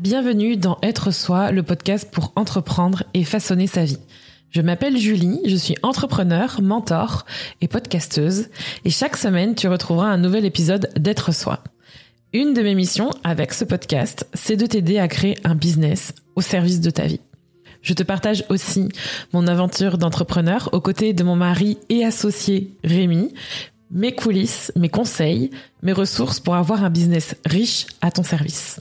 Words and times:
Bienvenue 0.00 0.56
dans 0.56 0.78
Être 0.82 1.10
Soi, 1.10 1.52
le 1.52 1.62
podcast 1.62 2.08
pour 2.10 2.32
entreprendre 2.34 3.02
et 3.12 3.22
façonner 3.22 3.66
sa 3.66 3.84
vie. 3.84 3.98
Je 4.48 4.62
m'appelle 4.62 4.96
Julie, 4.96 5.42
je 5.44 5.56
suis 5.56 5.76
entrepreneur, 5.82 6.62
mentor 6.62 7.26
et 7.60 7.68
podcasteuse 7.68 8.48
et 8.86 8.88
chaque 8.88 9.18
semaine 9.18 9.54
tu 9.54 9.68
retrouveras 9.68 10.06
un 10.06 10.16
nouvel 10.16 10.46
épisode 10.46 10.88
d'Être 10.98 11.34
Soi. 11.34 11.62
Une 12.32 12.54
de 12.54 12.62
mes 12.62 12.74
missions 12.74 13.10
avec 13.24 13.52
ce 13.52 13.66
podcast, 13.66 14.26
c'est 14.32 14.56
de 14.56 14.64
t'aider 14.64 14.98
à 14.98 15.06
créer 15.06 15.36
un 15.44 15.54
business 15.54 16.14
au 16.34 16.40
service 16.40 16.80
de 16.80 16.88
ta 16.88 17.04
vie. 17.04 17.20
Je 17.82 17.92
te 17.92 18.02
partage 18.02 18.46
aussi 18.48 18.88
mon 19.34 19.46
aventure 19.46 19.98
d'entrepreneur 19.98 20.70
aux 20.72 20.80
côtés 20.80 21.12
de 21.12 21.24
mon 21.24 21.36
mari 21.36 21.76
et 21.90 22.06
associé 22.06 22.74
Rémi, 22.84 23.34
mes 23.90 24.14
coulisses, 24.14 24.72
mes 24.76 24.88
conseils, 24.88 25.50
mes 25.82 25.92
ressources 25.92 26.40
pour 26.40 26.54
avoir 26.54 26.84
un 26.84 26.90
business 26.90 27.34
riche 27.44 27.86
à 28.00 28.10
ton 28.10 28.22
service. 28.22 28.80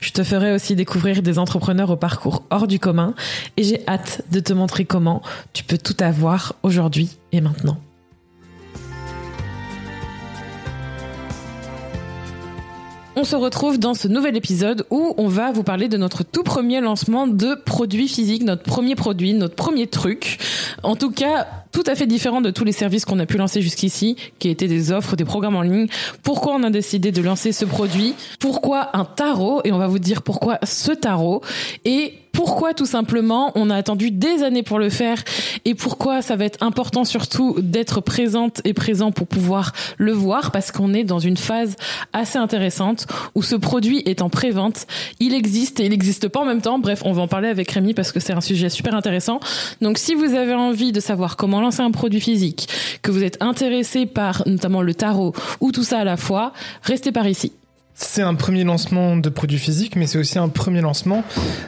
Je 0.00 0.10
te 0.10 0.22
ferai 0.22 0.52
aussi 0.52 0.76
découvrir 0.76 1.22
des 1.22 1.38
entrepreneurs 1.38 1.90
au 1.90 1.96
parcours 1.96 2.42
hors 2.50 2.66
du 2.66 2.78
commun 2.78 3.14
et 3.56 3.64
j'ai 3.64 3.86
hâte 3.88 4.22
de 4.30 4.40
te 4.40 4.52
montrer 4.52 4.84
comment 4.84 5.22
tu 5.52 5.64
peux 5.64 5.78
tout 5.78 5.96
avoir 6.00 6.54
aujourd'hui 6.62 7.16
et 7.32 7.40
maintenant. 7.40 7.78
On 13.16 13.22
se 13.22 13.36
retrouve 13.36 13.78
dans 13.78 13.94
ce 13.94 14.08
nouvel 14.08 14.36
épisode 14.36 14.86
où 14.90 15.14
on 15.18 15.28
va 15.28 15.52
vous 15.52 15.62
parler 15.62 15.86
de 15.86 15.96
notre 15.96 16.24
tout 16.24 16.42
premier 16.42 16.80
lancement 16.80 17.28
de 17.28 17.54
produits 17.54 18.08
physiques, 18.08 18.42
notre 18.42 18.64
premier 18.64 18.96
produit, 18.96 19.34
notre 19.34 19.54
premier 19.54 19.86
truc. 19.86 20.38
En 20.82 20.96
tout 20.96 21.12
cas, 21.12 21.46
tout 21.70 21.84
à 21.86 21.94
fait 21.94 22.08
différent 22.08 22.40
de 22.40 22.50
tous 22.50 22.64
les 22.64 22.72
services 22.72 23.04
qu'on 23.04 23.20
a 23.20 23.26
pu 23.26 23.36
lancer 23.36 23.62
jusqu'ici, 23.62 24.16
qui 24.40 24.48
étaient 24.48 24.66
des 24.66 24.90
offres, 24.90 25.14
des 25.14 25.24
programmes 25.24 25.54
en 25.54 25.62
ligne. 25.62 25.86
Pourquoi 26.24 26.54
on 26.54 26.64
a 26.64 26.70
décidé 26.70 27.12
de 27.12 27.22
lancer 27.22 27.52
ce 27.52 27.64
produit? 27.64 28.14
Pourquoi 28.40 28.96
un 28.96 29.04
tarot? 29.04 29.60
Et 29.62 29.70
on 29.70 29.78
va 29.78 29.86
vous 29.86 30.00
dire 30.00 30.22
pourquoi 30.22 30.58
ce 30.64 30.90
tarot. 30.90 31.40
Et 31.84 32.14
pourquoi 32.34 32.74
tout 32.74 32.84
simplement 32.84 33.52
on 33.54 33.70
a 33.70 33.76
attendu 33.76 34.10
des 34.10 34.42
années 34.42 34.62
pour 34.62 34.78
le 34.78 34.90
faire 34.90 35.22
et 35.64 35.74
pourquoi 35.74 36.20
ça 36.20 36.36
va 36.36 36.44
être 36.44 36.62
important 36.62 37.04
surtout 37.04 37.56
d'être 37.58 38.00
présente 38.00 38.60
et 38.64 38.74
présent 38.74 39.12
pour 39.12 39.26
pouvoir 39.26 39.72
le 39.96 40.12
voir 40.12 40.50
parce 40.50 40.70
qu'on 40.72 40.92
est 40.92 41.04
dans 41.04 41.20
une 41.20 41.36
phase 41.36 41.76
assez 42.12 42.36
intéressante 42.36 43.06
où 43.34 43.42
ce 43.42 43.54
produit 43.54 44.02
est 44.04 44.20
en 44.20 44.28
pré-vente. 44.28 44.86
Il 45.20 45.32
existe 45.32 45.80
et 45.80 45.84
il 45.84 45.90
n'existe 45.90 46.28
pas 46.28 46.40
en 46.40 46.44
même 46.44 46.60
temps. 46.60 46.78
Bref, 46.78 47.02
on 47.04 47.12
va 47.12 47.22
en 47.22 47.28
parler 47.28 47.48
avec 47.48 47.70
Rémi 47.70 47.94
parce 47.94 48.12
que 48.12 48.20
c'est 48.20 48.32
un 48.32 48.40
sujet 48.40 48.68
super 48.68 48.94
intéressant. 48.94 49.40
Donc 49.80 49.98
si 49.98 50.14
vous 50.14 50.34
avez 50.34 50.54
envie 50.54 50.92
de 50.92 51.00
savoir 51.00 51.36
comment 51.36 51.60
lancer 51.60 51.80
un 51.80 51.92
produit 51.92 52.20
physique, 52.20 52.68
que 53.02 53.10
vous 53.10 53.22
êtes 53.22 53.40
intéressé 53.40 54.06
par 54.06 54.42
notamment 54.46 54.82
le 54.82 54.94
tarot 54.94 55.32
ou 55.60 55.72
tout 55.72 55.84
ça 55.84 56.00
à 56.00 56.04
la 56.04 56.16
fois, 56.16 56.52
restez 56.82 57.12
par 57.12 57.28
ici. 57.28 57.52
C'est 57.94 58.22
un 58.22 58.34
premier 58.34 58.64
lancement 58.64 59.16
de 59.16 59.28
produits 59.28 59.58
physiques, 59.58 59.94
mais 59.94 60.06
c'est 60.06 60.18
aussi 60.18 60.38
un 60.38 60.48
premier 60.48 60.80
lancement 60.80 61.22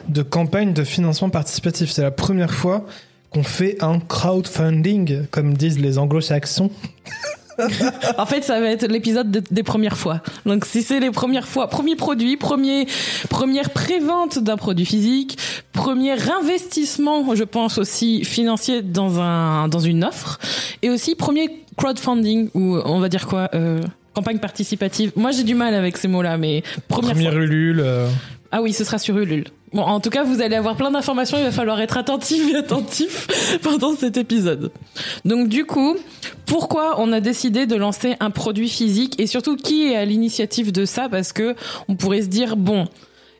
de 0.09 0.21
campagne 0.21 0.73
de 0.73 0.83
financement 0.83 1.29
participatif. 1.29 1.89
C'est 1.89 2.01
la 2.01 2.11
première 2.11 2.53
fois 2.53 2.85
qu'on 3.31 3.43
fait 3.43 3.81
un 3.81 3.99
crowdfunding, 3.99 5.27
comme 5.31 5.53
disent 5.55 5.79
les 5.79 5.97
anglo-saxons. 5.97 6.69
en 8.17 8.25
fait, 8.25 8.43
ça 8.43 8.59
va 8.59 8.69
être 8.69 8.87
l'épisode 8.87 9.31
des 9.49 9.63
premières 9.63 9.97
fois. 9.97 10.21
Donc, 10.45 10.65
si 10.65 10.83
c'est 10.83 10.99
les 10.99 11.11
premières 11.11 11.47
fois, 11.47 11.69
premier 11.69 11.95
produit, 11.95 12.35
premier, 12.35 12.87
première 13.29 13.69
prévente 13.69 14.37
d'un 14.37 14.57
produit 14.57 14.85
physique, 14.85 15.37
premier 15.71 16.15
investissement, 16.29 17.35
je 17.35 17.43
pense 17.45 17.77
aussi 17.77 18.25
financier 18.25 18.81
dans 18.81 19.19
un 19.19 19.69
dans 19.69 19.79
une 19.79 20.03
offre, 20.03 20.39
et 20.81 20.89
aussi 20.89 21.15
premier 21.15 21.63
crowdfunding 21.77 22.49
ou 22.53 22.77
on 22.83 22.99
va 22.99 23.09
dire 23.09 23.27
quoi. 23.27 23.49
Euh 23.53 23.81
campagne 24.17 24.39
participative. 24.39 25.11
Moi, 25.15 25.29
j'ai 25.29 25.43
du 25.43 25.53
mal 25.53 25.75
avec 25.75 25.95
ces 25.95 26.07
mots-là, 26.07 26.37
mais 26.37 26.63
première, 26.87 27.11
première 27.13 27.37
Ulule. 27.37 27.81
Euh. 27.81 28.09
Ah 28.51 28.63
oui, 28.63 28.73
ce 28.73 28.83
sera 28.83 28.97
sur 28.97 29.15
Ulule. 29.15 29.45
Bon, 29.73 29.83
en 29.83 29.99
tout 29.99 30.09
cas, 30.09 30.23
vous 30.23 30.41
allez 30.41 30.55
avoir 30.55 30.75
plein 30.75 30.89
d'informations. 30.89 31.37
Il 31.37 31.43
va 31.43 31.51
falloir 31.51 31.79
être 31.81 31.97
attentif 31.97 32.51
et 32.51 32.55
attentif 32.55 33.27
pendant 33.61 33.95
cet 33.95 34.17
épisode. 34.17 34.71
Donc, 35.23 35.49
du 35.49 35.65
coup, 35.65 35.97
pourquoi 36.47 36.99
on 36.99 37.13
a 37.13 37.19
décidé 37.19 37.67
de 37.67 37.75
lancer 37.75 38.15
un 38.19 38.31
produit 38.31 38.69
physique 38.69 39.19
et 39.19 39.27
surtout 39.27 39.55
qui 39.55 39.91
est 39.91 39.95
à 39.95 40.03
l'initiative 40.03 40.71
de 40.71 40.85
ça? 40.85 41.09
Parce 41.09 41.31
que 41.31 41.55
on 41.87 41.95
pourrait 41.95 42.23
se 42.23 42.27
dire 42.27 42.57
bon. 42.57 42.87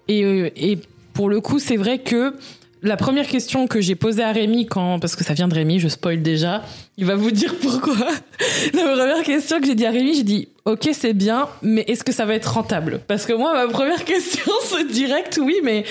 Et, 0.07 0.23
euh, 0.23 0.51
et 0.55 0.77
pour 1.13 1.27
le 1.27 1.41
coup, 1.41 1.57
c'est 1.57 1.77
vrai 1.77 1.97
que 1.97 2.35
la 2.83 2.97
première 2.97 3.27
question 3.27 3.67
que 3.67 3.81
j'ai 3.81 3.95
posée 3.95 4.23
à 4.23 4.31
Rémi 4.31 4.67
quand 4.67 4.99
parce 4.99 5.15
que 5.15 5.23
ça 5.23 5.33
vient 5.33 5.47
de 5.47 5.55
Rémi, 5.55 5.79
je 5.79 5.87
spoil 5.87 6.21
déjà, 6.21 6.63
il 6.97 7.05
va 7.05 7.15
vous 7.15 7.31
dire 7.31 7.55
pourquoi. 7.59 7.95
la 8.73 8.83
première 8.83 9.23
question 9.23 9.59
que 9.59 9.65
j'ai 9.65 9.75
dit 9.75 9.85
à 9.85 9.91
Rémi, 9.91 10.13
j'ai 10.13 10.23
dit 10.23 10.49
OK, 10.67 10.89
c'est 10.91 11.13
bien, 11.13 11.47
mais 11.61 11.85
est-ce 11.87 12.03
que 12.03 12.11
ça 12.11 12.25
va 12.25 12.35
être 12.35 12.53
rentable? 12.53 12.99
Parce 13.07 13.25
que 13.25 13.31
moi 13.31 13.53
ma 13.53 13.71
première 13.71 14.03
question 14.05 14.51
c'est 14.65 14.91
direct 14.91 15.39
oui, 15.41 15.55
mais 15.63 15.85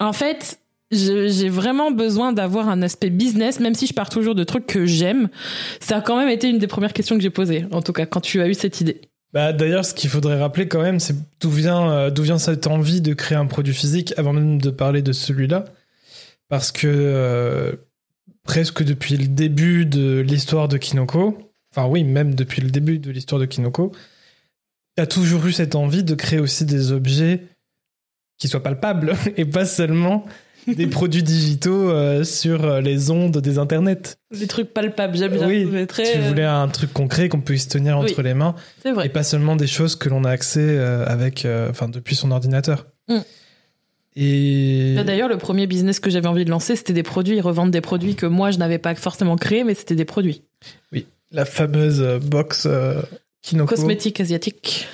en 0.00 0.12
fait, 0.12 0.58
j'ai 0.90 1.48
vraiment 1.48 1.92
besoin 1.92 2.32
d'avoir 2.32 2.68
un 2.68 2.82
aspect 2.82 3.10
business, 3.10 3.60
même 3.60 3.74
si 3.74 3.86
je 3.86 3.94
pars 3.94 4.10
toujours 4.10 4.34
de 4.34 4.42
trucs 4.42 4.66
que 4.66 4.84
j'aime. 4.84 5.28
Ça 5.78 5.98
a 5.98 6.00
quand 6.00 6.18
même 6.18 6.28
été 6.28 6.48
une 6.48 6.58
des 6.58 6.66
premières 6.66 6.92
questions 6.92 7.14
que 7.14 7.22
j'ai 7.22 7.30
posées, 7.30 7.66
en 7.70 7.82
tout 7.82 7.92
cas, 7.92 8.04
quand 8.04 8.20
tu 8.20 8.40
as 8.40 8.48
eu 8.48 8.54
cette 8.54 8.80
idée. 8.80 9.00
Bah, 9.32 9.52
D'ailleurs, 9.52 9.84
ce 9.84 9.94
qu'il 9.94 10.10
faudrait 10.10 10.40
rappeler 10.40 10.66
quand 10.66 10.82
même, 10.82 10.98
c'est 10.98 11.14
d'où 11.40 11.50
vient, 11.50 11.88
euh, 11.92 12.10
vient 12.18 12.38
cette 12.38 12.66
envie 12.66 13.00
de 13.00 13.14
créer 13.14 13.38
un 13.38 13.46
produit 13.46 13.74
physique 13.74 14.12
avant 14.16 14.32
même 14.32 14.60
de 14.60 14.70
parler 14.70 15.02
de 15.02 15.12
celui-là 15.12 15.66
parce 16.48 16.72
que 16.72 16.88
euh, 16.88 17.72
presque 18.42 18.82
depuis 18.82 19.16
le 19.16 19.28
début 19.28 19.86
de 19.86 20.18
l'histoire 20.18 20.66
de 20.66 20.78
Kinoko, 20.78 21.49
enfin 21.72 21.86
oui, 21.86 22.04
même 22.04 22.34
depuis 22.34 22.62
le 22.62 22.70
début 22.70 22.98
de 22.98 23.10
l'histoire 23.10 23.40
de 23.40 23.46
Kinoko, 23.46 23.92
tu 24.96 25.02
as 25.02 25.06
toujours 25.06 25.46
eu 25.46 25.52
cette 25.52 25.74
envie 25.74 26.04
de 26.04 26.14
créer 26.14 26.40
aussi 26.40 26.64
des 26.64 26.92
objets 26.92 27.42
qui 28.38 28.48
soient 28.48 28.62
palpables 28.62 29.14
et 29.36 29.44
pas 29.44 29.64
seulement 29.64 30.24
des 30.66 30.86
produits 30.88 31.22
digitaux 31.22 31.90
euh, 31.90 32.24
sur 32.24 32.64
euh, 32.64 32.80
les 32.80 33.10
ondes 33.10 33.38
des 33.38 33.58
internets. 33.58 34.16
Des 34.36 34.46
trucs 34.46 34.72
palpables, 34.72 35.16
j'aime 35.16 35.32
bien. 35.32 35.46
Oui, 35.46 35.68
tu 35.88 36.18
voulais 36.20 36.44
un 36.44 36.68
truc 36.68 36.92
concret 36.92 37.28
qu'on 37.28 37.40
puisse 37.40 37.68
tenir 37.68 37.98
entre 37.98 38.22
les 38.22 38.34
mains. 38.34 38.54
Vrai. 38.84 39.06
Et 39.06 39.08
pas 39.08 39.22
seulement 39.22 39.56
des 39.56 39.66
choses 39.66 39.96
que 39.96 40.08
l'on 40.08 40.24
a 40.24 40.30
accès 40.30 40.78
avec, 40.78 41.46
enfin, 41.70 41.88
depuis 41.88 42.14
son 42.14 42.30
ordinateur. 42.30 42.86
Mm. 43.08 43.20
Et 44.16 44.96
d'ailleurs, 45.06 45.28
le 45.28 45.38
premier 45.38 45.66
business 45.66 46.00
que 46.00 46.10
j'avais 46.10 46.26
envie 46.26 46.44
de 46.44 46.50
lancer, 46.50 46.74
c'était 46.76 46.92
des 46.92 47.02
produits, 47.02 47.40
revendre 47.40 47.70
des 47.70 47.80
produits 47.80 48.16
que 48.16 48.26
moi 48.26 48.50
je 48.50 48.58
n'avais 48.58 48.78
pas 48.78 48.94
forcément 48.94 49.36
créés, 49.36 49.64
mais 49.64 49.74
c'était 49.74 49.94
des 49.94 50.04
produits. 50.04 50.42
Oui, 50.92 51.06
la 51.30 51.44
fameuse 51.44 52.00
euh, 52.00 52.18
box 52.18 52.64
euh, 52.66 53.00
Kinoko. 53.42 53.74
Cosmétique 53.74 54.20
asiatique. 54.20 54.88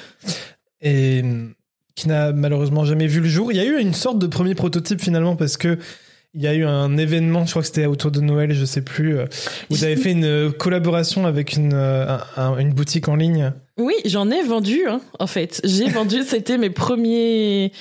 Et 0.81 1.23
mm, 1.23 1.55
qui 1.95 2.09
n'a 2.09 2.33
malheureusement 2.33 2.85
jamais 2.85 3.07
vu 3.07 3.21
le 3.21 3.29
jour. 3.29 3.53
Il 3.53 3.57
y 3.57 3.61
a 3.61 3.65
eu 3.65 3.79
une 3.81 3.95
sorte 3.95 4.19
de 4.19 4.27
premier 4.27 4.55
prototype 4.55 5.01
finalement 5.01 5.37
parce 5.37 5.57
que 5.57 5.79
il 6.35 6.43
y 6.43 6.47
a 6.47 6.53
eu 6.53 6.67
un 6.67 6.99
événement, 6.99 7.47
je 7.47 7.51
crois 7.51 7.63
que 7.63 7.69
c'était 7.69 7.87
autour 7.87 8.11
de 8.11 8.21
Noël, 8.21 8.53
je 8.53 8.65
sais 8.67 8.83
plus. 8.83 9.17
Euh, 9.17 9.25
vous 9.71 9.85
avez 9.85 9.97
fait 9.97 10.13
une 10.13 10.53
collaboration 10.53 11.25
avec 11.25 11.55
une, 11.55 11.73
une 11.73 12.75
boutique 12.75 13.09
en 13.09 13.17
ligne. 13.17 13.55
Oui, 13.79 13.95
j'en 14.05 14.31
ai 14.31 14.43
vendu, 14.43 14.83
hein, 14.87 15.01
en 15.19 15.27
fait. 15.27 15.63
J'ai 15.65 15.89
vendu, 15.89 16.23
c'était 16.27 16.59
mes 16.59 16.69
premiers 16.69 17.73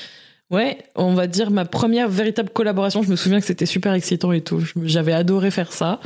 Ouais, 0.51 0.77
on 0.95 1.15
va 1.15 1.27
dire 1.27 1.49
ma 1.49 1.65
première 1.65 2.07
véritable 2.07 2.49
collaboration. 2.49 3.01
Je 3.01 3.09
me 3.09 3.15
souviens 3.15 3.39
que 3.39 3.45
c'était 3.45 3.65
super 3.65 3.93
excitant 3.93 4.31
et 4.31 4.41
tout. 4.41 4.63
J'avais 4.83 5.13
adoré 5.13 5.49
faire 5.49 5.73
ça. 5.73 5.99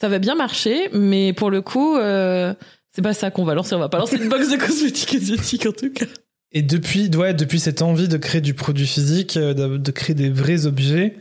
Ça 0.00 0.08
va 0.08 0.18
bien 0.18 0.34
marcher, 0.34 0.88
mais 0.92 1.34
pour 1.34 1.50
le 1.50 1.60
coup, 1.60 1.96
euh, 1.96 2.54
c'est 2.90 3.02
pas 3.02 3.12
ça 3.12 3.30
qu'on 3.30 3.44
va 3.44 3.54
lancer. 3.54 3.74
On 3.74 3.78
va 3.78 3.90
pas 3.90 3.98
lancer 3.98 4.16
une 4.16 4.30
box 4.30 4.50
de 4.50 4.56
cosmétiques 4.56 5.14
asiatiques 5.14 5.66
en 5.66 5.72
tout 5.72 5.92
cas. 5.92 6.06
Et 6.52 6.62
depuis, 6.62 7.14
ouais, 7.14 7.34
depuis 7.34 7.60
cette 7.60 7.82
envie 7.82 8.08
de 8.08 8.16
créer 8.16 8.40
du 8.40 8.54
produit 8.54 8.86
physique, 8.86 9.36
euh, 9.36 9.78
de, 9.78 9.90
créer 9.90 10.14
des 10.14 10.30
vrais 10.30 10.66
objets, 10.66 11.16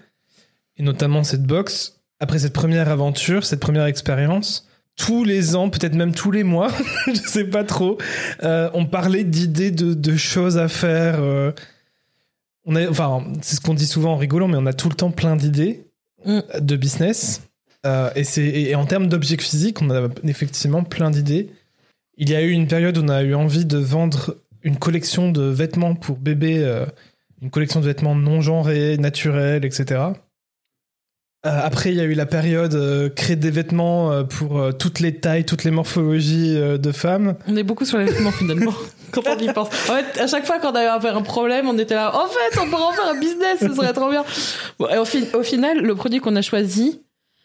et 0.78 0.84
notamment 0.84 1.24
cette 1.24 1.44
box, 1.44 2.00
après 2.20 2.40
cette 2.40 2.54
première 2.54 2.90
aventure, 2.90 3.46
cette 3.46 3.60
première 3.60 3.86
expérience, 3.86 4.68
tous 4.96 5.26
les 5.26 5.56
ans, 5.56 5.70
peut-être 5.70 5.94
même 5.94 6.14
tous 6.14 6.32
les 6.32 6.44
mois, 6.44 6.72
je 7.08 7.14
sais 7.14 7.44
pas 7.44 7.66
trop, 7.66 7.98
euh, 8.44 8.70
on 8.74 8.86
parlait 8.86 9.26
d'idées 9.26 9.72
de, 9.72 10.16
choses 10.16 10.58
à 10.58 10.68
faire 10.70 11.20
on 12.66 12.76
enfin, 12.88 13.24
c'est 13.42 13.56
ce 13.56 13.62
qu'on 13.62 13.74
dit 13.74 13.88
souvent 13.88 14.14
en 14.14 14.18
rigolant, 14.18 14.48
mais 14.48 14.58
on 14.58 14.66
a 14.66 14.74
tout 14.74 14.90
le 14.90 14.96
temps 14.96 15.12
plein 15.12 15.36
d'idées 15.36 15.86
mm. 16.26 16.40
de 16.60 16.76
business. 16.76 17.42
Euh, 17.86 18.10
et, 18.16 18.24
c'est, 18.24 18.46
et 18.46 18.76
en 18.76 18.86
termes 18.86 19.08
d'objets 19.08 19.38
physiques, 19.38 19.82
on 19.82 19.90
a 19.90 20.10
effectivement 20.24 20.84
plein 20.84 21.12
d'idées. 21.12 21.50
Il 22.18 22.30
y 22.30 22.36
a 22.36 22.42
eu 22.42 22.52
une 22.52 22.68
période 22.68 22.98
où 22.98 23.04
on 23.04 23.10
a 23.10 23.24
eu 23.24 23.34
envie 23.34 23.66
de 23.66 23.78
vendre 23.78 24.36
une 24.62 24.78
collection 24.78 25.32
de 25.32 25.44
vêtements 25.44 25.96
pour 25.96 26.18
bébés, 26.18 26.60
euh, 26.60 26.86
une 27.42 27.50
collection 27.50 27.80
de 27.80 27.86
vêtements 27.86 28.16
non 28.16 28.42
genrés, 28.42 28.98
naturels, 28.98 29.64
etc. 29.64 30.02
Euh, 31.46 31.60
après, 31.64 31.92
il 31.92 31.96
y 31.96 32.02
a 32.02 32.04
eu 32.04 32.14
la 32.14 32.26
période 32.26 33.14
créer 33.16 33.38
des 33.38 33.52
vêtements 33.52 34.26
pour 34.26 34.78
toutes 34.78 35.00
les 35.00 35.16
tailles, 35.16 35.46
toutes 35.46 35.64
les 35.64 35.72
morphologies 35.72 36.56
de 36.56 36.92
femmes. 36.92 37.36
On 37.48 37.56
est 37.56 37.64
beaucoup 37.64 37.86
sur 37.86 37.98
les 37.98 38.06
vêtements 38.06 38.32
finalement. 38.32 38.74
quand 39.12 39.22
on 39.28 39.38
y 39.38 39.52
pense. 39.52 39.68
En 39.68 39.96
fait, 39.96 40.20
à 40.20 40.28
chaque 40.28 40.46
fois 40.46 40.60
qu'on 40.60 40.70
avait 40.70 41.10
un 41.10 41.22
problème, 41.22 41.68
on 41.68 41.78
était 41.78 41.96
là, 41.96 42.16
en 42.16 42.28
fait, 42.28 42.60
on 42.60 42.70
pourrait 42.70 42.84
en 42.84 42.92
faire 42.92 43.08
un 43.08 43.20
business, 43.20 43.60
ce 43.60 43.74
serait 43.74 43.94
trop 43.94 44.10
bien. 44.10 44.24
au, 44.80 45.44
final, 45.44 45.82
le 45.82 45.96
produit 45.96 46.20
qu'on 46.20 46.36
a 46.36 46.42
choisi, 46.42 47.02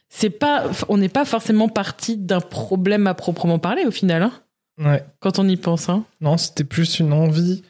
c'est 0.08 0.30
pas, 0.30 0.64
on 0.88 0.96
n'est 0.96 1.08
pas 1.08 1.24
forcément 1.24 1.68
parti 1.68 2.16
d'un 2.16 2.40
problème 2.40 3.06
à 3.06 3.14
proprement 3.14 3.58
parler, 3.58 3.84
au 3.86 3.90
final, 3.90 4.22
hein. 4.22 4.32
Ouais. 4.78 5.04
Quand 5.20 5.38
on 5.38 5.48
y 5.48 5.56
pense, 5.56 5.88
hein. 5.88 6.04
Non, 6.20 6.36
c'était 6.36 6.64
plus 6.64 6.98
une 6.98 7.12
envie 7.12 7.62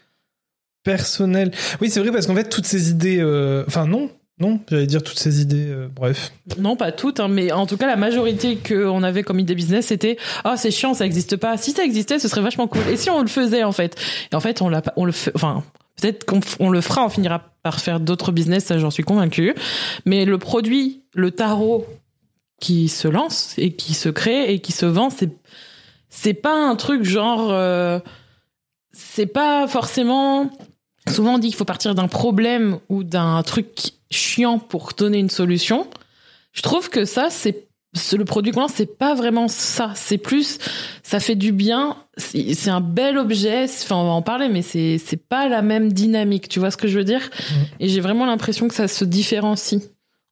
personnel. 0.84 1.50
Oui, 1.80 1.90
c'est 1.90 2.00
vrai 2.00 2.10
parce 2.12 2.26
qu'en 2.26 2.34
fait 2.34 2.48
toutes 2.48 2.66
ces 2.66 2.90
idées, 2.90 3.18
euh, 3.20 3.64
enfin 3.66 3.86
non, 3.86 4.10
non, 4.40 4.60
j'allais 4.68 4.86
dire 4.86 5.02
toutes 5.02 5.18
ces 5.18 5.40
idées. 5.40 5.68
euh, 5.68 5.88
bref. 5.94 6.32
Non, 6.58 6.76
pas 6.76 6.92
toutes, 6.92 7.20
hein, 7.20 7.28
mais 7.28 7.52
en 7.52 7.66
tout 7.66 7.76
cas, 7.76 7.86
la 7.86 7.96
majorité 7.96 8.56
qu'on 8.56 9.02
avait 9.02 9.22
comme 9.22 9.38
idée 9.38 9.54
business, 9.54 9.86
c'était 9.86 10.16
ah 10.44 10.56
c'est 10.56 10.70
chiant, 10.70 10.94
ça 10.94 11.06
existe 11.06 11.36
pas. 11.36 11.56
Si 11.56 11.72
ça 11.72 11.84
existait, 11.84 12.18
ce 12.18 12.28
serait 12.28 12.42
vachement 12.42 12.68
cool. 12.68 12.82
Et 12.90 12.96
si 12.96 13.10
on 13.10 13.20
le 13.22 13.28
faisait 13.28 13.64
en 13.64 13.72
fait? 13.72 13.96
Et 14.32 14.34
en 14.34 14.40
fait, 14.40 14.60
on 14.62 14.68
l'a, 14.68 14.82
on 14.96 15.04
le 15.04 15.12
fait. 15.12 15.32
Enfin, 15.34 15.62
peut-être 16.00 16.24
qu'on 16.24 16.40
on 16.58 16.70
le 16.70 16.80
fera, 16.80 17.04
on 17.04 17.08
finira 17.08 17.42
par 17.62 17.80
faire 17.80 18.00
d'autres 18.00 18.32
business, 18.32 18.64
ça 18.64 18.78
j'en 18.78 18.90
suis 18.90 19.04
convaincue. 19.04 19.54
Mais 20.04 20.24
le 20.24 20.38
produit, 20.38 21.02
le 21.14 21.30
tarot 21.30 21.86
qui 22.64 22.88
se 22.88 23.08
lance 23.08 23.54
et 23.58 23.72
qui 23.72 23.92
se 23.92 24.08
crée 24.08 24.52
et 24.52 24.60
qui 24.60 24.72
se 24.72 24.86
vend, 24.86 25.10
c'est 25.10 25.30
c'est 26.08 26.34
pas 26.34 26.54
un 26.54 26.76
truc 26.76 27.02
genre. 27.04 27.48
euh, 27.50 27.98
c'est 28.92 29.26
pas 29.26 29.66
forcément. 29.68 30.50
Souvent 31.08 31.34
on 31.34 31.38
dit 31.38 31.48
qu'il 31.48 31.56
faut 31.56 31.66
partir 31.66 31.94
d'un 31.94 32.08
problème 32.08 32.78
ou 32.88 33.04
d'un 33.04 33.42
truc 33.42 33.68
chiant 34.10 34.58
pour 34.58 34.92
donner 34.96 35.18
une 35.18 35.30
solution. 35.30 35.86
Je 36.52 36.62
trouve 36.62 36.88
que 36.88 37.04
ça, 37.04 37.28
c'est 37.30 37.66
le 38.16 38.24
produit 38.24 38.52
lance, 38.52 38.72
c'est 38.74 38.98
pas 38.98 39.14
vraiment 39.14 39.48
ça. 39.48 39.92
C'est 39.94 40.18
plus, 40.18 40.58
ça 41.02 41.20
fait 41.20 41.34
du 41.34 41.52
bien. 41.52 41.96
C'est 42.16 42.70
un 42.70 42.80
bel 42.80 43.18
objet. 43.18 43.64
Enfin, 43.64 43.96
on 43.96 44.04
va 44.04 44.10
en 44.12 44.22
parler, 44.22 44.48
mais 44.48 44.62
c'est 44.62 44.98
c'est 45.04 45.22
pas 45.28 45.48
la 45.48 45.62
même 45.62 45.92
dynamique. 45.92 46.48
Tu 46.48 46.60
vois 46.60 46.70
ce 46.70 46.76
que 46.76 46.88
je 46.88 46.96
veux 46.96 47.04
dire? 47.04 47.28
Et 47.80 47.88
j'ai 47.88 48.00
vraiment 48.00 48.24
l'impression 48.24 48.68
que 48.68 48.74
ça 48.74 48.88
se 48.88 49.04
différencie, 49.04 49.82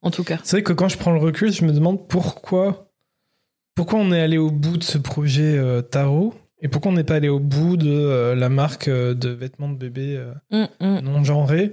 en 0.03 0.11
tout 0.11 0.23
cas. 0.23 0.39
C'est 0.43 0.57
vrai 0.57 0.63
que 0.63 0.73
quand 0.73 0.89
je 0.89 0.97
prends 0.97 1.11
le 1.11 1.19
recul, 1.19 1.51
je 1.51 1.65
me 1.65 1.71
demande 1.71 2.07
pourquoi, 2.07 2.91
pourquoi 3.73 3.99
on 3.99 4.11
est 4.11 4.21
allé 4.21 4.37
au 4.37 4.51
bout 4.51 4.77
de 4.77 4.83
ce 4.83 4.97
projet 4.97 5.57
euh, 5.57 5.81
tarot 5.81 6.35
et 6.61 6.67
pourquoi 6.67 6.91
on 6.91 6.95
n'est 6.95 7.03
pas 7.03 7.15
allé 7.15 7.29
au 7.29 7.39
bout 7.39 7.77
de 7.77 7.89
euh, 7.89 8.35
la 8.35 8.49
marque 8.49 8.87
euh, 8.89 9.13
de 9.13 9.29
vêtements 9.29 9.69
de 9.69 9.77
bébé 9.77 10.21
Hum, 10.51 10.67
hum. 10.79 10.99
non 10.99 11.23
genrés. 11.23 11.71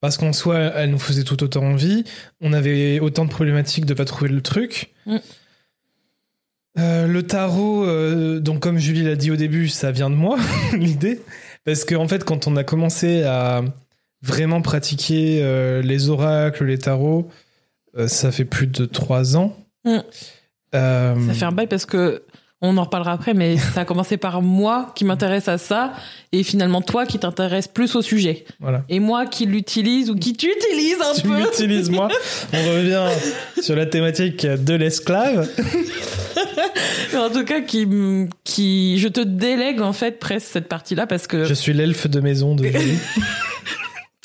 Parce 0.00 0.18
qu'en 0.18 0.32
soi, 0.32 0.58
elle 0.58 0.90
nous 0.90 0.98
faisait 0.98 1.24
tout 1.24 1.42
autant 1.42 1.64
envie. 1.64 2.04
On 2.40 2.52
avait 2.52 3.00
autant 3.00 3.24
de 3.24 3.30
problématiques 3.30 3.86
de 3.86 3.94
pas 3.94 4.04
trouver 4.04 4.30
le 4.30 4.42
truc. 4.42 4.92
Mm. 5.06 5.16
Le 6.78 7.20
tarot, 7.22 7.86
donc 8.40 8.60
comme 8.60 8.76
Julie 8.76 9.02
l'a 9.02 9.16
dit 9.16 9.30
au 9.30 9.36
début, 9.36 9.68
ça 9.68 9.92
vient 9.92 10.10
de 10.10 10.14
moi, 10.14 10.38
l'idée. 10.74 11.22
Parce 11.64 11.86
qu'en 11.86 12.02
en 12.02 12.08
fait, 12.08 12.24
quand 12.24 12.46
on 12.46 12.56
a 12.56 12.64
commencé 12.64 13.22
à 13.22 13.64
vraiment 14.20 14.60
pratiquer 14.60 15.40
les 15.82 16.10
oracles, 16.10 16.66
les 16.66 16.76
tarots, 16.76 17.30
ça 18.06 18.30
fait 18.32 18.44
plus 18.44 18.66
de 18.66 18.84
trois 18.84 19.36
ans. 19.36 19.56
Mm. 19.84 19.98
Euh, 20.74 21.14
Ça 21.28 21.34
fait 21.34 21.44
un 21.44 21.52
bail 21.52 21.66
parce 21.68 21.86
que 21.86 22.22
on 22.62 22.76
en 22.78 22.84
reparlera 22.84 23.12
après, 23.12 23.34
mais 23.34 23.56
ça 23.74 23.82
a 23.82 23.84
commencé 23.84 24.16
par 24.16 24.40
moi 24.42 24.92
qui 24.94 25.04
m'intéresse 25.04 25.46
à 25.48 25.58
ça 25.58 25.92
et 26.32 26.42
finalement 26.42 26.80
toi 26.82 27.04
qui 27.06 27.18
t'intéresse 27.18 27.68
plus 27.68 27.94
au 27.96 28.02
sujet 28.02 28.44
Voilà. 28.60 28.82
et 28.88 28.98
moi 28.98 29.26
qui 29.26 29.44
l'utilise 29.46 30.10
ou 30.10 30.14
qui 30.16 30.32
t'utilise 30.32 30.96
un 31.00 31.14
Tu 31.14 31.28
peu. 31.28 31.36
l'utilises, 31.38 31.90
moi. 31.90 32.08
On 32.52 32.56
revient 32.70 33.06
sur 33.62 33.76
la 33.76 33.86
thématique 33.86 34.46
de 34.46 34.74
l'esclave. 34.74 35.48
Mais 37.12 37.18
en 37.18 37.30
tout 37.30 37.44
cas, 37.44 37.60
qui, 37.60 37.86
qui, 38.44 38.98
je 38.98 39.08
te 39.08 39.20
délègue 39.20 39.80
en 39.80 39.92
fait 39.92 40.18
presque 40.18 40.48
cette 40.52 40.68
partie-là 40.68 41.06
parce 41.06 41.26
que 41.26 41.44
Je 41.44 41.54
suis 41.54 41.72
l'elfe 41.72 42.06
de 42.08 42.20
maison 42.20 42.54
de 42.54 42.64
Julie. 42.66 42.98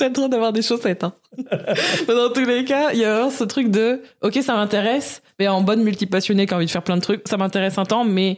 t'as 0.01 0.07
le 0.07 0.13
droit 0.13 0.27
d'avoir 0.27 0.51
des 0.53 0.61
chaussettes. 0.61 1.03
Hein. 1.03 1.13
Dans 2.07 2.31
tous 2.33 2.45
les 2.45 2.65
cas, 2.65 2.91
il 2.93 2.99
y 2.99 3.05
a 3.05 3.13
vraiment 3.13 3.29
ce 3.31 3.43
truc 3.43 3.69
de, 3.69 4.01
ok, 4.21 4.39
ça 4.43 4.53
m'intéresse, 4.55 5.21
mais 5.39 5.47
en 5.47 5.61
bonne 5.61 5.83
multipassionnée 5.83 6.45
qui 6.47 6.53
a 6.53 6.57
envie 6.57 6.65
de 6.65 6.71
faire 6.71 6.83
plein 6.83 6.97
de 6.97 7.01
trucs, 7.01 7.27
ça 7.27 7.37
m'intéresse 7.37 7.77
un 7.77 7.85
temps, 7.85 8.03
mais 8.03 8.37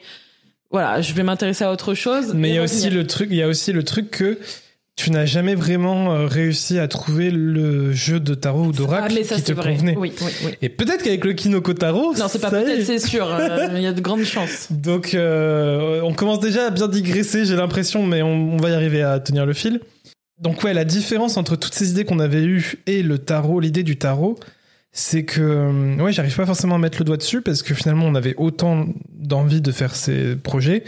voilà, 0.71 1.01
je 1.01 1.13
vais 1.13 1.23
m'intéresser 1.23 1.63
à 1.63 1.71
autre 1.71 1.93
chose. 1.93 2.33
Mais 2.33 2.49
il 2.49 2.55
y 2.55 2.57
a 2.59 2.63
aussi 2.63 2.89
le 2.89 3.05
truc, 3.07 3.29
il 3.31 3.37
y 3.37 3.43
a 3.43 3.47
aussi 3.47 3.71
le 3.71 3.83
truc 3.83 4.11
que 4.11 4.39
tu 4.95 5.09
n'as 5.09 5.25
jamais 5.25 5.55
vraiment 5.55 6.13
euh, 6.13 6.27
réussi 6.27 6.77
à 6.77 6.87
trouver 6.87 7.31
le 7.31 7.93
jeu 7.93 8.19
de 8.19 8.35
tarot 8.35 8.65
ou 8.65 8.71
ah, 8.73 8.77
d'oracle 8.77 9.13
mais 9.15 9.23
ça 9.23 9.35
qui 9.35 9.41
te 9.41 9.51
vrai. 9.53 9.73
convenait. 9.73 9.95
Oui, 9.97 10.13
oui, 10.21 10.31
oui. 10.45 10.51
Et 10.61 10.69
peut-être 10.69 11.01
qu'avec 11.03 11.25
le 11.25 11.33
Kinoko 11.33 11.73
Tarot, 11.73 12.13
Non, 12.15 12.27
c'est 12.27 12.37
pas 12.37 12.51
peut-être, 12.51 12.69
est. 12.81 12.83
c'est 12.85 12.99
sûr. 12.99 13.25
euh, 13.27 13.69
Il 13.75 13.81
y 13.81 13.87
a 13.87 13.91
de 13.93 14.01
grandes 14.01 14.23
chances. 14.23 14.67
Donc, 14.71 15.15
euh, 15.15 16.01
on 16.03 16.13
commence 16.13 16.39
déjà 16.41 16.67
à 16.67 16.69
bien 16.69 16.87
digresser, 16.87 17.43
j'ai 17.45 17.55
l'impression, 17.55 18.05
mais 18.05 18.21
on, 18.21 18.53
on 18.53 18.57
va 18.57 18.69
y 18.69 18.73
arriver 18.73 19.01
à 19.01 19.19
tenir 19.19 19.47
le 19.47 19.53
fil. 19.53 19.79
Donc, 20.39 20.63
ouais, 20.63 20.73
la 20.73 20.85
différence 20.85 21.37
entre 21.37 21.55
toutes 21.55 21.73
ces 21.73 21.91
idées 21.91 22.05
qu'on 22.05 22.19
avait 22.19 22.43
eues 22.43 22.75
et 22.85 23.03
le 23.03 23.19
tarot, 23.19 23.59
l'idée 23.59 23.83
du 23.83 23.97
tarot, 23.97 24.37
c'est 24.91 25.25
que, 25.25 25.41
euh, 25.41 25.95
ouais, 25.97 26.11
j'arrive 26.11 26.35
pas 26.35 26.45
forcément 26.45 26.75
à 26.75 26.77
mettre 26.79 26.99
le 26.99 27.05
doigt 27.05 27.17
dessus 27.17 27.41
parce 27.41 27.63
que 27.63 27.73
finalement, 27.73 28.05
on 28.05 28.15
avait 28.15 28.35
autant 28.37 28.87
d'envie 29.09 29.61
de 29.61 29.71
faire 29.71 29.95
ces 29.95 30.35
projets. 30.35 30.83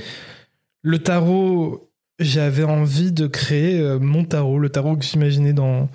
Le 0.81 0.99
tarot, 0.99 1.91
j'avais 2.19 2.63
envie 2.63 3.11
de 3.11 3.27
créer 3.27 3.79
euh, 3.79 3.99
mon 3.99 4.23
tarot, 4.23 4.59
le 4.59 4.69
tarot 4.69 4.95
que 4.95 5.05
j'imaginais 5.05 5.53
dans, 5.53 5.89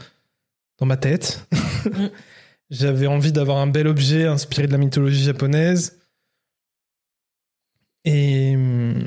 dans 0.79 0.87
ma 0.87 0.97
tête. 0.97 1.47
j'avais 2.71 3.07
envie 3.07 3.33
d'avoir 3.33 3.59
un 3.59 3.67
bel 3.67 3.87
objet 3.87 4.27
inspiré 4.27 4.67
de 4.67 4.73
la 4.73 4.79
mythologie 4.79 5.23
japonaise. 5.25 5.99
Et 8.05 8.55
hum, 8.57 9.07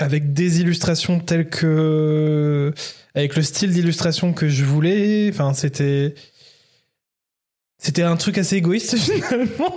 avec 0.00 0.32
des 0.32 0.60
illustrations 0.60 1.20
telles 1.20 1.48
que. 1.48 2.72
Avec 3.14 3.36
le 3.36 3.42
style 3.42 3.70
d'illustration 3.72 4.32
que 4.32 4.48
je 4.48 4.64
voulais. 4.64 5.28
Enfin, 5.32 5.52
c'était. 5.54 6.14
C'était 7.78 8.02
un 8.02 8.16
truc 8.16 8.36
assez 8.38 8.56
égoïste 8.56 8.96
finalement. 8.98 9.74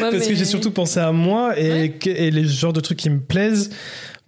Ouais, 0.00 0.10
Parce 0.10 0.26
que 0.26 0.34
j'ai 0.34 0.46
surtout 0.46 0.70
pensé 0.70 1.00
à 1.00 1.12
moi 1.12 1.58
et, 1.58 1.70
Ouais. 1.70 1.98
et 2.04 2.30
les 2.30 2.46
genres 2.46 2.72
de 2.72 2.80
trucs 2.80 2.98
qui 2.98 3.10
me 3.10 3.20
plaisent 3.20 3.70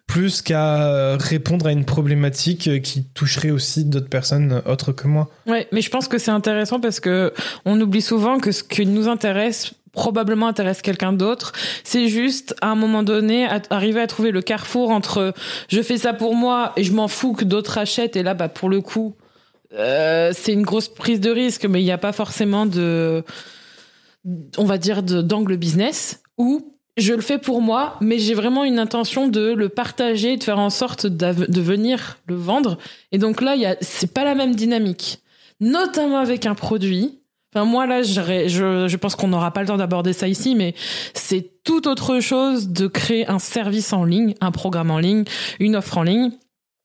plus 0.06 0.40
qu'à 0.42 1.16
répondre 1.18 1.66
à 1.66 1.72
une 1.72 1.84
problématique 1.84 2.82
qui 2.82 3.04
toucherait 3.04 3.50
aussi 3.50 3.84
d'autres 3.84 4.08
personnes 4.08 4.62
autres 4.66 4.92
que 4.92 5.06
moi. 5.06 5.30
Ouais, 5.46 5.68
mais 5.72 5.80
je 5.82 5.90
pense 5.90 6.08
que 6.08 6.16
c'est 6.18 6.30
intéressant 6.30 6.80
parce 6.80 6.98
que 7.00 7.32
on 7.66 7.78
oublie 7.80 8.00
souvent 8.02 8.38
que 8.40 8.50
ce 8.52 8.62
qui 8.62 8.84
nous 8.86 9.06
intéresse 9.08 9.72
probablement 9.92 10.48
intéresse 10.48 10.82
quelqu'un 10.82 11.12
d'autre. 11.12 11.52
C'est 11.84 12.08
juste 12.08 12.54
à 12.60 12.68
un 12.68 12.74
moment 12.74 13.02
donné 13.02 13.48
arriver 13.70 14.00
à 14.00 14.06
trouver 14.06 14.30
le 14.30 14.42
carrefour 14.42 14.90
entre 14.90 15.32
je 15.68 15.82
fais 15.82 15.98
ça 15.98 16.12
pour 16.12 16.34
moi 16.34 16.72
et 16.76 16.84
je 16.84 16.92
m'en 16.92 17.08
fous 17.08 17.32
que 17.32 17.44
d'autres 17.44 17.78
achètent 17.78 18.16
et 18.16 18.22
là 18.22 18.34
bah 18.34 18.48
pour 18.48 18.68
le 18.68 18.80
coup 18.80 19.16
euh, 19.74 20.32
c'est 20.34 20.52
une 20.52 20.62
grosse 20.62 20.88
prise 20.88 21.20
de 21.20 21.30
risque 21.30 21.64
mais 21.66 21.80
il 21.80 21.84
n'y 21.84 21.92
a 21.92 21.98
pas 21.98 22.12
forcément 22.12 22.66
de 22.66 23.24
on 24.56 24.64
va 24.64 24.78
dire 24.78 25.02
d'angle 25.02 25.56
business 25.56 26.22
ou 26.36 26.72
je 26.98 27.14
le 27.14 27.20
fais 27.20 27.38
pour 27.38 27.62
moi, 27.62 27.96
mais 28.00 28.18
j'ai 28.18 28.34
vraiment 28.34 28.64
une 28.64 28.78
intention 28.78 29.28
de 29.28 29.52
le 29.52 29.68
partager, 29.68 30.36
de 30.36 30.42
faire 30.42 30.58
en 30.58 30.70
sorte 30.70 31.06
de 31.06 31.60
venir 31.60 32.18
le 32.26 32.34
vendre. 32.34 32.76
Et 33.12 33.18
donc 33.18 33.40
là, 33.40 33.54
il 33.54 33.62
y 33.62 33.66
a, 33.66 33.76
c'est 33.80 34.12
pas 34.12 34.24
la 34.24 34.34
même 34.34 34.54
dynamique, 34.54 35.22
notamment 35.60 36.18
avec 36.18 36.44
un 36.44 36.54
produit. 36.54 37.20
Moi 37.64 37.86
là, 37.86 38.02
je, 38.02 38.96
pense 38.96 39.14
qu'on 39.14 39.28
n'aura 39.28 39.52
pas 39.52 39.60
le 39.60 39.68
temps 39.68 39.76
d'aborder 39.76 40.12
ça 40.12 40.28
ici, 40.28 40.54
mais 40.54 40.74
c'est 41.14 41.62
tout 41.64 41.88
autre 41.88 42.20
chose 42.20 42.68
de 42.68 42.86
créer 42.86 43.28
un 43.28 43.38
service 43.38 43.92
en 43.92 44.04
ligne, 44.04 44.34
un 44.40 44.50
programme 44.50 44.90
en 44.90 44.98
ligne, 44.98 45.24
une 45.60 45.76
offre 45.76 45.98
en 45.98 46.02
ligne, 46.02 46.30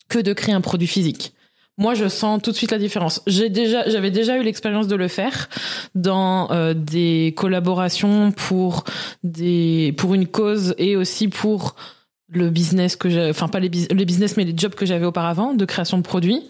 que 0.10 0.20
de 0.20 0.34
créer 0.34 0.54
un 0.54 0.62
produit 0.62 0.88
physique. 0.88 1.34
Moi, 1.78 1.96
je 1.96 2.08
sens 2.08 2.40
tout 2.42 2.52
de 2.52 2.56
suite 2.56 2.72
la 2.72 2.78
différence. 2.78 3.24
J'ai 3.26 3.50
déjà, 3.50 3.90
j'avais 3.90 4.12
déjà 4.12 4.38
eu 4.38 4.44
l'expérience 4.44 4.88
de 4.88 4.96
le 4.96 5.08
faire 5.08 5.50
dans 5.96 6.52
euh, 6.52 6.76
des 6.76 7.34
collaborations 7.36 8.32
pour 8.32 8.84
des, 9.24 9.94
pour 9.98 10.14
une 10.14 10.28
cause 10.28 10.76
et 10.78 10.96
aussi 10.96 11.30
pour 11.30 11.76
le 12.30 12.50
business 12.52 12.96
que 12.96 13.10
j'ai, 13.10 13.30
enfin 13.30 13.48
pas 13.48 13.60
les, 13.60 13.70
les 13.70 14.06
business 14.06 14.38
mais 14.38 14.44
les 14.44 14.54
jobs 14.56 14.76
que 14.76 14.86
j'avais 14.86 15.06
auparavant 15.06 15.54
de 15.54 15.66
création 15.66 15.98
de 15.98 16.04
produits. 16.04 16.44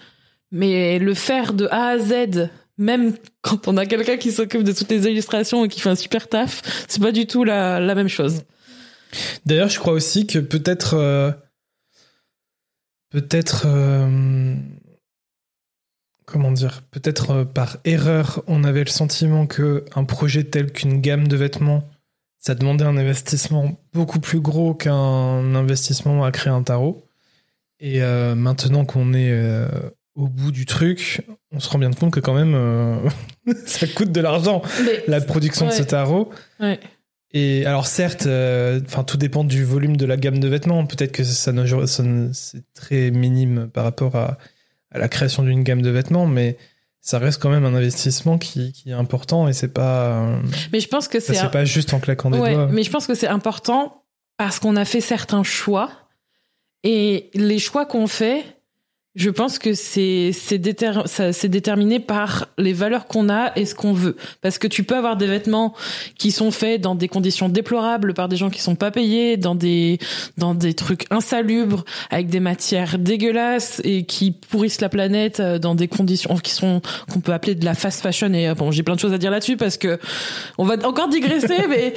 Mais 0.51 0.99
le 0.99 1.13
faire 1.13 1.53
de 1.53 1.67
A 1.71 1.87
à 1.87 1.97
Z, 1.97 2.49
même 2.77 3.15
quand 3.41 3.67
on 3.67 3.77
a 3.77 3.85
quelqu'un 3.85 4.17
qui 4.17 4.31
s'occupe 4.31 4.63
de 4.63 4.71
toutes 4.71 4.89
les 4.89 5.05
illustrations 5.07 5.65
et 5.65 5.67
qui 5.67 5.79
fait 5.79 5.89
un 5.89 5.95
super 5.95 6.27
taf, 6.27 6.85
c'est 6.87 7.01
pas 7.01 7.11
du 7.11 7.27
tout 7.27 7.43
la, 7.43 7.79
même 7.95 8.07
chose. 8.07 8.43
D'ailleurs, 9.45 9.69
je 9.69 9.79
crois 9.79 9.93
aussi 9.93 10.25
que 10.25 10.39
peut-être. 10.39 10.95
euh, 10.95 11.31
peut-être. 13.11 13.65
euh, 13.67 14.55
comment 16.25 16.51
dire 16.51 16.81
Peut-être 16.89 17.31
euh, 17.31 17.45
par 17.45 17.77
erreur, 17.85 18.43
on 18.47 18.63
avait 18.63 18.83
le 18.83 18.89
sentiment 18.89 19.45
que 19.45 19.85
un 19.95 20.03
projet 20.03 20.43
tel 20.43 20.71
qu'une 20.71 20.99
gamme 20.99 21.27
de 21.27 21.35
vêtements, 21.35 21.87
ça 22.39 22.55
demandait 22.55 22.85
un 22.85 22.97
investissement 22.97 23.79
beaucoup 23.93 24.19
plus 24.19 24.39
gros 24.39 24.73
qu'un 24.73 25.53
investissement 25.53 26.25
à 26.25 26.31
créer 26.31 26.51
un 26.51 26.63
tarot. 26.63 27.05
Et 27.79 27.99
maintenant 27.99 28.85
qu'on 28.85 29.13
est 29.13 29.29
au 30.15 30.27
bout 30.27 30.51
du 30.51 30.65
truc, 30.65 31.21
on 31.51 31.59
se 31.59 31.69
rend 31.69 31.79
bien 31.79 31.91
compte 31.91 32.11
que 32.13 32.19
quand 32.19 32.33
même, 32.35 32.53
euh, 32.55 32.95
ça 33.65 33.87
coûte 33.87 34.11
de 34.11 34.21
l'argent, 34.21 34.61
la 35.07 35.21
production 35.21 35.67
de 35.67 35.71
ce 35.71 35.83
tarot. 35.83 36.29
ouais. 36.59 36.79
Et 37.35 37.65
alors 37.65 37.87
certes, 37.87 38.27
euh, 38.27 38.79
tout 39.07 39.17
dépend 39.17 39.43
du 39.43 39.63
volume 39.63 39.97
de 39.97 40.05
la 40.05 40.17
gamme 40.17 40.37
de 40.39 40.47
vêtements. 40.47 40.85
Peut-être 40.85 41.11
que 41.11 41.23
ça, 41.23 41.51
c'est 42.33 42.63
très 42.75 43.09
minime 43.09 43.69
par 43.73 43.85
rapport 43.85 44.15
à, 44.15 44.37
à 44.91 44.99
la 44.99 45.07
création 45.09 45.41
d'une 45.41 45.63
gamme 45.63 45.81
de 45.81 45.89
vêtements, 45.89 46.27
mais 46.27 46.57
ça 47.01 47.17
reste 47.17 47.41
quand 47.41 47.49
même 47.49 47.65
un 47.65 47.73
investissement 47.73 48.37
qui, 48.37 48.71
qui 48.71 48.91
est 48.91 48.93
important 48.93 49.47
et 49.47 49.53
c'est 49.53 49.73
pas 49.73 50.21
euh, 50.21 50.39
mais 50.71 50.79
je 50.79 50.87
pense 50.87 51.07
que 51.07 51.19
c'est 51.19 51.35
un- 51.39 51.47
pas 51.47 51.65
juste 51.65 51.95
en 51.95 51.99
claquant 51.99 52.29
des 52.29 52.37
Ouais, 52.37 52.53
doigts. 52.53 52.67
mais 52.71 52.83
je 52.83 52.91
pense 52.91 53.07
que 53.07 53.15
c'est 53.15 53.27
important 53.27 54.03
parce 54.37 54.59
qu'on 54.59 54.75
a 54.75 54.85
fait 54.85 55.01
certains 55.01 55.41
choix 55.43 55.89
et 56.83 57.31
les 57.33 57.57
choix 57.59 57.85
qu'on 57.87 58.05
fait, 58.07 58.43
Je 59.15 59.29
pense 59.29 59.59
que 59.59 59.75
c'est 59.75 60.31
c'est 60.33 60.57
déter- 60.57 61.47
déterminé 61.47 61.99
par 61.99 62.47
les 62.57 62.73
valeurs 62.73 63.05
qu'on 63.05 63.29
a 63.29 63.51
et 63.55 63.65
ce 63.65 63.75
qu'on 63.75 63.93
veut. 63.93 64.15
Parce 64.41 64.57
que 64.57 64.65
tu 64.65 64.83
peux 64.83 64.95
avoir 64.95 65.17
des 65.17 65.27
vêtements 65.27 65.75
qui 66.17 66.31
sont 66.31 66.49
faits 66.49 66.81
dans 66.81 66.95
des 66.95 67.07
conditions 67.07 67.47
déplorables 67.47 68.15
par 68.15 68.27
des 68.27 68.37
gens 68.37 68.49
qui 68.49 68.59
sont 68.59 68.73
pas 68.73 68.89
payés, 68.89 69.37
dans 69.37 69.53
des 69.53 69.99
dans 70.37 70.55
des 70.55 70.73
trucs 70.73 71.05
insalubres, 71.11 71.85
avec 72.09 72.27
des 72.27 72.39
matières 72.39 72.97
dégueulasses 72.97 73.81
et 73.83 74.03
qui 74.03 74.31
pourrissent 74.31 74.81
la 74.81 74.89
planète 74.89 75.39
euh, 75.39 75.59
dans 75.59 75.75
des 75.75 75.87
conditions 75.87 76.37
qui 76.37 76.51
sont 76.51 76.81
qu'on 77.11 77.19
peut 77.19 77.33
appeler 77.33 77.53
de 77.53 77.65
la 77.65 77.75
fast 77.75 78.01
fashion. 78.01 78.33
Et 78.33 78.47
euh, 78.47 78.55
bon, 78.55 78.71
j'ai 78.71 78.81
plein 78.81 78.95
de 78.95 78.99
choses 78.99 79.13
à 79.13 79.19
dire 79.19 79.29
là-dessus 79.29 79.57
parce 79.57 79.77
que 79.77 79.99
on 80.57 80.65
va 80.65 80.75
encore 80.87 81.09
digresser, 81.09 81.67
mais 81.69 81.93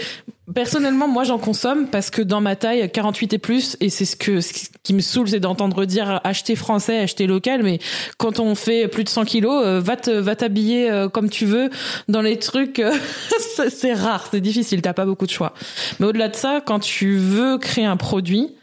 Personnellement, 0.54 1.08
moi, 1.08 1.24
j'en 1.24 1.38
consomme 1.38 1.88
parce 1.88 2.10
que 2.10 2.22
dans 2.22 2.40
ma 2.40 2.54
taille, 2.54 2.88
48 2.88 3.32
et 3.32 3.38
plus, 3.38 3.76
et 3.80 3.90
c'est 3.90 4.04
ce 4.04 4.14
que 4.14 4.40
ce 4.40 4.52
qui 4.84 4.94
me 4.94 5.00
saoule, 5.00 5.28
c'est 5.28 5.40
d'entendre 5.40 5.84
dire 5.84 6.20
acheter 6.22 6.54
français, 6.54 6.98
acheter 6.98 7.26
local. 7.26 7.64
Mais 7.64 7.80
quand 8.16 8.38
on 8.38 8.54
fait 8.54 8.86
plus 8.86 9.02
de 9.02 9.08
100 9.08 9.24
kilos, 9.24 9.64
euh, 9.66 9.80
va 9.80 9.96
te 9.96 10.10
va 10.10 10.36
t'habiller 10.36 10.88
euh, 10.88 11.08
comme 11.08 11.30
tu 11.30 11.46
veux 11.46 11.68
dans 12.06 12.22
les 12.22 12.38
trucs. 12.38 12.78
euh, 12.78 12.92
c'est 13.70 13.92
rare, 13.92 14.28
c'est 14.30 14.40
difficile, 14.40 14.82
t'as 14.82 14.92
pas 14.92 15.04
beaucoup 15.04 15.26
de 15.26 15.32
choix. 15.32 15.52
Mais 15.98 16.06
au-delà 16.06 16.28
de 16.28 16.36
ça, 16.36 16.62
quand 16.64 16.78
tu 16.78 17.16
veux 17.16 17.58
créer 17.58 17.84
un 17.86 17.96
produit 17.96 18.54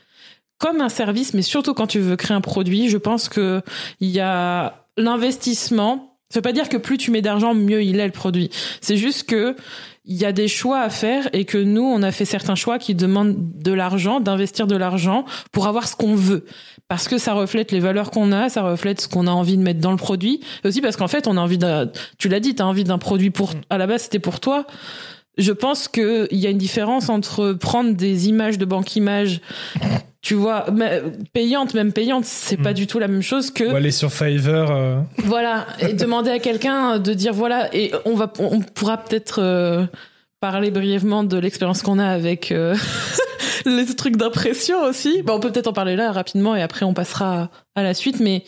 comme 0.60 0.80
un 0.80 0.90
service, 0.90 1.34
mais 1.34 1.42
surtout 1.42 1.74
quand 1.74 1.88
tu 1.88 2.00
veux 2.00 2.16
créer 2.16 2.36
un 2.36 2.42
produit, 2.42 2.88
je 2.88 2.98
pense 2.98 3.28
que 3.28 3.62
il 4.00 4.10
y 4.10 4.22
a 4.22 4.86
l'investissement. 4.96 6.13
Ça 6.34 6.40
veut 6.40 6.42
pas 6.42 6.52
dire 6.52 6.68
que 6.68 6.78
plus 6.78 6.98
tu 6.98 7.12
mets 7.12 7.22
d'argent, 7.22 7.54
mieux 7.54 7.84
il 7.84 8.00
est 8.00 8.08
le 8.08 8.12
produit. 8.12 8.50
C'est 8.82 8.98
juste 8.98 9.30
que 9.30 9.56
il 10.04 10.16
y 10.16 10.26
a 10.26 10.32
des 10.32 10.48
choix 10.48 10.80
à 10.80 10.90
faire 10.90 11.30
et 11.32 11.46
que 11.46 11.60
nous, 11.60 11.84
on 11.84 12.02
a 12.02 12.12
fait 12.12 12.26
certains 12.26 12.56
choix 12.56 12.80
qui 12.80 12.96
demandent 12.96 13.36
de 13.38 13.72
l'argent, 13.72 14.20
d'investir 14.20 14.66
de 14.66 14.76
l'argent 14.76 15.26
pour 15.52 15.68
avoir 15.68 15.88
ce 15.88 15.96
qu'on 15.96 16.16
veut. 16.16 16.46
Parce 16.88 17.08
que 17.08 17.20
ça 17.20 17.34
reflète 17.34 17.72
les 17.72 17.80
valeurs 17.80 18.10
qu'on 18.10 18.32
a, 18.32 18.50
ça 18.50 18.64
reflète 18.64 19.02
ce 19.02 19.08
qu'on 19.08 19.28
a 19.28 19.32
envie 19.32 19.58
de 19.58 19.62
mettre 19.62 19.80
dans 19.80 19.92
le 19.92 19.98
produit. 19.98 20.42
Et 20.64 20.70
aussi 20.70 20.82
parce 20.82 20.98
qu'en 20.98 21.08
fait, 21.08 21.28
on 21.28 21.38
a 21.38 21.40
envie 21.40 21.60
d'un, 21.60 21.92
tu 22.18 22.30
l'as 22.30 22.40
dit, 22.40 22.56
t'as 22.56 22.64
envie 22.64 22.84
d'un 22.84 22.98
produit 22.98 23.30
pour, 23.30 23.52
à 23.70 23.78
la 23.78 23.86
base, 23.86 24.02
c'était 24.02 24.18
pour 24.18 24.40
toi. 24.40 24.66
Je 25.38 25.52
pense 25.52 25.88
qu'il 25.88 26.28
y 26.32 26.48
a 26.48 26.50
une 26.50 26.58
différence 26.58 27.10
entre 27.10 27.54
prendre 27.54 27.94
des 27.94 28.28
images 28.28 28.58
de 28.58 28.66
banque 28.66 28.96
images, 28.96 29.40
tu 30.24 30.34
vois, 30.36 30.66
mais 30.74 31.02
payantes, 31.34 31.74
même 31.76 31.92
payantes, 31.92 32.24
c'est 32.26 32.58
pas 32.58 32.72
Mm. 32.72 32.76
du 32.76 32.88
tout 32.88 32.98
la 32.98 33.08
même 33.10 33.22
chose 33.22 33.52
que 33.52 33.66
Ou 33.66 33.76
aller 33.76 33.92
sur 33.92 34.12
Fiverr. 34.12 34.72
euh, 34.72 35.00
voilà, 35.18 35.68
et 35.80 35.94
demander 35.94 36.32
à 36.32 36.40
quelqu'un 36.40 36.98
de 36.98 37.14
dire 37.14 37.34
voilà, 37.34 37.68
et 37.76 37.92
on 38.06 38.16
va, 38.16 38.32
on 38.40 38.62
pourra 38.62 38.98
peut-être 38.98 39.40
euh, 39.42 39.86
parler 40.40 40.72
brièvement 40.72 41.24
de 41.26 41.38
l'expérience 41.38 41.82
qu'on 41.82 42.00
a 42.00 42.08
avec 42.08 42.52
euh, 42.54 42.74
les 43.66 43.86
trucs 43.96 44.16
d'impression 44.16 44.82
aussi. 44.84 45.22
Bon, 45.24 45.34
on 45.36 45.40
peut 45.42 45.52
peut-être 45.52 45.68
en 45.68 45.74
parler 45.74 45.96
là 45.98 46.12
rapidement 46.14 46.56
et 46.56 46.62
après 46.62 46.86
on 46.86 46.94
passera 46.94 47.50
à 47.76 47.84
la 47.84 47.94
suite. 47.94 48.20
Mais 48.22 48.44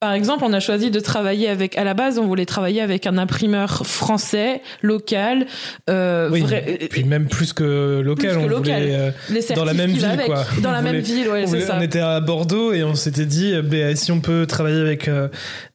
par 0.00 0.12
exemple, 0.12 0.44
on 0.44 0.52
a 0.52 0.60
choisi 0.60 0.90
de 0.90 1.00
travailler 1.00 1.48
avec, 1.48 1.76
à 1.76 1.82
la 1.84 1.94
base, 1.94 2.18
on 2.18 2.26
voulait 2.26 2.46
travailler 2.46 2.80
avec 2.80 3.06
un 3.06 3.18
imprimeur 3.18 3.84
français, 3.86 4.62
local, 4.82 5.46
euh, 5.90 6.28
Oui, 6.30 6.42
vrai- 6.42 6.76
et 6.80 6.88
puis 6.88 7.02
même 7.04 7.26
plus 7.26 7.52
que 7.52 8.00
local, 8.00 8.30
Plus 8.30 8.38
que 8.38 8.44
on 8.44 8.48
local. 8.48 8.82
voulait, 8.82 8.94
euh, 8.94 9.10
les 9.30 9.54
dans 9.56 9.64
la 9.64 9.74
même 9.74 9.90
ville, 9.90 10.04
avec. 10.04 10.26
quoi. 10.26 10.44
Dans 10.62 10.70
la 10.70 10.78
On 10.78 10.82
même 10.82 11.00
voulait- 11.00 11.02
ville, 11.22 11.28
ouais, 11.28 11.46
c'est 11.46 11.60
ça. 11.62 11.76
on 11.78 11.82
était 11.82 12.00
à 12.00 12.20
Bordeaux 12.20 12.72
et 12.72 12.84
on 12.84 12.94
s'était 12.94 13.26
dit, 13.26 13.52
ben, 13.62 13.96
si 13.96 14.12
on 14.12 14.20
peut 14.20 14.46
travailler 14.46 14.80
avec 14.80 15.08
euh, 15.08 15.28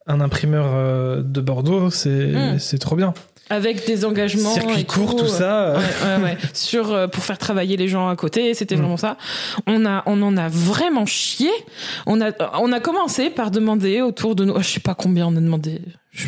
un 0.07 0.21
imprimeur 0.21 0.67
euh, 0.73 1.21
de 1.21 1.41
Bordeaux, 1.41 1.89
c'est 1.89 2.09
Mm. 2.09 2.59
c'est 2.59 2.77
trop 2.77 2.95
bien. 2.95 3.13
Avec 3.49 3.85
des 3.85 4.05
engagements. 4.05 4.53
Circuit 4.53 4.85
court, 4.85 5.15
tout 5.15 5.27
ça. 5.27 5.65
euh, 5.75 5.77
ouais, 5.77 5.83
ouais, 6.17 6.23
ouais. 6.23 6.37
sur 6.53 6.91
euh, 6.91 7.07
pour 7.07 7.23
faire 7.23 7.37
travailler 7.37 7.75
les 7.77 7.87
gens 7.87 8.07
à 8.09 8.15
côté 8.15 8.53
c'était 8.53 8.75
Mm. 8.75 8.79
vraiment 8.79 8.97
ça 8.97 9.17
on 9.67 9.85
a 9.85 10.01
on 10.05 10.21
en 10.21 10.37
a 10.37 10.47
vraiment 10.47 11.05
chié 11.05 11.49
on 12.05 12.21
a 12.21 12.31
on 12.59 12.71
a 12.71 12.79
commencé 12.79 13.29
par 13.29 13.51
demander 13.51 14.01
autour 14.01 14.35
de 14.35 14.45
nous 14.45 14.53
oh, 14.55 14.61
je 14.61 14.67
sais 14.69 14.79
pas 14.79 14.95
combien 14.95 15.27
on 15.27 15.35
a 15.35 15.41
demandé 15.41 15.81
Je- 16.11 16.27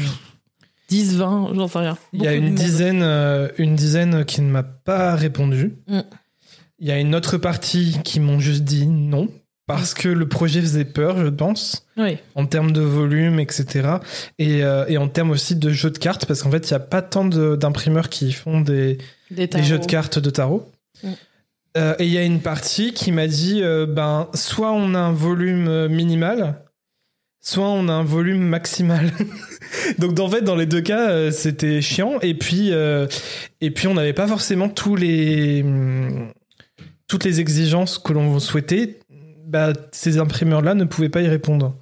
10 0.90 1.16
20 1.18 1.52
j'en 1.56 1.68
sais 1.68 1.80
rien 1.80 1.98
Il 2.14 2.22
y 2.22 2.28
a 2.28 2.34
une 2.34 2.54
dizaine, 2.54 3.02
euh, 3.02 3.48
une 3.58 3.76
dizaine 3.76 4.24
qui 4.26 4.42
ne 4.42 4.50
m'a 4.52 4.62
pas 4.64 5.16
répondu. 5.16 5.74
Mm. 5.88 6.02
Il 6.80 6.88
y 6.88 6.92
a 6.92 7.00
une 7.00 7.16
autre 7.16 7.38
partie 7.38 7.98
qui 8.04 8.20
m'ont 8.20 8.40
juste 8.40 8.64
dit 8.64 8.86
non 8.86 9.28
parce 9.68 9.94
que 9.94 10.10
le 10.10 10.28
projet 10.28 10.62
faisait 10.62 10.86
peur, 10.86 11.18
je 11.18 11.30
pense, 11.30 11.88
oui 11.98 12.18
en 12.36 12.46
termes 12.46 12.72
de 12.72 12.82
volume, 12.82 13.40
etc. 13.40 13.98
Et, 14.38 14.64
euh, 14.64 14.86
et 14.88 14.98
en 14.98 15.08
termes 15.08 15.32
aussi 15.32 15.56
de 15.56 15.70
jeux 15.70 15.90
de 15.90 15.98
cartes, 15.98 16.26
parce 16.26 16.44
qu'en 16.44 16.52
fait, 16.52 16.70
il 16.70 16.74
n'y 16.74 16.78
a 16.78 16.80
pas 16.80 17.02
tant 17.02 17.26
d'imprimeurs 17.26 18.10
qui 18.10 18.32
font 18.32 18.62
des, 18.62 18.98
des, 19.32 19.48
des 19.48 19.64
jeux 19.64 19.80
de 19.80 19.86
cartes 19.86 20.20
de 20.20 20.30
tarot. 20.30 20.70
Mm. 21.04 21.10
Euh, 21.78 21.96
et 22.00 22.06
il 22.06 22.12
y 22.12 22.18
a 22.18 22.24
une 22.24 22.42
partie 22.42 22.94
qui 22.94 23.12
m'a 23.12 23.28
dit, 23.28 23.62
euh, 23.62 23.86
ben, 23.86 24.30
soit 24.34 24.72
on 24.72 24.94
a 24.94 25.00
un 25.00 25.12
volume 25.12 25.68
euh, 25.68 25.90
minimal, 25.90 26.62
soit 27.42 27.68
on 27.68 27.90
a 27.90 27.94
un 27.94 28.04
volume 28.04 28.42
maximal. 28.42 29.12
Donc 30.00 30.20
en 30.20 30.30
fait, 30.30 30.42
dans 30.42 30.56
les 30.56 30.66
deux 30.66 30.82
cas, 30.82 31.32
c'était 31.32 31.82
chiant. 31.82 32.20
Et 32.22 32.34
puis, 32.34 32.72
euh, 32.72 33.08
et 33.60 33.72
puis 33.72 33.88
on 33.88 33.94
n'avait 33.94 34.14
pas 34.14 34.28
forcément 34.28 34.70
tous 34.70 34.96
les 34.96 35.64
hum, 35.64 36.32
toutes 37.08 37.24
les 37.24 37.40
exigences 37.40 38.00
que 38.00 38.14
l'on 38.14 38.40
souhaitait. 38.40 39.00
Bah, 39.56 39.72
ces 39.94 40.18
imprimeurs-là 40.18 40.74
ne 40.74 40.84
pouvaient 40.84 41.08
pas 41.08 41.22
y 41.22 41.30
répondre. 41.30 41.76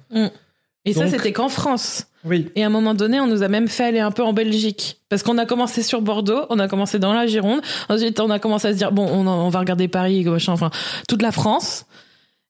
et 0.84 0.92
ça 0.92 1.08
c'était 1.08 1.32
qu'en 1.32 1.48
France. 1.48 2.06
Oui. 2.24 2.52
et 2.54 2.62
à 2.62 2.68
un 2.68 2.70
moment 2.70 2.94
donné 2.94 3.18
on 3.18 3.26
nous 3.26 3.42
a 3.42 3.48
même 3.48 3.66
fait 3.66 3.82
aller 3.82 3.98
un 3.98 4.12
peu 4.12 4.22
en 4.22 4.32
Belgique. 4.32 5.00
Parce 5.08 5.24
qu'on 5.24 5.38
a 5.38 5.44
commencé 5.44 5.82
sur 5.82 6.00
Bordeaux 6.00 6.46
on 6.50 6.60
a 6.60 6.68
commencé 6.68 7.00
dans 7.00 7.12
la 7.12 7.26
Gironde. 7.26 7.62
Ensuite 7.88 8.20
on 8.20 8.30
a 8.30 8.38
commencé 8.38 8.68
à 8.68 8.72
se 8.72 8.78
dire 8.78 8.92
bon 8.92 9.08
on, 9.08 9.26
on 9.26 9.48
va 9.48 9.58
regarder 9.58 9.88
Paris 9.88 10.24
machin 10.24 10.52
enfin 10.52 10.70
toute 11.08 11.20
la 11.20 11.32
France. 11.32 11.86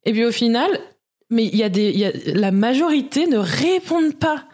Et 0.04 0.12
puis 0.12 0.26
au 0.26 0.30
final 0.30 0.68
mais 1.30 1.46
il 1.46 1.56
y 1.56 1.62
a 1.62 1.70
des 1.70 1.90
y 1.92 2.04
a, 2.04 2.12
la 2.34 2.50
majorité 2.50 3.26
ne 3.26 3.38
répondent 3.38 4.14
pas 4.14 4.44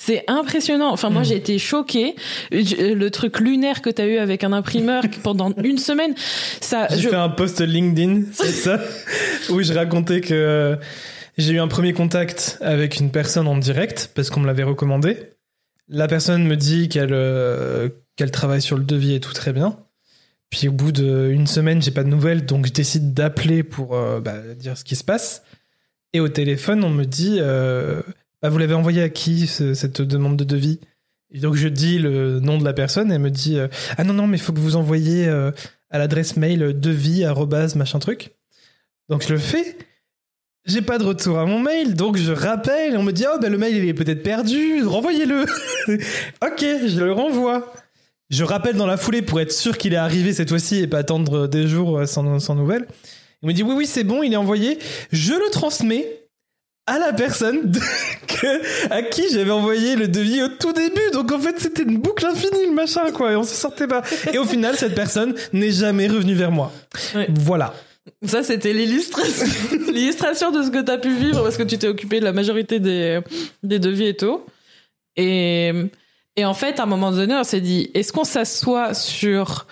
c'est 0.00 0.22
impressionnant. 0.28 0.92
Enfin, 0.92 1.10
moi, 1.10 1.22
Mm. 1.22 1.24
j'ai 1.24 1.36
été 1.36 1.58
choquée. 1.58 2.14
Je- 2.52 2.94
Le 2.94 3.10
truc 3.10 3.40
lunaire 3.40 3.82
que 3.82 3.90
tu 3.90 4.00
as 4.00 4.06
eu 4.06 4.18
avec 4.18 4.44
un 4.44 4.52
imprimeur 4.52 5.02
pendant 5.24 5.52
une 5.62 5.78
semaine, 5.78 6.14
ça, 6.60 6.86
J'ai 6.90 6.98
je- 7.02 7.08
fait 7.08 7.16
un 7.16 7.28
post 7.28 7.60
LinkedIn, 7.60 8.22
c'est 8.32 8.52
ça, 8.52 8.80
où 9.50 9.60
je 9.60 9.72
racontais 9.72 10.20
que 10.20 10.78
j'ai 11.36 11.52
eu 11.54 11.58
un 11.58 11.66
premier 11.68 11.92
contact 11.92 12.58
avec 12.60 12.98
une 13.00 13.10
personne 13.10 13.48
en 13.48 13.56
direct 13.58 14.10
parce 14.14 14.30
qu'on 14.30 14.40
me 14.40 14.46
l'avait 14.46 14.62
recommandé. 14.62 15.16
La 15.88 16.06
personne 16.06 16.44
me 16.46 16.54
dit 16.56 16.88
qu'elle 16.88 17.12
euh, 17.12 17.88
qu'elle 18.16 18.30
travaille 18.30 18.62
sur 18.62 18.76
le 18.78 18.84
devis 18.84 19.14
et 19.14 19.20
tout 19.20 19.32
très 19.32 19.52
bien. 19.52 19.78
Puis 20.50 20.68
au 20.68 20.72
bout 20.72 20.92
d'une 20.92 21.46
semaine, 21.46 21.82
j'ai 21.82 21.90
pas 21.90 22.04
de 22.04 22.08
nouvelles, 22.08 22.46
donc 22.46 22.66
je 22.66 22.72
décide 22.72 23.14
d'appeler 23.14 23.62
pour 23.62 23.94
euh, 23.96 24.20
bah, 24.20 24.38
dire 24.56 24.78
ce 24.78 24.84
qui 24.84 24.96
se 24.96 25.04
passe. 25.04 25.42
Et 26.12 26.20
au 26.20 26.28
téléphone, 26.28 26.84
on 26.84 26.90
me 26.90 27.04
dit 27.04 27.36
euh, 27.40 28.00
bah, 28.42 28.48
Vous 28.48 28.58
l'avez 28.58 28.74
envoyé 28.74 29.02
à 29.02 29.08
qui 29.08 29.46
ce- 29.46 29.74
cette 29.74 30.00
demande 30.02 30.36
de 30.36 30.44
devis? 30.44 30.80
Et 31.30 31.40
donc 31.40 31.54
je 31.56 31.68
dis 31.68 31.98
le 31.98 32.40
nom 32.40 32.56
de 32.58 32.64
la 32.64 32.72
personne 32.72 33.10
et 33.10 33.16
elle 33.16 33.20
me 33.20 33.30
dit 33.30 33.58
euh, 33.58 33.68
Ah 33.98 34.04
non, 34.04 34.14
non, 34.14 34.26
mais 34.26 34.38
il 34.38 34.40
faut 34.40 34.52
que 34.54 34.60
vous 34.60 34.76
envoyiez 34.76 35.26
euh, 35.28 35.50
à 35.90 35.98
l'adresse 35.98 36.36
mail 36.36 36.78
devis 36.80 37.24
arrobase 37.24 37.74
machin 37.74 37.98
truc. 37.98 38.30
Donc 39.10 39.22
je 39.26 39.32
le 39.32 39.38
fais. 39.38 39.76
J'ai 40.64 40.82
pas 40.82 40.98
de 40.98 41.04
retour 41.04 41.38
à 41.38 41.46
mon 41.46 41.60
mail, 41.60 41.94
donc 41.94 42.16
je 42.18 42.32
rappelle. 42.32 42.96
On 42.96 43.02
me 43.02 43.12
dit 43.12 43.24
oh 43.32 43.38
ben 43.40 43.50
le 43.52 43.58
mail 43.58 43.76
il 43.76 43.88
est 43.88 43.94
peut-être 43.94 44.22
perdu, 44.22 44.82
renvoyez-le. 44.84 45.42
ok, 46.42 46.58
je 46.60 46.98
le 47.04 47.12
renvoie. 47.12 47.72
Je 48.30 48.44
rappelle 48.44 48.76
dans 48.76 48.86
la 48.86 48.98
foulée 48.98 49.22
pour 49.22 49.40
être 49.40 49.52
sûr 49.52 49.78
qu'il 49.78 49.94
est 49.94 49.96
arrivé 49.96 50.34
cette 50.34 50.50
fois-ci 50.50 50.80
et 50.80 50.86
pas 50.86 50.98
attendre 50.98 51.46
des 51.46 51.66
jours 51.68 51.98
euh, 52.00 52.06
sans, 52.06 52.38
sans 52.38 52.54
nouvelles. 52.54 52.86
Il 53.42 53.48
me 53.48 53.52
dit 53.54 53.62
oui 53.62 53.74
oui 53.76 53.86
c'est 53.86 54.04
bon, 54.04 54.22
il 54.22 54.32
est 54.32 54.36
envoyé. 54.36 54.78
Je 55.12 55.32
le 55.32 55.50
transmets 55.50 56.06
à 56.88 56.98
la 56.98 57.12
personne 57.12 57.70
de- 57.70 57.78
que- 58.26 58.90
à 58.92 59.02
qui 59.02 59.22
j'avais 59.32 59.50
envoyé 59.50 59.94
le 59.96 60.08
devis 60.08 60.42
au 60.42 60.48
tout 60.48 60.72
début. 60.72 61.10
Donc 61.12 61.30
en 61.32 61.38
fait 61.38 61.58
c'était 61.60 61.82
une 61.82 61.98
boucle 61.98 62.26
infinie 62.26 62.66
le 62.66 62.72
machin 62.74 63.10
quoi 63.12 63.32
et 63.32 63.36
on 63.36 63.44
se 63.44 63.54
sortait 63.54 63.86
pas. 63.86 64.02
Et 64.32 64.38
au 64.38 64.44
final 64.44 64.76
cette 64.76 64.94
personne 64.94 65.34
n'est 65.52 65.70
jamais 65.72 66.08
revenue 66.08 66.34
vers 66.34 66.50
moi. 66.50 66.72
Voilà. 67.28 67.74
ça, 68.24 68.42
c'était 68.42 68.72
l'illustration, 68.72 69.46
l'illustration 69.92 70.50
de 70.50 70.62
ce 70.62 70.70
que 70.70 70.82
tu 70.82 70.90
as 70.90 70.98
pu 70.98 71.14
vivre 71.14 71.42
parce 71.42 71.56
que 71.56 71.62
tu 71.62 71.76
t'es 71.78 71.88
occupé 71.88 72.20
de 72.20 72.24
la 72.24 72.32
majorité 72.32 72.80
des, 72.80 73.20
des 73.62 73.78
devis 73.78 74.06
et 74.08 74.16
tout. 74.16 74.40
Et, 75.16 75.72
et 76.36 76.44
en 76.44 76.54
fait, 76.54 76.78
à 76.80 76.84
un 76.84 76.86
moment 76.86 77.10
donné, 77.12 77.34
on 77.34 77.44
s'est 77.44 77.60
dit, 77.60 77.90
est-ce 77.94 78.12
qu'on 78.12 78.24
s'assoit 78.24 78.94
sur, 78.94 79.66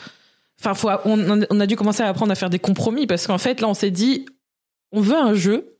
enfin, 0.60 0.74
faut, 0.74 0.90
on, 1.04 1.42
on 1.48 1.60
a 1.60 1.66
dû 1.66 1.76
commencer 1.76 2.02
à 2.02 2.08
apprendre 2.08 2.32
à 2.32 2.34
faire 2.34 2.50
des 2.50 2.58
compromis 2.58 3.06
parce 3.06 3.26
qu'en 3.26 3.38
fait, 3.38 3.60
là, 3.60 3.68
on 3.68 3.74
s'est 3.74 3.90
dit, 3.92 4.26
on 4.92 5.00
veut 5.00 5.16
un 5.16 5.34
jeu. 5.34 5.72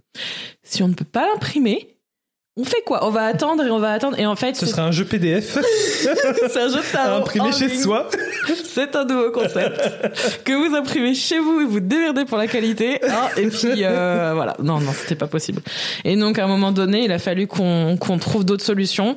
Si 0.66 0.82
on 0.82 0.88
ne 0.88 0.94
peut 0.94 1.04
pas 1.04 1.28
l'imprimer, 1.28 1.96
on 2.59 2.65
fait 2.65 2.83
quoi? 2.87 3.07
On 3.07 3.11
va 3.11 3.25
attendre 3.25 3.65
et 3.65 3.71
on 3.71 3.79
va 3.79 3.93
attendre. 3.93 4.19
Et 4.19 4.25
en 4.25 4.37
fait, 4.37 4.57
Ce 4.57 4.67
sera 4.67 4.83
un 4.83 4.91
jeu 4.93 5.05
PDF 5.05 5.59
c'est 6.49 6.61
un 6.61 6.69
jeu 6.69 6.81
de 6.81 6.97
à 6.97 7.17
imprimer 7.17 7.53
chez 7.53 7.69
ligne. 7.69 7.79
soi. 7.81 8.09
C'est 8.65 8.95
un 8.95 9.05
nouveau 9.05 9.31
concept 9.31 9.81
que 10.45 10.53
vous 10.53 10.75
imprimez 10.77 11.15
chez 11.15 11.39
vous 11.39 11.61
et 11.61 11.65
vous 11.65 11.81
démerdez 11.81 12.25
pour 12.25 12.39
la 12.39 12.47
qualité. 12.47 13.01
hein, 13.03 13.29
et 13.37 13.47
puis 13.49 13.83
euh, 13.83 14.33
voilà, 14.35 14.55
non, 14.63 14.81
non, 14.81 14.93
c'était 14.93 15.15
pas 15.15 15.27
possible. 15.27 15.63
Et 16.05 16.17
donc 16.17 16.39
à 16.39 16.45
un 16.45 16.47
moment 16.47 16.73
donné, 16.73 17.05
il 17.05 17.13
a 17.13 17.19
fallu 17.19 17.47
qu'on 17.47 17.97
qu'on 17.97 18.19
trouve 18.19 18.45
d'autres 18.45 18.65
solutions. 18.65 19.17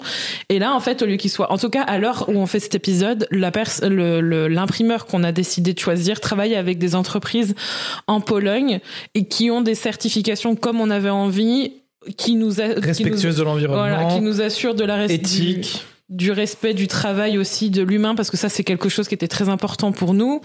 Et 0.49 0.59
là, 0.59 0.73
en 0.73 0.79
fait, 0.79 1.01
au 1.01 1.05
lieu 1.05 1.17
qu'il 1.17 1.29
soit, 1.29 1.51
en 1.51 1.57
tout 1.57 1.69
cas 1.69 1.83
à 1.83 1.97
l'heure 1.99 2.25
où 2.29 2.33
on 2.33 2.45
fait 2.45 2.59
cet 2.59 2.75
épisode, 2.75 3.27
la 3.31 3.51
l'imprimeur 3.81 5.05
qu'on 5.05 5.23
a 5.23 5.31
décidé 5.31 5.73
de 5.73 5.79
choisir 5.79 6.21
travaille 6.21 6.55
avec 6.55 6.77
des 6.77 6.95
entreprises 6.95 7.55
en 8.07 8.21
Pologne 8.21 8.79
et 9.15 9.27
qui 9.27 9.51
ont 9.51 9.61
des 9.61 9.75
certifications 9.75 10.55
comme 10.55 10.79
on 10.81 10.89
avait 10.89 11.09
envie 11.09 11.73
qui 12.17 12.35
nous 12.35 12.61
a, 12.61 12.69
qui 12.69 12.75
nous- 12.75 12.81
Respectueuse 12.87 13.35
de 13.37 13.43
l'environnement, 13.43 13.81
voilà, 13.87 14.13
qui 14.15 14.21
nous 14.21 14.41
assure 14.41 14.73
de 14.75 14.83
la 14.85 15.05
res- 15.05 15.11
éthique. 15.11 15.83
du, 16.09 16.25
du 16.25 16.31
respect 16.31 16.73
du 16.73 16.87
travail 16.87 17.37
aussi 17.37 17.69
de 17.69 17.81
l'humain 17.83 18.15
parce 18.15 18.29
que 18.31 18.37
ça 18.37 18.49
c'est 18.49 18.63
quelque 18.63 18.89
chose 18.89 19.07
qui 19.07 19.13
était 19.13 19.27
très 19.27 19.49
important 19.49 19.91
pour 19.91 20.13
nous. 20.13 20.41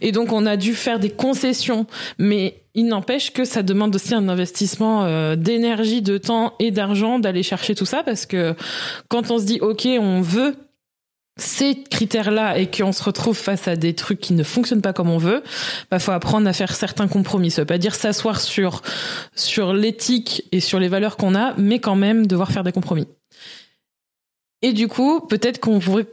Et 0.00 0.10
donc 0.12 0.32
on 0.32 0.44
a 0.46 0.56
dû 0.56 0.74
faire 0.74 0.98
des 0.98 1.10
concessions. 1.10 1.86
Mais 2.18 2.62
il 2.74 2.86
n'empêche 2.86 3.32
que 3.32 3.44
ça 3.44 3.62
demande 3.62 3.94
aussi 3.94 4.14
un 4.14 4.28
investissement 4.28 5.04
euh, 5.04 5.36
d'énergie 5.36 6.02
de 6.02 6.18
temps 6.18 6.54
et 6.58 6.70
d'argent 6.72 7.18
d'aller 7.20 7.42
chercher 7.44 7.74
tout 7.76 7.86
ça 7.86 8.02
parce 8.02 8.26
que 8.26 8.54
quand 9.08 9.30
on 9.30 9.38
se 9.38 9.44
dit 9.44 9.58
ok 9.60 9.86
on 10.00 10.20
veut 10.20 10.56
ces 11.36 11.82
critères-là 11.82 12.58
et 12.58 12.70
qu'on 12.70 12.92
se 12.92 13.02
retrouve 13.02 13.36
face 13.36 13.66
à 13.66 13.74
des 13.74 13.94
trucs 13.94 14.20
qui 14.20 14.34
ne 14.34 14.44
fonctionnent 14.44 14.82
pas 14.82 14.92
comme 14.92 15.10
on 15.10 15.18
veut, 15.18 15.42
bah 15.90 15.98
faut 15.98 16.12
apprendre 16.12 16.48
à 16.48 16.52
faire 16.52 16.74
certains 16.74 17.08
compromis. 17.08 17.50
Ça 17.50 17.62
veut 17.62 17.66
pas 17.66 17.78
dire 17.78 17.94
s'asseoir 17.94 18.40
sur 18.40 18.82
sur 19.34 19.72
l'éthique 19.72 20.44
et 20.52 20.60
sur 20.60 20.78
les 20.78 20.88
valeurs 20.88 21.16
qu'on 21.16 21.34
a, 21.34 21.54
mais 21.58 21.80
quand 21.80 21.96
même 21.96 22.26
devoir 22.26 22.52
faire 22.52 22.62
des 22.62 22.72
compromis. 22.72 23.08
Et 24.62 24.72
du 24.72 24.86
coup, 24.86 25.20
peut-être 25.20 25.58
qu'on 25.58 25.80
pourrait 25.80 26.06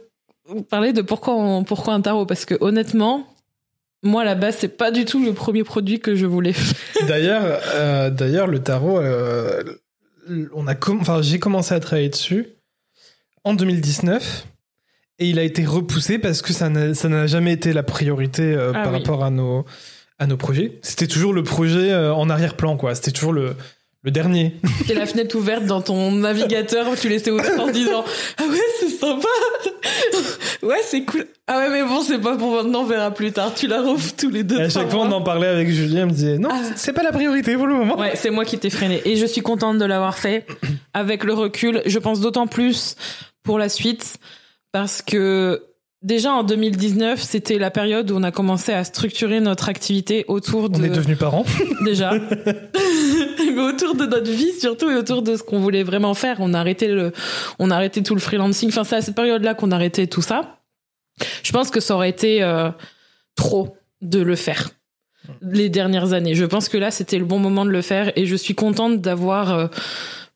parler 0.68 0.92
de 0.92 1.02
pourquoi 1.02 1.62
pourquoi 1.64 1.94
un 1.94 2.00
tarot 2.00 2.26
parce 2.26 2.44
que 2.44 2.56
honnêtement, 2.60 3.26
moi 4.02 4.34
base 4.34 4.56
c'est 4.58 4.76
pas 4.76 4.90
du 4.90 5.04
tout 5.04 5.24
le 5.24 5.32
premier 5.34 5.62
produit 5.62 6.00
que 6.00 6.16
je 6.16 6.26
voulais. 6.26 6.54
D'ailleurs, 7.06 7.60
euh, 7.74 8.10
d'ailleurs, 8.10 8.48
le 8.48 8.60
tarot, 8.60 8.98
euh, 8.98 9.62
on 10.52 10.66
a 10.66 10.74
enfin, 10.88 11.22
j'ai 11.22 11.38
commencé 11.38 11.74
à 11.74 11.80
travailler 11.80 12.08
dessus 12.08 12.48
en 13.44 13.54
2019 13.54 14.46
et 15.18 15.26
il 15.28 15.38
a 15.38 15.42
été 15.42 15.64
repoussé 15.64 16.18
parce 16.18 16.42
que 16.42 16.52
ça 16.52 16.68
n'a 16.68 17.26
jamais 17.26 17.52
été 17.52 17.72
la 17.72 17.82
priorité 17.82 18.42
euh, 18.42 18.72
Ah 18.74 18.82
par 18.84 18.92
oui. 18.92 18.98
rapport 18.98 19.24
à 19.24 19.30
nos 19.30 19.64
à 20.18 20.26
nos 20.26 20.36
projets. 20.36 20.78
C'était 20.82 21.08
toujours 21.08 21.32
le 21.32 21.42
projet 21.42 21.90
euh, 21.90 22.14
en 22.14 22.30
arrière-plan, 22.30 22.76
quoi. 22.76 22.94
C'était 22.94 23.10
toujours 23.12 23.32
le 23.32 23.54
le 24.04 24.10
dernier. 24.10 24.56
C'était 24.78 24.94
la 24.94 25.06
fenêtre 25.06 25.36
ouverte 25.36 25.64
dans 25.64 25.80
ton 25.80 26.10
navigateur, 26.12 26.86
tu 27.00 27.08
laissais 27.08 27.30
ouvert 27.30 27.60
en 27.60 27.70
disant 27.70 28.04
ah 28.38 28.42
ouais 28.48 28.58
c'est 28.80 28.88
sympa, 28.88 29.28
ouais 30.62 30.80
c'est 30.84 31.04
cool. 31.04 31.26
Ah 31.46 31.58
ouais 31.58 31.70
mais 31.70 31.82
bon 31.88 32.02
c'est 32.02 32.18
pas 32.18 32.36
pour 32.36 32.52
maintenant, 32.54 32.80
on 32.80 32.84
verra 32.84 33.10
plus 33.12 33.30
tard. 33.32 33.52
Tu 33.54 33.66
la 33.68 33.80
rouvres 33.82 34.12
tous 34.16 34.30
les 34.30 34.42
deux. 34.42 34.58
Et 34.58 34.62
à 34.62 34.68
chaque 34.68 34.90
fois, 34.90 35.00
on 35.02 35.12
en 35.12 35.22
parlait 35.22 35.46
avec 35.46 35.68
Julien, 35.68 36.00
elle 36.02 36.06
me 36.06 36.12
disait 36.12 36.38
non, 36.38 36.48
Ah. 36.52 36.60
c'est 36.76 36.92
pas 36.92 37.02
la 37.04 37.12
priorité 37.12 37.54
pour 37.56 37.66
le 37.68 37.74
moment. 37.74 37.96
Ouais, 37.98 38.12
c'est 38.16 38.30
moi 38.30 38.44
qui 38.44 38.58
t'ai 38.58 38.70
freiné. 38.70 39.00
Et 39.04 39.16
je 39.16 39.26
suis 39.26 39.40
contente 39.40 39.78
de 39.78 39.84
l'avoir 39.84 40.18
fait. 40.18 40.46
Avec 40.94 41.22
le 41.24 41.32
recul, 41.32 41.82
je 41.86 41.98
pense 41.98 42.20
d'autant 42.20 42.46
plus 42.48 42.96
pour 43.44 43.58
la 43.58 43.68
suite 43.68 44.16
parce 44.72 45.02
que 45.02 45.62
déjà 46.02 46.32
en 46.32 46.42
2019, 46.42 47.22
c'était 47.22 47.58
la 47.58 47.70
période 47.70 48.10
où 48.10 48.16
on 48.16 48.22
a 48.22 48.32
commencé 48.32 48.72
à 48.72 48.84
structurer 48.84 49.40
notre 49.40 49.68
activité 49.68 50.24
autour 50.28 50.70
de 50.70 50.80
On 50.80 50.84
est 50.84 50.88
devenus 50.88 51.18
parents. 51.18 51.44
déjà, 51.84 52.12
mais 53.54 53.62
autour 53.62 53.94
de 53.94 54.06
notre 54.06 54.30
vie 54.30 54.52
surtout 54.58 54.90
et 54.90 54.96
autour 54.96 55.22
de 55.22 55.36
ce 55.36 55.42
qu'on 55.42 55.60
voulait 55.60 55.82
vraiment 55.82 56.14
faire. 56.14 56.38
On 56.40 56.54
a 56.54 56.58
arrêté 56.58 56.88
le, 56.88 57.12
on 57.58 57.70
a 57.70 57.76
arrêté 57.76 58.02
tout 58.02 58.14
le 58.14 58.20
freelancing. 58.20 58.68
Enfin, 58.70 58.84
c'est 58.84 58.96
à 58.96 59.02
cette 59.02 59.14
période-là 59.14 59.54
qu'on 59.54 59.70
a 59.70 59.76
arrêté 59.76 60.06
tout 60.06 60.22
ça. 60.22 60.58
Je 61.42 61.52
pense 61.52 61.70
que 61.70 61.80
ça 61.80 61.94
aurait 61.94 62.10
été 62.10 62.42
euh, 62.42 62.70
trop 63.36 63.76
de 64.00 64.20
le 64.20 64.34
faire 64.34 64.70
les 65.40 65.68
dernières 65.68 66.14
années. 66.14 66.34
Je 66.34 66.44
pense 66.44 66.68
que 66.68 66.78
là, 66.78 66.90
c'était 66.90 67.18
le 67.18 67.24
bon 67.24 67.38
moment 67.38 67.64
de 67.64 67.70
le 67.70 67.82
faire 67.82 68.12
et 68.16 68.26
je 68.26 68.34
suis 68.34 68.54
contente 68.54 69.00
d'avoir 69.00 69.52
euh, 69.52 69.66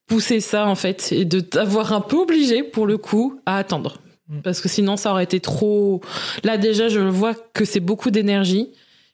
poussé 0.07 0.40
ça 0.40 0.66
en 0.66 0.75
fait 0.75 1.11
et 1.12 1.25
de 1.25 1.40
t'avoir 1.40 1.93
un 1.93 2.00
peu 2.00 2.16
obligé 2.16 2.62
pour 2.62 2.87
le 2.87 2.99
coup 2.99 3.40
à 3.47 3.57
attendre. 3.57 3.99
Mm. 4.28 4.40
Parce 4.40 4.61
que 4.61 4.68
sinon, 4.68 4.97
ça 4.97 5.11
aurait 5.11 5.25
été 5.25 5.40
trop. 5.40 6.00
Là, 6.45 6.56
déjà, 6.56 6.88
je 6.88 7.00
vois 7.00 7.35
que 7.35 7.64
c'est 7.64 7.80
beaucoup 7.80 8.11
d'énergie 8.11 8.71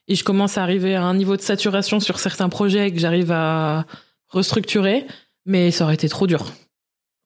et 0.07 0.15
je 0.15 0.23
commence 0.23 0.57
à 0.57 0.63
arriver 0.63 0.95
à 0.95 1.03
un 1.03 1.13
niveau 1.13 1.37
de 1.37 1.41
saturation 1.41 1.99
sur 1.99 2.19
certains 2.19 2.49
projets 2.49 2.91
que 2.91 2.99
j'arrive 2.99 3.31
à 3.31 3.85
restructurer, 4.29 5.05
mais 5.45 5.71
ça 5.71 5.85
aurait 5.85 5.93
été 5.93 6.09
trop 6.09 6.27
dur. 6.27 6.51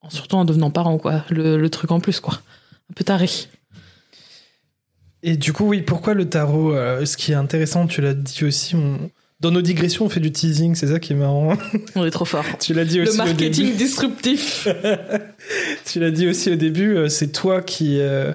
Surtout 0.09 0.35
en 0.35 0.45
devenant 0.45 0.71
parent, 0.71 0.97
quoi. 0.97 1.23
Le, 1.29 1.67
truc 1.69 1.91
en 1.91 1.99
plus, 1.99 2.19
quoi. 2.19 2.35
Un 2.89 2.93
peu 2.93 3.03
taré. 3.03 3.29
Et 5.23 5.35
du 5.35 5.51
coup, 5.51 5.65
oui, 5.65 5.81
pourquoi 5.81 6.13
le 6.13 6.29
tarot? 6.29 6.73
Euh, 6.73 7.05
Ce 7.05 7.17
qui 7.17 7.31
est 7.31 7.35
intéressant, 7.35 7.87
tu 7.87 8.01
l'as 8.01 8.13
dit 8.13 8.45
aussi, 8.45 8.75
dans 9.39 9.51
nos 9.51 9.61
digressions, 9.61 10.05
on 10.05 10.09
fait 10.09 10.19
du 10.19 10.31
teasing, 10.31 10.73
c'est 10.75 10.87
ça 10.87 10.99
qui 10.99 11.13
est 11.13 11.15
marrant. 11.15 11.55
On 11.95 12.05
est 12.05 12.11
trop 12.11 12.25
fort. 12.25 12.45
tu 12.59 12.73
l'as 12.73 12.85
dit 12.85 12.97
Le 12.99 13.11
au 13.11 13.15
marketing 13.15 13.65
début. 13.67 13.77
disruptif. 13.77 14.67
Tu 15.85 15.99
l'as 15.99 16.11
dit 16.11 16.27
aussi 16.27 16.51
au 16.51 16.55
début, 16.55 16.95
euh, 16.97 17.07
c'est 17.09 17.31
toi 17.31 17.61
qui, 17.61 17.99
euh, 17.99 18.33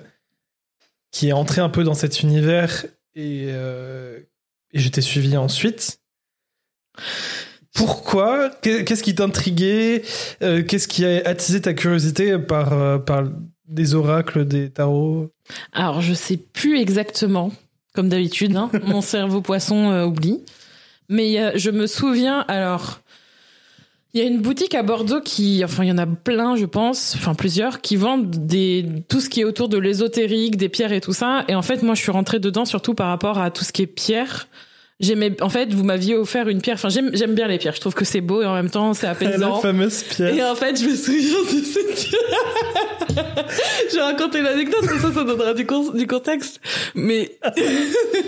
qui 1.11 1.29
est 1.29 1.33
entré 1.33 1.61
un 1.61 1.69
peu 1.69 1.85
dans 1.85 1.95
cet 1.95 2.23
univers 2.23 2.87
et, 3.15 3.47
euh, 3.49 4.19
et 4.73 4.79
je 4.79 4.89
t'ai 4.89 5.01
suivi 5.03 5.37
ensuite. 5.37 5.99
Pourquoi? 7.75 8.51
Qu'est- 8.63 8.85
Qu'est-ce 8.85 9.03
qui 9.03 9.15
t'intriguait? 9.15 10.03
Euh, 10.43 10.63
Qu'est-ce 10.63 10.89
qui 10.89 11.05
a 11.05 11.23
attisé 11.27 11.61
ta 11.61 11.75
curiosité 11.75 12.39
par, 12.39 13.03
par 13.05 13.25
des 13.67 13.95
oracles, 13.95 14.45
des 14.47 14.71
tarots? 14.71 15.31
Alors, 15.73 16.01
je 16.03 16.13
sais 16.15 16.37
plus 16.37 16.79
exactement, 16.79 17.51
comme 17.95 18.09
d'habitude, 18.09 18.57
hein, 18.57 18.71
mon 18.85 19.01
cerveau 19.01 19.41
poisson 19.41 19.91
euh, 19.91 20.05
oublie. 20.05 20.41
Mais 21.13 21.39
a- 21.39 21.57
je 21.57 21.71
me 21.71 21.87
souviens, 21.87 22.41
alors, 22.49 23.01
il 24.15 24.21
y 24.21 24.25
a 24.25 24.27
une 24.27 24.41
boutique 24.41 24.75
à 24.75 24.83
Bordeaux 24.83 25.21
qui, 25.21 25.63
enfin, 25.65 25.85
il 25.85 25.89
y 25.89 25.93
en 25.93 25.99
a 25.99 26.07
plein, 26.07 26.57
je 26.57 26.65
pense, 26.67 27.15
enfin 27.17 27.35
plusieurs, 27.35 27.81
qui 27.83 27.97
vendent 27.97 28.35
tout 29.09 29.21
ce 29.21 29.29
qui 29.29 29.41
est 29.41 29.45
autour 29.45 29.69
de 29.69 29.79
l'ésotérique, 29.79 30.57
des 30.57 30.69
pierres 30.69 30.93
et 30.93 31.01
tout 31.01 31.13
ça. 31.13 31.45
Et 31.49 31.55
en 31.55 31.63
fait, 31.63 31.83
moi, 31.83 31.95
je 31.95 32.03
suis 32.03 32.11
rentrée 32.11 32.39
dedans 32.39 32.65
surtout 32.65 32.95
par 32.95 33.09
rapport 33.09 33.39
à 33.39 33.51
tout 33.51 33.63
ce 33.63 33.73
qui 33.73 33.83
est 33.83 33.87
pierre. 33.87 34.49
J'aimais, 35.03 35.41
en 35.43 35.49
fait, 35.49 35.75
vous 35.75 35.83
m'aviez 35.83 36.15
offert 36.15 36.49
une 36.49 36.61
pierre. 36.63 36.75
Enfin, 36.77 36.89
j'aime, 36.89 37.11
j'aime 37.13 37.35
bien 37.35 37.49
les 37.49 37.59
pierres. 37.59 37.75
Je 37.75 37.81
trouve 37.81 37.95
que 37.95 38.05
c'est 38.05 38.21
beau 38.21 38.41
et 38.41 38.47
en 38.47 38.55
même 38.55 38.71
temps, 38.71 38.95
c'est 38.95 39.07
La 39.07 39.13
apaisant. 39.13 39.57
fameuse 39.61 40.05
pierre. 40.05 40.33
Et 40.35 40.43
en 40.45 40.55
fait, 40.55 40.81
je 40.81 40.87
me 40.89 40.95
souviens 40.95 41.43
de 41.43 41.65
cette. 41.65 42.07
je 43.91 43.97
vais 43.97 44.01
raconter 44.03 44.41
l'anecdote, 44.43 44.87
comme 44.87 45.01
ça, 45.01 45.13
ça 45.13 45.25
donnera 45.25 45.55
du, 45.55 45.67
con- 45.67 45.91
du 45.93 46.07
contexte. 46.07 46.61
Mais 46.95 47.33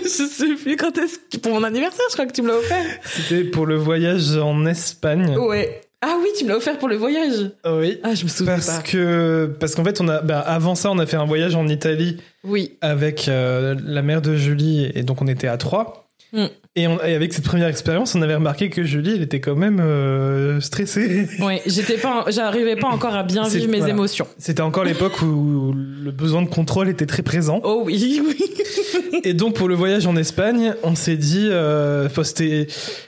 je 0.03 0.07
sais 0.27 0.53
plus 0.61 0.75
quand 0.75 0.97
est-ce. 0.97 1.39
Pour 1.39 1.53
mon 1.53 1.63
anniversaire, 1.63 2.05
je 2.09 2.13
crois 2.13 2.25
que 2.25 2.33
tu 2.33 2.41
me 2.41 2.49
l'as 2.49 2.57
offert. 2.57 2.85
C'était 3.05 3.43
pour 3.45 3.65
le 3.65 3.75
voyage 3.75 4.35
en 4.37 4.65
Espagne. 4.65 5.35
Ouais. 5.37 5.81
Ah 6.01 6.17
oui, 6.21 6.27
tu 6.37 6.43
me 6.43 6.49
l'as 6.49 6.57
offert 6.57 6.77
pour 6.77 6.87
le 6.89 6.97
voyage. 6.97 7.51
Oui. 7.65 7.99
Ah, 8.03 8.13
je 8.13 8.25
me 8.25 8.29
souviens 8.29 8.55
Parce 8.55 8.67
pas. 8.67 8.81
que 8.83 9.49
parce 9.59 9.73
qu'en 9.73 9.83
fait 9.83 10.01
on 10.01 10.07
a 10.07 10.21
bah, 10.21 10.39
avant 10.39 10.75
ça 10.75 10.91
on 10.91 10.99
a 10.99 11.05
fait 11.07 11.15
un 11.15 11.25
voyage 11.25 11.55
en 11.55 11.67
Italie 11.67 12.17
Oui. 12.43 12.77
avec 12.81 13.27
euh, 13.27 13.75
la 13.83 14.03
mère 14.03 14.21
de 14.21 14.35
Julie 14.35 14.91
et 14.93 15.01
donc 15.03 15.21
on 15.21 15.27
était 15.27 15.47
à 15.47 15.57
trois 15.57 16.01
Mm. 16.33 16.45
Et, 16.75 16.87
on- 16.87 16.99
et 17.01 17.15
avec 17.15 17.33
cette 17.33 17.45
première 17.45 17.67
expérience 17.67 18.15
on 18.15 18.21
avait 18.21 18.35
remarqué 18.35 18.69
que 18.69 18.83
Julie 18.83 19.13
elle 19.15 19.21
était 19.21 19.39
quand 19.39 19.55
même 19.55 19.79
euh, 19.79 20.59
stressée 20.61 21.27
Ouais, 21.39 21.61
j'étais 21.65 21.97
pas, 21.97 22.25
j'arrivais 22.29 22.75
pas 22.75 22.87
encore 22.89 23.15
à 23.15 23.23
bien 23.23 23.47
vivre 23.47 23.69
mes 23.69 23.77
voilà. 23.79 23.93
émotions. 23.93 24.27
c'était 24.37 24.61
encore 24.61 24.83
l'époque 24.83 25.21
où 25.21 25.73
le 25.73 26.11
besoin 26.11 26.41
de 26.41 26.49
contrôle 26.49 26.89
était 26.89 27.05
très 27.05 27.23
présent 27.23 27.61
Oh 27.63 27.83
oui, 27.85 28.21
oui. 28.27 29.21
et 29.23 29.33
donc 29.33 29.55
pour 29.55 29.67
le 29.67 29.75
voyage 29.75 30.05
en 30.07 30.15
Espagne 30.15 30.73
on 30.83 30.95
s'est 30.95 31.17
dit 31.17 31.47
euh, 31.49 32.09
c'était 32.23 32.67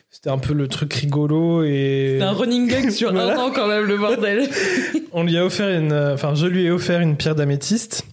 c'était 0.10 0.30
un 0.30 0.38
peu 0.40 0.54
le 0.54 0.68
truc 0.68 0.94
rigolo 0.94 1.64
et 1.64 2.16
C'est 2.20 2.26
un 2.26 2.32
running 2.32 2.68
gag 2.68 2.90
sur 2.92 3.12
Voilà. 3.12 3.36
un 3.36 3.44
an 3.46 3.52
quand 3.54 3.68
même, 3.68 3.86
le 3.86 3.98
bordel. 3.98 4.48
on 5.12 5.24
lui 5.24 5.38
a 5.38 5.46
offert 5.46 5.70
une 5.70 5.94
enfin 5.94 6.34
je 6.36 6.48
lui 6.48 6.66
ai 6.66 6.72
offert 6.72 7.02
une 7.02 7.18
pierre 7.18 7.36
d'améthyste 7.36 8.04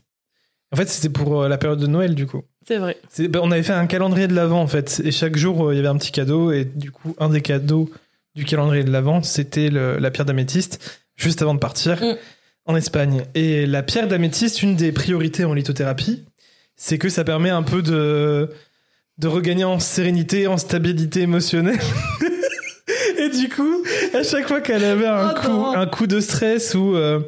en 0.72 0.76
fait 0.76 0.88
c'était 0.88 1.08
pour 1.08 1.42
euh, 1.42 1.48
la 1.48 1.56
période 1.58 1.78
de 1.78 1.86
Noël 1.86 2.14
du 2.16 2.26
coup 2.26 2.42
C'est 2.66 2.78
vrai. 2.78 2.96
Bah, 3.28 3.40
on 3.42 3.50
avait 3.50 3.62
fait 3.62 3.72
un 3.72 3.86
calendrier 3.86 4.26
de 4.26 4.34
l'avant 4.34 4.60
en 4.62 4.66
fait, 4.66 5.00
et 5.04 5.10
chaque 5.10 5.36
jour 5.36 5.68
euh, 5.68 5.74
il 5.74 5.76
y 5.76 5.78
avait 5.80 5.88
un 5.88 5.96
petit 5.96 6.12
cadeau, 6.12 6.50
et 6.52 6.64
du 6.64 6.90
coup 6.90 7.14
un 7.18 7.28
des 7.28 7.40
cadeaux 7.42 7.90
du 8.34 8.44
calendrier 8.44 8.82
de 8.84 8.90
l'avant 8.90 9.22
c'était 9.22 9.70
la 9.70 10.10
pierre 10.10 10.24
d'améthyste 10.24 11.00
juste 11.16 11.42
avant 11.42 11.54
de 11.54 11.58
partir 11.60 12.02
Mm. 12.02 12.16
en 12.66 12.76
Espagne. 12.76 13.22
Et 13.34 13.66
la 13.66 13.82
pierre 13.82 14.08
d'améthyste, 14.08 14.62
une 14.62 14.74
des 14.76 14.90
priorités 14.92 15.44
en 15.44 15.52
lithothérapie, 15.54 16.24
c'est 16.76 16.98
que 16.98 17.08
ça 17.08 17.22
permet 17.24 17.50
un 17.50 17.62
peu 17.62 17.82
de 17.82 18.48
de 19.18 19.28
regagner 19.28 19.62
en 19.64 19.78
sérénité, 19.78 20.46
en 20.48 20.56
stabilité 20.56 21.20
émotionnelle. 21.20 21.78
et 23.18 23.28
du 23.28 23.48
coup, 23.48 23.84
à 24.12 24.22
chaque 24.24 24.48
fois 24.48 24.60
qu'elle 24.60 24.84
avait 24.84 25.06
un 25.06 25.30
Oh 25.36 25.40
coup, 25.40 25.48
non. 25.48 25.76
un 25.76 25.86
coup 25.86 26.06
de 26.08 26.18
stress 26.20 26.74
ou 26.74 26.96
euh, 26.96 27.20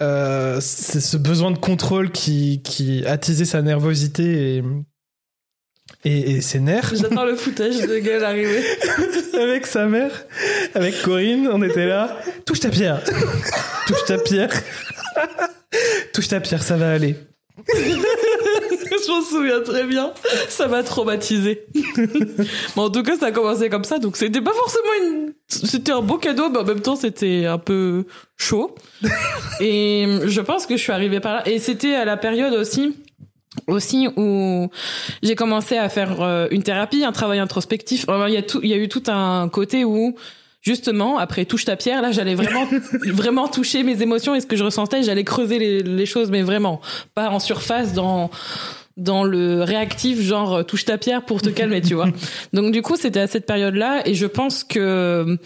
euh, 0.00 0.58
c'est 0.60 1.00
ce 1.00 1.16
besoin 1.16 1.50
de 1.50 1.58
contrôle 1.58 2.10
qui, 2.10 2.62
qui 2.62 3.04
attisait 3.06 3.44
sa 3.44 3.62
nervosité 3.62 4.56
et, 4.56 4.64
et, 6.04 6.30
et 6.32 6.40
ses 6.40 6.60
nerfs. 6.60 6.94
J'attends 6.94 7.24
le 7.24 7.36
footage 7.36 7.80
de 7.80 7.98
gueule 7.98 8.24
arriver. 8.24 8.62
Avec 9.34 9.66
sa 9.66 9.86
mère, 9.86 10.26
avec 10.74 11.00
Corinne, 11.02 11.48
on 11.50 11.62
était 11.62 11.86
là. 11.86 12.18
Touche 12.44 12.60
ta 12.60 12.68
pierre. 12.68 13.02
Touche 13.86 14.04
ta 14.06 14.18
pierre. 14.18 14.50
Touche 16.12 16.28
ta 16.28 16.40
pierre, 16.40 16.62
ça 16.62 16.76
va 16.76 16.92
aller. 16.92 17.16
Je 19.04 19.10
m'en 19.10 19.22
souviens 19.22 19.60
très 19.60 19.84
bien. 19.84 20.12
Ça 20.48 20.68
m'a 20.68 20.82
traumatisé. 20.82 21.66
bon, 22.76 22.82
en 22.82 22.90
tout 22.90 23.02
cas, 23.02 23.16
ça 23.16 23.26
a 23.26 23.30
commencé 23.32 23.68
comme 23.68 23.84
ça, 23.84 23.98
donc 23.98 24.16
c'était 24.16 24.40
pas 24.40 24.52
forcément 24.52 24.92
une. 25.02 25.32
C'était 25.48 25.92
un 25.92 26.02
beau 26.02 26.18
cadeau, 26.18 26.48
mais 26.50 26.58
en 26.58 26.64
même 26.64 26.80
temps, 26.80 26.96
c'était 26.96 27.46
un 27.46 27.58
peu 27.58 28.04
chaud. 28.36 28.74
Et 29.60 30.06
je 30.24 30.40
pense 30.40 30.66
que 30.66 30.76
je 30.76 30.82
suis 30.82 30.92
arrivée 30.92 31.20
par 31.20 31.36
là. 31.36 31.48
Et 31.48 31.58
c'était 31.58 31.94
à 31.94 32.04
la 32.04 32.16
période 32.16 32.54
aussi. 32.54 32.96
Aussi 33.66 34.08
où 34.16 34.70
j'ai 35.22 35.34
commencé 35.34 35.76
à 35.76 35.90
faire 35.90 36.22
euh, 36.22 36.48
une 36.50 36.62
thérapie, 36.62 37.04
un 37.04 37.12
travail 37.12 37.38
introspectif. 37.38 38.06
Il 38.08 38.32
y 38.32 38.38
a 38.38 38.42
tout, 38.42 38.60
il 38.62 38.70
y 38.70 38.72
a 38.72 38.78
eu 38.78 38.88
tout 38.88 39.02
un 39.08 39.50
côté 39.50 39.84
où 39.84 40.16
justement, 40.62 41.18
après 41.18 41.44
touche 41.44 41.66
ta 41.66 41.76
pierre, 41.76 42.00
là, 42.00 42.12
j'allais 42.12 42.34
vraiment, 42.34 42.66
vraiment 43.06 43.48
toucher 43.48 43.82
mes 43.82 44.00
émotions 44.00 44.34
et 44.34 44.40
ce 44.40 44.46
que 44.46 44.56
je 44.56 44.64
ressentais, 44.64 45.02
j'allais 45.02 45.24
creuser 45.24 45.58
les, 45.58 45.82
les 45.82 46.06
choses, 46.06 46.30
mais 46.30 46.42
vraiment, 46.42 46.80
pas 47.14 47.28
en 47.28 47.40
surface, 47.40 47.92
dans 47.92 48.30
dans 48.96 49.24
le 49.24 49.62
réactif 49.62 50.20
genre 50.20 50.54
euh, 50.54 50.62
touche 50.62 50.84
ta 50.84 50.98
pierre 50.98 51.24
pour 51.24 51.42
te 51.42 51.48
calmer 51.50 51.80
tu 51.80 51.94
vois 51.94 52.08
donc 52.52 52.72
du 52.72 52.82
coup 52.82 52.96
c'était 52.96 53.20
à 53.20 53.26
cette 53.26 53.46
période 53.46 53.74
là 53.74 54.02
et 54.06 54.14
je 54.14 54.26
pense 54.26 54.64
que 54.64 55.38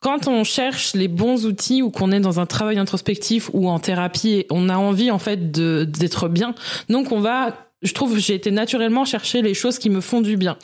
quand 0.00 0.28
on 0.28 0.44
cherche 0.44 0.94
les 0.94 1.08
bons 1.08 1.46
outils 1.46 1.82
ou 1.82 1.90
qu'on 1.90 2.12
est 2.12 2.20
dans 2.20 2.40
un 2.40 2.46
travail 2.46 2.78
introspectif 2.78 3.50
ou 3.52 3.68
en 3.68 3.78
thérapie 3.78 4.46
on 4.50 4.68
a 4.68 4.76
envie 4.76 5.10
en 5.10 5.18
fait 5.18 5.50
de 5.50 5.84
d'être 5.84 6.28
bien 6.28 6.54
donc 6.88 7.12
on 7.12 7.20
va 7.20 7.54
je 7.84 7.92
trouve 7.92 8.18
j'ai 8.18 8.34
été 8.34 8.50
naturellement 8.50 9.04
chercher 9.04 9.42
les 9.42 9.54
choses 9.54 9.78
qui 9.78 9.90
me 9.90 10.00
font 10.00 10.22
du 10.22 10.36
bien. 10.36 10.56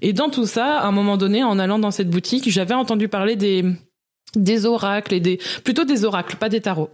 Et 0.00 0.12
dans 0.12 0.30
tout 0.30 0.46
ça, 0.46 0.78
à 0.78 0.86
un 0.86 0.92
moment 0.92 1.16
donné, 1.16 1.42
en 1.42 1.58
allant 1.58 1.78
dans 1.78 1.90
cette 1.90 2.08
boutique, 2.08 2.48
j'avais 2.48 2.74
entendu 2.74 3.08
parler 3.08 3.36
des 3.36 3.64
des 4.36 4.64
oracles 4.64 5.14
et 5.14 5.20
des 5.20 5.38
plutôt 5.64 5.84
des 5.84 6.04
oracles, 6.04 6.36
pas 6.36 6.48
des 6.48 6.60
tarots. 6.60 6.90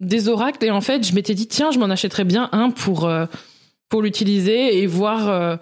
Des 0.00 0.28
oracles 0.28 0.64
et 0.64 0.70
en 0.70 0.80
fait, 0.80 1.06
je 1.06 1.14
m'étais 1.14 1.34
dit 1.34 1.46
tiens, 1.46 1.70
je 1.70 1.78
m'en 1.78 1.90
achèterais 1.90 2.24
bien 2.24 2.48
un 2.52 2.70
pour 2.70 3.06
euh, 3.06 3.26
pour 3.88 4.02
l'utiliser 4.02 4.78
et 4.78 4.86
voir 4.86 5.28
euh, 5.28 5.56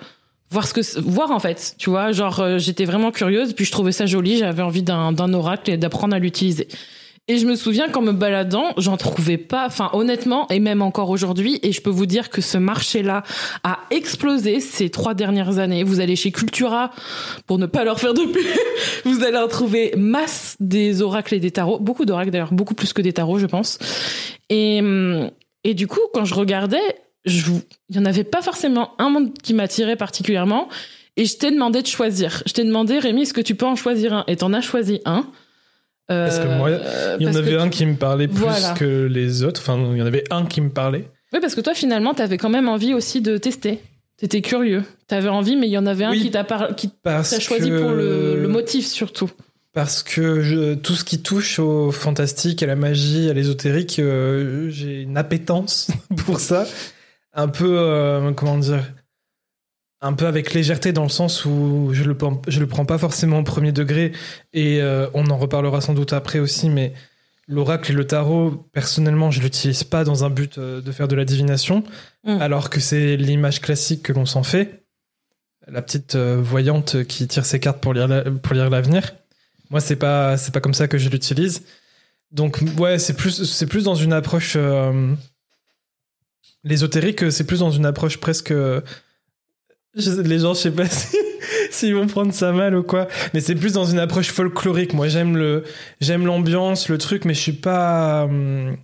voir 0.50 0.66
ce 0.66 0.74
que 0.74 1.00
voir 1.00 1.30
en 1.30 1.40
fait, 1.40 1.74
tu 1.78 1.90
vois, 1.90 2.12
genre 2.12 2.40
euh, 2.40 2.58
j'étais 2.58 2.84
vraiment 2.84 3.10
curieuse 3.10 3.52
puis 3.52 3.64
je 3.64 3.72
trouvais 3.72 3.92
ça 3.92 4.06
joli, 4.06 4.38
j'avais 4.38 4.62
envie 4.62 4.82
d'un 4.82 5.12
d'un 5.12 5.32
oracle 5.32 5.70
et 5.70 5.76
d'apprendre 5.76 6.14
à 6.14 6.18
l'utiliser. 6.18 6.68
Et 7.28 7.38
je 7.38 7.46
me 7.46 7.56
souviens 7.56 7.88
qu'en 7.88 8.02
me 8.02 8.12
baladant, 8.12 8.72
j'en 8.76 8.96
trouvais 8.96 9.36
pas, 9.36 9.66
enfin 9.66 9.90
honnêtement, 9.94 10.46
et 10.48 10.60
même 10.60 10.80
encore 10.80 11.10
aujourd'hui, 11.10 11.58
et 11.64 11.72
je 11.72 11.80
peux 11.80 11.90
vous 11.90 12.06
dire 12.06 12.30
que 12.30 12.40
ce 12.40 12.56
marché-là 12.56 13.24
a 13.64 13.80
explosé 13.90 14.60
ces 14.60 14.90
trois 14.90 15.14
dernières 15.14 15.58
années. 15.58 15.82
Vous 15.82 15.98
allez 15.98 16.14
chez 16.14 16.30
Cultura, 16.30 16.92
pour 17.48 17.58
ne 17.58 17.66
pas 17.66 17.82
leur 17.82 17.98
faire 17.98 18.14
de 18.14 18.22
pub, 18.22 18.46
vous 19.04 19.24
allez 19.24 19.38
en 19.38 19.48
trouver 19.48 19.92
masse 19.96 20.56
des 20.60 21.02
oracles 21.02 21.34
et 21.34 21.40
des 21.40 21.50
tarots, 21.50 21.80
beaucoup 21.80 22.04
d'oracles 22.04 22.30
d'ailleurs, 22.30 22.52
beaucoup 22.52 22.74
plus 22.74 22.92
que 22.92 23.02
des 23.02 23.12
tarots, 23.12 23.40
je 23.40 23.46
pense. 23.46 23.80
Et, 24.48 24.80
et 25.64 25.74
du 25.74 25.88
coup, 25.88 26.02
quand 26.14 26.24
je 26.24 26.34
regardais, 26.34 26.94
je, 27.26 27.50
il 27.90 27.96
y 27.96 27.98
en 27.98 28.04
avait 28.04 28.24
pas 28.24 28.40
forcément 28.42 28.92
un 28.98 29.10
monde 29.10 29.32
qui 29.42 29.52
m'attirait 29.54 29.96
particulièrement, 29.96 30.68
et 31.16 31.24
je 31.26 31.36
t'ai 31.36 31.50
demandé 31.50 31.82
de 31.82 31.86
choisir. 31.86 32.42
Je 32.46 32.52
t'ai 32.52 32.64
demandé, 32.64 32.98
Rémi, 32.98 33.22
est-ce 33.22 33.34
que 33.34 33.40
tu 33.40 33.54
peux 33.54 33.66
en 33.66 33.76
choisir 33.76 34.12
un? 34.14 34.24
Et 34.28 34.36
t'en 34.36 34.52
as 34.52 34.60
choisi 34.60 35.00
un. 35.04 35.26
Parce 36.08 36.38
que 36.38 36.46
moi, 36.46 36.68
Euh, 36.68 37.16
il 37.18 37.26
y 37.26 37.28
en 37.28 37.34
avait 37.34 37.56
un 37.56 37.64
tu- 37.64 37.78
qui 37.78 37.86
me 37.86 37.96
parlait 37.96 38.28
plus 38.28 38.38
Voilà. 38.38 38.74
que 38.74 39.06
les 39.06 39.42
autres. 39.42 39.60
Enfin, 39.60 39.76
il 39.92 39.98
y 39.98 40.02
en 40.02 40.06
avait 40.06 40.22
un 40.30 40.44
qui 40.46 40.60
me 40.60 40.70
parlait. 40.70 41.08
Oui, 41.32 41.40
parce 41.40 41.54
que 41.56 41.60
toi, 41.60 41.74
finalement, 41.74 42.14
t'avais 42.14 42.38
quand 42.38 42.48
même 42.48 42.68
envie 42.68 42.94
aussi 42.94 43.20
de 43.20 43.38
tester. 43.38 43.80
T'étais 44.16 44.40
curieux. 44.40 44.84
T'avais 45.08 45.28
envie, 45.28 45.56
mais 45.56 45.66
il 45.66 45.72
y 45.72 45.78
en 45.78 45.84
avait 45.86 46.04
un 46.04 46.12
Oui. 46.12 46.22
qui 46.22 46.30
t'a 46.30 46.44
par... 46.44 46.76
qui 46.76 46.90
choisi 47.40 47.68
que... 47.70 47.80
pour 47.80 47.90
le, 47.90 48.40
le 48.40 48.48
motif 48.48 48.86
surtout. 48.86 49.28
Parce 49.72 50.02
que 50.02 50.40
je- 50.42 50.74
tout 50.74 50.94
ce 50.94 51.04
qui 51.04 51.20
touche 51.22 51.58
au 51.58 51.90
fantastique, 51.90 52.62
à 52.62 52.66
la 52.66 52.76
magie, 52.76 53.28
à 53.28 53.34
l'ésotérique, 53.34 53.98
euh, 53.98 54.70
j'ai 54.70 55.02
une 55.02 55.16
appétence 55.18 55.88
pour 56.24 56.38
ça. 56.40 56.66
Un 57.38 57.49
peu, 57.49 57.79
euh, 57.79 58.33
comment 58.33 58.57
dire, 58.59 58.83
un 60.01 60.14
peu 60.14 60.27
avec 60.27 60.55
légèreté 60.55 60.92
dans 60.92 61.03
le 61.03 61.09
sens 61.11 61.44
où 61.44 61.90
je 61.92 62.03
le, 62.05 62.16
je 62.49 62.61
le 62.61 62.66
prends 62.66 62.85
pas 62.87 62.99
forcément 62.99 63.38
au 63.40 63.42
premier 63.42 63.72
degré 63.72 64.12
et 64.53 64.81
euh, 64.81 65.07
on 65.14 65.27
en 65.31 65.37
reparlera 65.37 65.81
sans 65.81 65.92
doute 65.94 66.12
après 66.14 66.38
aussi, 66.38 66.70
mais 66.70 66.94
l'oracle 67.46 67.92
et 67.92 67.94
le 67.94 68.07
tarot, 68.07 68.66
personnellement, 68.72 69.31
je 69.31 69.40
l'utilise 69.40 69.85
pas 69.85 70.03
dans 70.05 70.25
un 70.25 70.31
but 70.31 70.57
euh, 70.59 70.81
de 70.81 70.92
faire 70.92 71.09
de 71.09 71.14
la 71.16 71.25
divination, 71.25 71.85
Mm. 72.25 72.40
alors 72.42 72.70
que 72.70 72.81
c'est 72.81 73.16
l'image 73.16 73.61
classique 73.61 74.03
que 74.03 74.12
l'on 74.12 74.27
s'en 74.27 74.42
fait. 74.42 74.85
La 75.68 75.81
petite 75.83 76.16
voyante 76.16 77.05
qui 77.05 77.29
tire 77.29 77.44
ses 77.46 77.61
cartes 77.61 77.81
pour 77.81 77.92
lire 77.94 78.09
la- 78.09 78.22
pour 78.25 78.55
lire 78.55 78.68
l'avenir. 78.70 79.14
Moi, 79.70 79.81
c'est 79.81 79.94
pas 79.96 80.37
c'est 80.37 80.53
pas 80.53 80.61
comme 80.61 80.75
ça 80.75 80.88
que 80.88 80.96
je 80.99 81.09
l'utilise. 81.09 81.62
Donc 82.33 82.61
ouais, 82.79 82.99
c'est 82.99 83.14
plus 83.14 83.44
c'est 83.44 83.66
plus 83.66 83.85
dans 83.85 83.94
une 83.94 84.12
approche 84.12 84.55
euh, 84.57 85.14
l'ésotérique, 86.66 87.31
c'est 87.33 87.46
plus 87.46 87.61
dans 87.61 87.70
une 87.70 87.87
approche 87.87 88.18
presque 88.18 88.50
euh, 88.50 88.81
les 89.94 90.38
gens, 90.40 90.55
je 90.55 90.61
sais 90.61 90.70
pas 90.70 90.87
si 90.90 91.16
s'ils 91.70 91.94
vont 91.94 92.07
prendre 92.07 92.33
ça 92.33 92.52
mal 92.52 92.74
ou 92.76 92.83
quoi, 92.83 93.09
mais 93.35 93.40
c'est 93.40 93.55
plus 93.55 93.72
dans 93.72 93.85
une 93.85 93.98
approche 93.98 94.31
folklorique. 94.31 94.92
Moi, 94.94 95.09
j'aime 95.09 95.37
le 95.37 95.64
j'aime 96.00 96.26
l'ambiance, 96.26 96.88
le 96.88 96.98
truc, 96.98 97.24
mais 97.24 97.35
je 97.35 97.40
suis 97.40 97.52
pas 97.52 98.24
hum, 98.24 98.76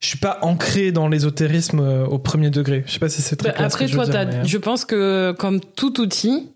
je 0.00 0.06
suis 0.08 0.18
pas 0.18 0.38
ancré 0.42 0.92
dans 0.92 1.08
l'ésotérisme 1.08 1.80
euh, 1.80 2.06
au 2.06 2.18
premier 2.18 2.50
degré. 2.50 2.84
Je 2.86 2.92
sais 2.92 2.98
pas 2.98 3.08
si 3.08 3.20
c'est 3.22 3.36
très 3.36 3.48
Bah, 3.50 3.54
clair 3.54 3.70
ce 3.70 3.74
après, 3.74 3.86
que 3.86 3.92
je 3.92 3.96
veux 3.98 4.04
toi, 4.04 4.12
dire, 4.24 4.30
t'as- 4.30 4.38
mais- 4.42 4.48
je 4.48 4.58
pense 4.58 4.84
que 4.84 5.32
comme 5.38 5.60
tout 5.60 6.00
outil, 6.00 6.48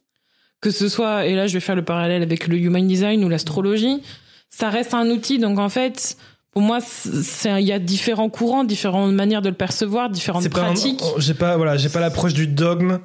que 0.61 0.71
ce 0.71 0.89
soit, 0.89 1.27
et 1.27 1.35
là, 1.35 1.47
je 1.47 1.55
vais 1.55 1.61
faire 1.61 1.77
le 1.77 1.85
parallèle 1.85 2.23
avec 2.23 2.47
le 2.49 2.57
human 2.57 2.87
design 2.87 3.23
ou 3.25 3.29
l'astrologie, 3.29 4.03
ça 4.49 4.71
reste 4.71 4.95
un 4.95 5.09
outil. 5.11 5.39
Donc, 5.39 5.59
en 5.59 5.69
fait, 5.69 6.17
pour 6.55 6.63
moi, 6.63 6.79
il 7.05 7.61
y 7.61 7.73
a 7.73 7.79
différents 7.79 8.31
courants, 8.31 8.65
différentes 8.65 9.13
manières 9.13 9.43
de 9.43 9.49
le 9.51 9.55
percevoir, 9.55 10.09
différentes 10.09 10.49
pratiques. 10.49 11.03
j'ai 11.19 11.35
pas 11.35 11.57
voilà 11.57 11.77
j'ai 11.77 11.89
pas 11.91 12.01
l'approche 12.01 12.33
du 12.33 12.47
dogme 12.47 13.01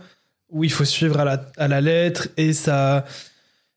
où 0.49 0.63
il 0.63 0.71
faut 0.71 0.85
suivre 0.85 1.19
à 1.19 1.25
la, 1.25 1.41
à 1.57 1.67
la 1.67 1.81
lettre 1.81 2.27
et 2.37 2.53
ça 2.53 3.05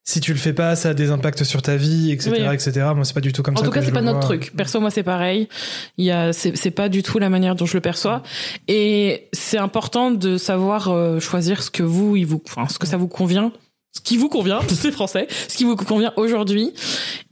si 0.05 0.21
tu 0.21 0.33
le 0.33 0.39
fais 0.39 0.53
pas 0.53 0.75
ça 0.77 0.91
a 0.91 0.95
des 0.95 1.11
impacts 1.11 1.45
sur 1.45 1.63
ta 1.63 1.77
vie 1.77 2.11
etc 2.13 2.31
Oui. 2.49 2.55
etc 2.55 2.91
moi 2.95 3.05
c'est 3.05 3.15
pas 3.15 3.21
du 3.21 3.33
tout 3.33 3.43
comme 3.43 3.55
En 3.55 3.59
ça 3.59 3.65
tout 3.65 3.71
que 3.71 3.79
cas, 3.79 3.85
c'est 3.85 3.93
pas 3.93 4.01
notre 4.03 4.19
vois. 4.27 4.27
truc. 4.39 4.53
Perso, 4.57 4.81
moi, 4.81 4.91
c'est 4.91 5.03
pareil. 5.05 5.49
Il 5.97 6.05
y 6.05 6.11
a, 6.11 6.33
c'est, 6.33 6.57
c'est 6.57 6.71
pas 6.73 6.89
du 6.89 7.03
tout 7.03 7.19
la 7.19 7.29
manière 7.31 7.55
dont 7.55 7.67
je 7.67 7.75
le 7.75 7.81
perçois. 7.81 8.23
Et 8.69 9.29
c'est 9.33 9.59
important 9.59 10.11
de 10.11 10.37
savoir 10.39 10.89
euh, 10.89 11.21
choisir 11.21 11.63
ce 11.63 11.71
que 11.71 11.83
vous, 11.85 12.17
il 12.17 12.27
vous, 12.27 12.43
enfin, 12.47 12.67
ce 12.69 12.79
que 12.79 12.87
ça 12.87 12.97
vous 12.97 13.07
convient. 13.09 13.53
Ce 13.95 14.01
qui 14.01 14.17
vous 14.17 14.29
convient, 14.31 14.61
c'est 14.69 14.91
français, 14.91 15.27
ce 15.49 15.55
qui 15.57 15.65
vous 15.65 15.77
convient 15.77 16.13
aujourd'hui. 16.17 16.73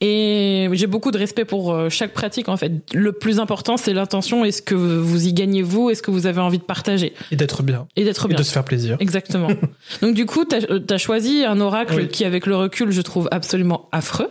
Et 0.02 0.68
j'ai 0.72 0.86
beaucoup 0.86 1.10
de 1.10 1.16
respect 1.18 1.44
pour 1.46 1.72
euh, 1.72 1.88
chaque 1.88 2.12
pratique, 2.12 2.48
en 2.48 2.56
fait. 2.58 2.72
Le 2.92 3.12
plus 3.12 3.40
important, 3.40 3.76
c'est 3.78 3.94
l'intention. 3.94 4.44
Est-ce 4.44 4.60
que 4.60 4.74
vous 4.74 5.26
y 5.26 5.32
gagnez 5.32 5.62
vous? 5.62 5.88
Est-ce 5.90 6.02
que 6.02 6.10
vous 6.10 6.26
avez 6.26 6.40
envie 6.40 6.58
de 6.58 6.62
partager? 6.62 7.14
et 7.30 7.36
d'être 7.36 7.62
bien 7.62 7.86
Et 7.96 8.04
d'être 8.04 8.26
et 8.26 8.28
bien. 8.28 8.36
de 8.38 8.42
se 8.42 8.52
faire 8.52 8.64
plaisir 8.64 8.96
Exactement. 9.00 9.48
Donc, 10.02 10.14
du 10.14 10.26
coup, 10.26 10.44
t'as, 10.44 10.58
as 10.90 10.98
choisi 10.98 11.44
un 11.44 11.60
oracle 11.60 11.94
Oui. 11.96 12.08
qui, 12.08 12.24
avec 12.26 12.44
le 12.46 12.56
recul, 12.56 12.90
je 12.92 13.00
trouve 13.00 13.28
absolument 13.30 13.88
affreux. 13.92 14.28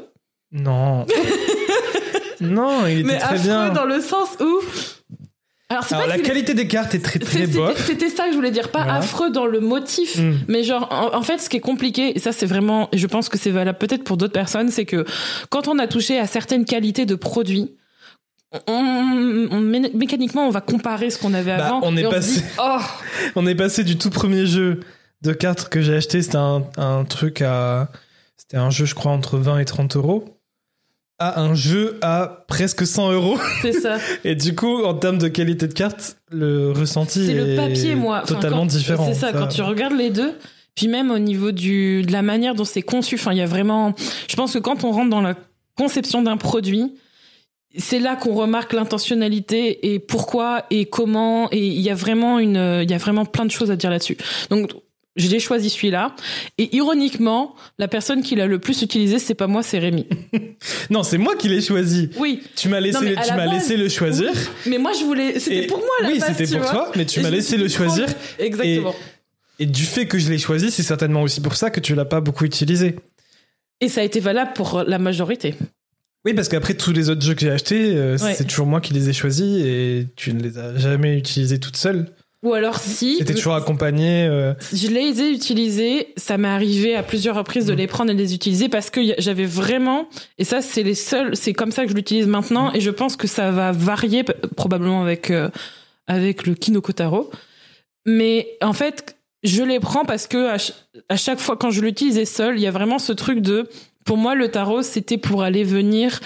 non 0.51 1.05
non 2.41 2.85
il 2.87 2.99
était 2.99 3.03
Mais 3.03 3.17
très 3.17 3.33
affreux 3.35 3.43
bien 3.43 3.69
dans 3.69 3.85
le 3.85 4.01
sens 4.01 4.29
où. 4.39 4.59
Alors, 5.69 5.85
la 6.07 6.17
qualité 6.17 6.55
des 6.55 6.67
cartes 6.67 6.95
est 6.95 6.99
très 7.03 7.19
très 7.19 7.45
bof 7.45 7.85
c'était 7.85 8.09
ça 8.09 8.25
que 8.25 8.31
je 8.31 8.35
voulais 8.35 8.49
dire, 8.49 8.69
pas 8.71 8.83
Voilà. 8.83 8.97
affreux 8.99 9.29
dans 9.29 9.45
le 9.45 9.59
motif, 9.59 10.17
Mm. 10.17 10.33
mais 10.47 10.63
genre 10.63 10.87
en, 10.91 11.15
en 11.15 11.21
fait 11.21 11.37
ce 11.39 11.47
qui 11.47 11.57
est 11.57 11.61
compliqué, 11.61 12.15
et 12.15 12.19
ça 12.19 12.31
c'est 12.31 12.47
vraiment, 12.47 12.89
et 12.91 12.97
je 12.97 13.05
pense 13.05 13.29
que 13.29 13.37
c'est 13.37 13.51
valable 13.51 13.77
peut-être 13.77 14.03
pour 14.03 14.17
d'autres 14.17 14.33
personnes, 14.33 14.69
c'est 14.69 14.85
que 14.85 15.05
quand 15.49 15.67
on 15.67 15.77
a 15.77 15.85
touché 15.87 16.17
à 16.17 16.25
certaines 16.25 16.65
qualités 16.65 17.05
de 17.05 17.13
produits, 17.13 17.71
on, 18.67 18.73
on- 18.73 19.61
mé- 19.61 19.95
mécaniquement 19.95 20.47
on 20.47 20.49
va 20.49 20.61
comparer 20.61 21.11
ce 21.11 21.19
qu'on 21.19 21.35
avait 21.35 21.55
Bah, 21.55 21.67
avant. 21.67 21.81
on 21.83 21.95
est 21.95 22.19
dit, 22.19 22.41
oh, 22.59 22.77
on 23.35 23.45
est 23.45 23.53
passé 23.53 23.83
du 23.83 23.95
tout 23.95 24.09
premier 24.09 24.47
jeu 24.47 24.79
de 25.21 25.33
cartes 25.33 25.69
que 25.69 25.81
j'ai 25.81 25.93
acheté 25.95 26.23
c'était 26.23 26.37
un, 26.37 26.63
un 26.77 27.03
truc 27.05 27.43
à 27.43 27.89
c'était 28.37 28.57
un 28.57 28.71
jeu 28.71 28.85
je 28.85 28.95
crois 28.95 29.11
entre 29.11 29.37
20 29.37 29.59
et 29.59 29.65
30 29.65 29.97
euros 29.97 30.38
à 31.19 31.41
un 31.41 31.53
jeu 31.53 31.97
à 32.01 32.45
presque 32.47 32.87
100 32.87 33.11
euros 33.11 33.37
c'est 33.61 33.73
ça. 33.73 33.97
Et 34.23 34.35
du 34.35 34.55
coup, 34.55 34.83
en 34.83 34.93
termes 34.93 35.17
de 35.17 35.27
qualité 35.27 35.67
de 35.67 35.73
carte, 35.73 36.17
le 36.31 36.71
ressenti 36.71 37.25
C'est 37.25 37.33
est 37.33 37.45
le 37.45 37.55
papier, 37.55 37.95
moi. 37.95 38.21
Enfin, 38.23 38.35
totalement 38.35 38.59
quand- 38.61 38.65
différent. 38.67 39.05
C'est 39.07 39.19
ça, 39.19 39.33
quand 39.33 39.47
tu 39.47 39.61
regardes 39.61 39.97
les 39.97 40.09
deux. 40.09 40.33
Puis 40.75 40.87
même 40.87 41.11
au 41.11 41.19
niveau 41.19 41.51
du, 41.51 42.03
de 42.03 42.11
la 42.13 42.21
manière 42.21 42.55
dont 42.55 42.63
c'est 42.63 42.81
conçu, 42.81 43.15
enfin, 43.15 43.33
il 43.33 43.37
y 43.37 43.41
a 43.41 43.45
vraiment, 43.45 43.93
je 44.29 44.35
pense 44.37 44.53
que 44.53 44.59
quand 44.59 44.85
on 44.85 44.91
rentre 44.91 45.09
dans 45.09 45.21
la 45.21 45.35
conception 45.75 46.21
d'un 46.21 46.37
produit, 46.37 46.93
c'est 47.77 47.99
là 47.99 48.15
qu'on 48.15 48.33
remarque 48.33 48.71
l'intentionnalité 48.73 49.93
et 49.93 49.99
pourquoi 49.99 50.63
et 50.71 50.85
comment 50.85 51.49
et 51.51 51.67
il 51.67 51.81
y 51.81 51.89
a 51.89 51.95
vraiment 51.95 52.39
une, 52.39 52.79
il 52.81 52.89
y 52.89 52.93
a 52.93 52.97
vraiment 52.97 53.25
plein 53.25 53.45
de 53.45 53.51
choses 53.51 53.71
à 53.71 53.75
dire 53.75 53.89
là-dessus. 53.89 54.17
Donc, 54.49 54.71
j'ai 55.15 55.39
choisi 55.39 55.69
celui-là. 55.69 56.15
Et 56.57 56.75
ironiquement, 56.75 57.55
la 57.77 57.87
personne 57.87 58.21
qui 58.21 58.35
l'a 58.35 58.47
le 58.47 58.59
plus 58.59 58.81
utilisé, 58.81 59.19
c'est 59.19 59.33
pas 59.35 59.47
moi, 59.47 59.63
c'est 59.63 59.79
Rémi. 59.79 60.05
Non, 60.89 61.03
c'est 61.03 61.17
moi 61.17 61.35
qui 61.35 61.47
l'ai 61.49 61.61
choisi. 61.61 62.09
Oui. 62.17 62.41
Tu 62.55 62.67
m'as 62.69 62.79
laissé, 62.79 62.99
Non, 63.13 63.17
à 63.17 63.23
tu 63.23 63.29
la 63.29 63.35
m'as 63.37 63.45
laissé 63.53 63.77
le 63.77 63.87
choisir. 63.89 64.29
Mais 64.65 64.77
moi, 64.77 64.91
je 64.99 65.03
voulais, 65.05 65.39
c'était 65.39 65.67
pour 65.67 65.77
moi, 65.79 65.87
la 66.01 66.09
Oui, 66.09 66.19
c'était 66.25 66.47
pour 66.57 66.61
vois. 66.61 66.71
toi, 66.71 66.91
mais 66.95 67.05
tu 67.05 67.21
m'as 67.21 67.29
laissé 67.29 67.57
le 67.57 67.67
choisir. 67.69 68.07
Exactement. 68.39 68.95
Et 69.59 69.65
du 69.65 69.83
fait 69.83 70.05
que 70.07 70.17
je 70.19 70.29
l'ai 70.29 70.37
choisi, 70.37 70.71
c'est 70.71 70.83
certainement 70.83 71.21
aussi 71.21 71.41
pour 71.41 71.55
ça 71.55 71.69
que 71.69 71.79
tu 71.79 71.95
l'as 71.95 72.05
pas 72.05 72.21
beaucoup 72.21 72.45
utilisé. 72.45 72.95
Et 73.81 73.89
ça 73.89 74.01
a 74.01 74.03
été 74.03 74.19
valable 74.19 74.51
pour 74.53 74.83
la 74.83 74.99
majorité. 74.99 75.55
Oui, 76.25 76.33
parce 76.33 76.49
qu'après 76.49 76.73
tous 76.73 76.91
les 76.91 77.09
autres 77.09 77.21
jeux 77.21 77.33
que 77.33 77.41
j'ai 77.41 77.51
achetés, 77.51 77.95
euh, 77.95 78.17
Ouais. 78.17 78.33
c'est 78.35 78.45
toujours 78.45 78.65
moi 78.67 78.81
qui 78.81 78.93
les 78.93 79.09
ai 79.09 79.13
choisis 79.13 79.57
et 79.63 80.07
tu 80.17 80.33
ne 80.33 80.41
les 80.41 80.57
as 80.57 80.77
jamais 80.77 81.17
utilisés 81.17 81.59
toute 81.59 81.77
seule. 81.77 82.07
Ou 82.43 82.53
alors 82.53 82.77
si 82.79 83.17
C'était 83.17 83.33
toujours 83.33 83.55
accompagné. 83.55 84.25
euh, 84.25 84.53
je 84.73 84.87
les 84.87 85.21
ai 85.21 85.29
utilisés, 85.31 86.13
ça 86.15 86.37
m'est 86.37 86.47
arrivé 86.47 86.95
à 86.95 87.03
plusieurs 87.03 87.35
reprises 87.35 87.65
de 87.65 87.73
Mm. 87.73 87.77
les 87.77 87.87
prendre 87.87 88.11
et 88.11 88.13
de 88.15 88.19
les 88.19 88.33
utiliser 88.33 88.69
parce 88.69 88.89
que 88.89 89.01
j'avais 89.17 89.45
vraiment 89.45 90.07
et 90.37 90.45
ça 90.45 90.61
c'est 90.61 90.83
les 90.83 90.95
seuls, 90.95 91.35
c'est 91.35 91.51
comme 91.53 91.71
ça 91.71 91.83
que 91.83 91.89
je 91.91 91.95
l'utilise 91.95 92.27
maintenant 92.27 92.71
et 92.73 92.79
je 92.79 92.91
pense 92.91 93.17
que 93.17 93.27
ça 93.27 93.51
va 93.51 93.71
varier 93.73 94.23
probablement 94.55 95.01
avec 95.01 95.31
euh, 95.31 95.49
avec 96.07 96.47
le 96.47 96.55
Kinokotaro. 96.55 97.29
Mais 98.05 98.57
en 98.61 98.73
fait, 98.73 99.17
je 99.43 99.61
les 99.61 99.79
prends 99.81 100.05
parce 100.05 100.25
que 100.25 100.47
à, 100.47 100.57
ch- 100.57 100.73
à 101.09 101.17
chaque 101.17 101.39
fois 101.39 101.57
quand 101.57 101.71
je 101.71 101.81
l'utilisais 101.81 102.25
seul, 102.25 102.57
il 102.57 102.61
y 102.61 102.67
a 102.67 102.71
vraiment 102.71 102.99
ce 102.99 103.11
truc 103.11 103.39
de 103.41 103.67
Pour 104.05 104.15
moi, 104.17 104.33
le 104.33 104.47
tarot, 104.49 104.81
c'était 104.81 105.17
pour 105.17 105.43
aller 105.43 105.63
venir 105.65 106.19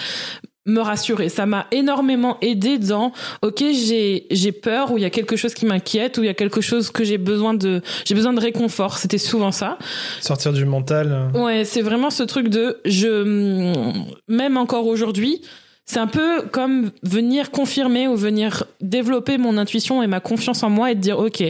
me 0.66 0.80
rassurer. 0.80 1.28
Ça 1.28 1.46
m'a 1.46 1.66
énormément 1.72 2.38
aidé 2.40 2.78
dans 2.78 3.12
OK, 3.42 3.58
j'ai 3.58 4.26
j'ai 4.30 4.52
peur 4.52 4.92
ou 4.92 4.98
il 4.98 5.02
y 5.02 5.06
a 5.06 5.10
quelque 5.10 5.36
chose 5.36 5.54
qui 5.54 5.66
m'inquiète 5.66 6.18
ou 6.18 6.22
il 6.22 6.26
y 6.26 6.30
a 6.30 6.34
quelque 6.34 6.60
chose 6.60 6.90
que 6.90 7.04
j'ai 7.04 7.18
besoin 7.18 7.54
de 7.54 7.82
j'ai 8.04 8.14
besoin 8.14 8.32
de 8.32 8.40
réconfort. 8.40 8.98
C'était 8.98 9.18
souvent 9.18 9.52
ça. 9.52 9.78
Sortir 10.20 10.52
du 10.52 10.64
mental. 10.64 11.30
Ouais, 11.34 11.64
c'est 11.64 11.82
vraiment 11.82 12.10
ce 12.10 12.22
truc 12.22 12.48
de 12.48 12.80
je 12.84 14.04
même 14.28 14.56
encore 14.56 14.86
aujourd'hui, 14.86 15.42
c'est 15.86 15.98
un 15.98 16.06
peu 16.06 16.42
comme 16.50 16.92
venir 17.02 17.50
confirmer 17.50 18.08
ou 18.08 18.16
venir 18.16 18.64
développer 18.80 19.36
mon 19.36 19.58
intuition 19.58 20.02
et 20.02 20.06
ma 20.06 20.20
confiance 20.20 20.62
en 20.62 20.70
moi 20.70 20.90
et 20.90 20.94
de 20.94 21.00
dire 21.00 21.18
ok, 21.18 21.42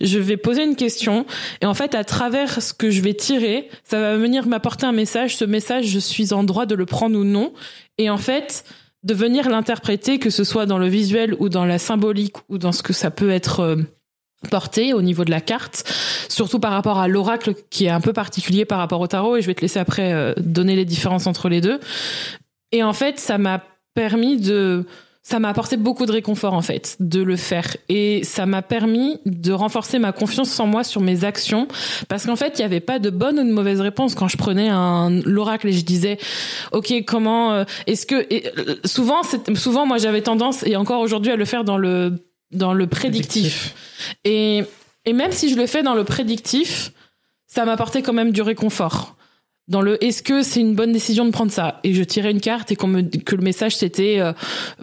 je 0.00 0.18
vais 0.18 0.38
poser 0.38 0.64
une 0.64 0.76
question 0.76 1.26
et 1.60 1.66
en 1.66 1.74
fait 1.74 1.94
à 1.94 2.02
travers 2.02 2.62
ce 2.62 2.72
que 2.72 2.90
je 2.90 3.02
vais 3.02 3.14
tirer, 3.14 3.68
ça 3.84 4.00
va 4.00 4.16
venir 4.16 4.46
m'apporter 4.46 4.86
un 4.86 4.92
message. 4.92 5.36
Ce 5.36 5.44
message, 5.44 5.86
je 5.86 5.98
suis 5.98 6.32
en 6.32 6.44
droit 6.44 6.66
de 6.66 6.74
le 6.74 6.86
prendre 6.86 7.18
ou 7.18 7.24
non. 7.24 7.52
Et 7.98 8.08
en 8.08 8.16
fait, 8.16 8.64
de 9.02 9.14
venir 9.14 9.48
l'interpréter, 9.50 10.18
que 10.18 10.30
ce 10.30 10.44
soit 10.44 10.66
dans 10.66 10.78
le 10.78 10.88
visuel 10.88 11.36
ou 11.38 11.50
dans 11.50 11.66
la 11.66 11.78
symbolique 11.78 12.36
ou 12.48 12.56
dans 12.56 12.72
ce 12.72 12.82
que 12.82 12.94
ça 12.94 13.10
peut 13.10 13.30
être 13.30 13.60
euh, 13.60 13.76
porté 14.50 14.94
au 14.94 15.02
niveau 15.02 15.24
de 15.24 15.30
la 15.30 15.42
carte, 15.42 15.84
surtout 16.28 16.58
par 16.58 16.72
rapport 16.72 16.98
à 16.98 17.06
l'oracle 17.06 17.54
qui 17.68 17.84
est 17.84 17.90
un 17.90 18.00
peu 18.00 18.14
particulier 18.14 18.64
par 18.64 18.78
rapport 18.78 19.00
au 19.00 19.06
tarot 19.06 19.36
et 19.36 19.42
je 19.42 19.46
vais 19.46 19.54
te 19.54 19.60
laisser 19.60 19.78
après 19.78 20.12
euh, 20.12 20.32
donner 20.38 20.74
les 20.74 20.86
différences 20.86 21.26
entre 21.26 21.50
les 21.50 21.60
deux. 21.60 21.80
Et 22.72 22.82
en 22.82 22.94
fait, 22.94 23.18
ça 23.18 23.36
m'a 23.36 23.62
permis 23.94 24.38
de 24.38 24.84
ça 25.26 25.38
m'a 25.38 25.48
apporté 25.48 25.78
beaucoup 25.78 26.04
de 26.04 26.12
réconfort 26.12 26.52
en 26.52 26.60
fait 26.60 26.96
de 27.00 27.22
le 27.22 27.36
faire. 27.36 27.78
Et 27.88 28.22
ça 28.24 28.44
m'a 28.44 28.60
permis 28.60 29.18
de 29.24 29.52
renforcer 29.52 29.98
ma 29.98 30.12
confiance 30.12 30.60
en 30.60 30.66
moi 30.66 30.84
sur 30.84 31.00
mes 31.00 31.24
actions. 31.24 31.66
Parce 32.08 32.26
qu'en 32.26 32.36
fait 32.36 32.58
il 32.58 32.60
n'y 32.60 32.66
avait 32.66 32.80
pas 32.80 32.98
de 32.98 33.08
bonne 33.08 33.38
ou 33.38 33.42
de 33.42 33.50
mauvaise 33.50 33.80
réponse 33.80 34.14
quand 34.14 34.28
je 34.28 34.36
prenais 34.36 34.68
un 34.68 35.08
l'oracle 35.24 35.68
et 35.68 35.72
je 35.72 35.84
disais 35.84 36.18
ok 36.72 37.04
comment 37.06 37.52
euh, 37.52 37.64
est-ce 37.86 38.04
que 38.04 38.26
et, 38.28 38.52
euh, 38.58 38.76
souvent 38.84 39.22
souvent 39.54 39.86
moi 39.86 39.96
j'avais 39.96 40.20
tendance 40.20 40.62
et 40.66 40.76
encore 40.76 41.00
aujourd'hui 41.00 41.32
à 41.32 41.36
le 41.36 41.46
faire 41.46 41.64
dans 41.64 41.78
le 41.78 42.22
dans 42.52 42.74
le 42.74 42.86
prédictif, 42.86 43.74
et 44.24 44.62
et 45.06 45.12
même 45.12 45.32
si 45.32 45.48
je 45.48 45.56
le 45.56 45.66
fais 45.66 45.82
dans 45.82 45.94
le 45.94 46.04
prédictif 46.04 46.92
ça 47.46 47.64
m'apportait 47.64 48.02
quand 48.02 48.12
même 48.12 48.30
du 48.30 48.42
réconfort 48.42 49.16
dans 49.68 49.80
le 49.80 50.02
est-ce 50.04 50.22
que 50.22 50.42
c'est 50.42 50.60
une 50.60 50.74
bonne 50.74 50.92
décision 50.92 51.24
de 51.24 51.30
prendre 51.30 51.50
ça? 51.50 51.80
Et 51.84 51.94
je 51.94 52.02
tirais 52.02 52.30
une 52.30 52.40
carte 52.40 52.70
et 52.72 52.76
qu'on 52.76 52.86
me 52.86 53.02
que 53.02 53.34
le 53.34 53.42
message 53.42 53.76
c'était 53.76 54.20
euh, 54.20 54.32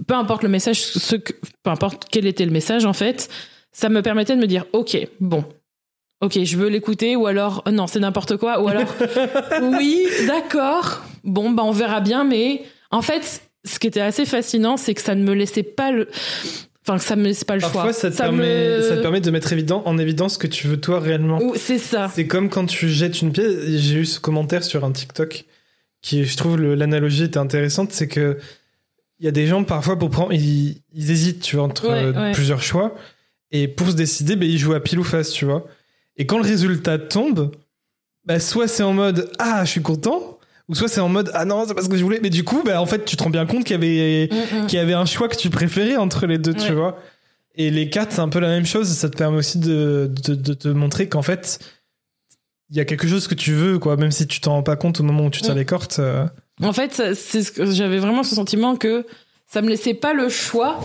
peu 0.07 0.15
importe 0.15 0.43
le 0.43 0.49
message 0.49 0.81
ce 0.81 1.15
que, 1.15 1.33
peu 1.63 1.69
importe 1.69 2.07
quel 2.09 2.25
était 2.25 2.45
le 2.45 2.51
message 2.51 2.85
en 2.85 2.93
fait 2.93 3.29
ça 3.71 3.89
me 3.89 4.01
permettait 4.01 4.35
de 4.35 4.41
me 4.41 4.47
dire 4.47 4.65
ok 4.73 4.97
bon. 5.19 5.43
Ok 6.21 6.39
je 6.43 6.57
veux 6.57 6.67
l'écouter 6.67 7.15
ou 7.15 7.27
alors 7.27 7.63
euh, 7.67 7.71
non 7.71 7.87
c'est 7.87 7.99
n'importe 7.99 8.37
quoi. 8.37 8.61
Ou 8.61 8.67
alors 8.67 8.93
oui 9.77 10.05
d'accord. 10.27 11.03
Bon 11.23 11.51
bah 11.51 11.63
on 11.63 11.71
verra 11.71 12.01
bien 12.01 12.23
mais 12.23 12.63
en 12.89 13.01
fait 13.01 13.43
ce 13.63 13.77
qui 13.77 13.87
était 13.87 14.01
assez 14.01 14.25
fascinant 14.25 14.77
c'est 14.77 14.95
que 14.95 15.01
ça 15.01 15.13
ne 15.13 15.23
me 15.23 15.33
laissait 15.33 15.63
pas 15.63 15.91
le 15.91 16.07
Enfin, 16.83 16.97
ça 16.97 17.15
me 17.15 17.23
laisse 17.25 17.43
pas 17.43 17.55
le 17.55 17.61
Parfois, 17.61 17.83
choix. 17.83 17.93
ça 17.93 18.09
te, 18.09 18.17
permet, 18.17 18.81
ça 18.81 18.97
te 18.97 19.01
permet 19.01 19.21
de 19.21 19.29
mettre 19.29 19.53
évident, 19.53 19.83
en 19.85 19.97
évidence 19.99 20.33
ce 20.33 20.37
que 20.39 20.47
tu 20.47 20.67
veux 20.67 20.79
toi 20.79 20.99
réellement. 20.99 21.39
C'est 21.55 21.77
ça. 21.77 22.09
C'est 22.13 22.25
comme 22.25 22.49
quand 22.49 22.65
tu 22.65 22.89
jettes 22.89 23.21
une 23.21 23.31
pièce. 23.31 23.53
J'ai 23.67 23.99
eu 23.99 24.05
ce 24.05 24.19
commentaire 24.19 24.63
sur 24.63 24.83
un 24.83 24.91
TikTok 24.91 25.45
qui, 26.01 26.25
je 26.25 26.35
trouve, 26.37 26.59
l'analogie 26.59 27.23
était 27.23 27.37
intéressante. 27.37 27.91
C'est 27.91 28.07
que 28.07 28.37
il 29.19 29.25
y 29.25 29.27
a 29.27 29.31
des 29.31 29.45
gens 29.45 29.63
parfois 29.63 29.99
pour 29.99 30.09
prendre, 30.09 30.33
ils, 30.33 30.81
ils 30.93 31.11
hésitent, 31.11 31.43
tu 31.43 31.57
vois, 31.57 31.65
entre 31.65 31.87
Ouais, 31.87 32.17
ouais. 32.17 32.31
plusieurs 32.31 32.63
choix. 32.63 32.95
Et 33.51 33.67
pour 33.67 33.87
se 33.91 33.93
décider, 33.95 34.35
ben, 34.35 34.49
ils 34.49 34.57
jouent 34.57 34.73
à 34.73 34.79
pile 34.79 34.97
ou 34.97 35.03
face, 35.03 35.29
tu 35.29 35.45
vois. 35.45 35.67
Et 36.17 36.25
quand 36.25 36.37
le 36.39 36.43
résultat 36.43 36.97
tombe, 36.97 37.51
bah, 38.25 38.39
soit 38.39 38.67
c'est 38.67 38.81
en 38.81 38.93
mode 38.93 39.29
ah, 39.37 39.63
je 39.65 39.69
suis 39.69 39.81
content, 39.83 40.39
ou 40.69 40.75
soit 40.75 40.87
c'est 40.87 41.01
en 41.01 41.09
mode 41.09 41.31
ah 41.33 41.45
non, 41.45 41.65
c'est 41.67 41.73
pas 41.73 41.81
ce 41.81 41.89
que 41.89 41.97
je 41.97 42.03
voulais. 42.03 42.19
Mais 42.21 42.29
du 42.29 42.43
coup, 42.43 42.61
bah, 42.63 42.81
en 42.81 42.85
fait, 42.85 43.05
tu 43.05 43.15
te 43.17 43.23
rends 43.23 43.29
bien 43.29 43.45
compte 43.45 43.63
qu'il 43.65 43.71
y 43.73 43.75
avait 43.75 44.29
Mm, 44.31 44.63
mm. 44.63 44.67
qu'il 44.67 44.77
y 44.79 44.81
avait 44.81 44.93
un 44.93 45.05
choix 45.05 45.27
que 45.27 45.35
tu 45.35 45.49
préférais 45.49 45.97
entre 45.97 46.25
les 46.27 46.37
deux, 46.37 46.53
tu 46.53 46.71
vois. 46.73 46.97
Et 47.55 47.69
les 47.69 47.89
cartes, 47.89 48.11
c'est 48.13 48.21
un 48.21 48.29
peu 48.29 48.39
la 48.39 48.47
même 48.47 48.65
chose. 48.65 48.87
Ça 48.87 49.09
te 49.09 49.17
permet 49.17 49.37
aussi 49.37 49.59
de, 49.59 50.09
de, 50.25 50.35
de 50.35 50.53
te 50.53 50.67
montrer 50.69 51.09
qu'en 51.09 51.21
fait, 51.21 51.59
il 52.69 52.77
y 52.77 52.79
a 52.79 52.85
quelque 52.85 53.07
chose 53.07 53.27
que 53.27 53.35
tu 53.35 53.51
veux, 53.53 53.79
quoi. 53.79 53.97
Même 53.97 54.11
si 54.11 54.27
tu 54.27 54.39
t'en 54.39 54.53
rends 54.53 54.63
pas 54.63 54.77
compte 54.77 54.99
au 54.99 55.03
moment 55.03 55.25
où 55.25 55.29
tu 55.29 55.41
tires 55.41 55.55
Mm. 55.55 55.57
les 55.57 55.65
cartes. 55.65 55.99
euh, 55.99 56.25
En 56.63 56.71
fait, 56.73 56.93
ça- 56.93 57.15
c'est 57.15 57.43
ce 57.43 57.51
que 57.51 57.65
j'avais 57.71 57.97
vraiment 57.99 58.23
ce 58.23 58.35
sentiment 58.35 58.75
que 58.77 59.05
ça 59.47 59.61
me 59.61 59.67
laissait 59.69 59.93
pas 59.93 60.13
le 60.13 60.29
choix 60.29 60.79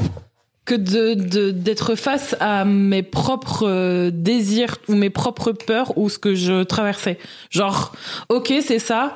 que 0.64 0.74
de 0.74 1.14
de- 1.14 1.52
d'être 1.52 1.94
face 1.94 2.34
à 2.40 2.64
mes 2.64 3.04
propres 3.04 3.64
euh, 3.68 4.10
désirs 4.12 4.78
ou 4.88 4.96
mes 4.96 5.10
propres 5.10 5.52
peurs 5.52 5.96
ou 5.96 6.08
ce 6.08 6.18
que 6.18 6.34
je 6.34 6.64
traversais. 6.64 7.18
Genre, 7.50 7.92
ok, 8.30 8.52
c'est 8.66 8.80
ça. 8.80 9.14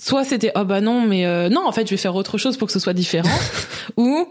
Soit 0.00 0.24
c'était 0.24 0.50
oh 0.56 0.64
bah 0.64 0.80
non, 0.80 1.02
mais 1.02 1.26
euh, 1.26 1.50
non, 1.50 1.66
en 1.66 1.72
fait, 1.72 1.84
je 1.84 1.90
vais 1.90 1.98
faire 1.98 2.16
autre 2.16 2.38
chose 2.38 2.56
pour 2.56 2.66
que 2.66 2.72
ce 2.72 2.78
soit 2.78 2.94
différent. 2.94 3.28
ou 3.98 4.26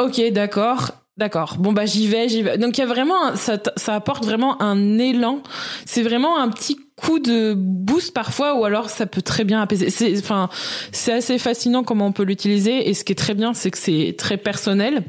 ok, 0.00 0.32
d'accord. 0.32 0.90
D'accord. 1.16 1.56
Bon 1.58 1.72
bah 1.72 1.84
j'y 1.84 2.06
vais, 2.06 2.28
j'y 2.28 2.42
vais. 2.42 2.58
Donc 2.58 2.78
il 2.78 2.80
y 2.80 2.84
a 2.84 2.86
vraiment 2.86 3.34
ça 3.34 3.58
ça 3.76 3.96
apporte 3.96 4.24
vraiment 4.24 4.60
un 4.62 4.98
élan. 4.98 5.42
C'est 5.84 6.02
vraiment 6.02 6.38
un 6.38 6.48
petit 6.48 6.78
coup 6.96 7.18
de 7.18 7.54
boost 7.56 8.14
parfois 8.14 8.56
ou 8.56 8.64
alors 8.64 8.88
ça 8.88 9.04
peut 9.06 9.22
très 9.22 9.42
bien 9.42 9.60
apaiser. 9.60 9.90
C'est 9.90 10.16
enfin 10.16 10.48
c'est 10.92 11.12
assez 11.12 11.38
fascinant 11.38 11.82
comment 11.82 12.06
on 12.06 12.12
peut 12.12 12.22
l'utiliser 12.22 12.88
et 12.88 12.94
ce 12.94 13.02
qui 13.02 13.10
est 13.10 13.16
très 13.16 13.34
bien 13.34 13.52
c'est 13.52 13.72
que 13.72 13.78
c'est 13.78 14.14
très 14.16 14.36
personnel. 14.36 15.02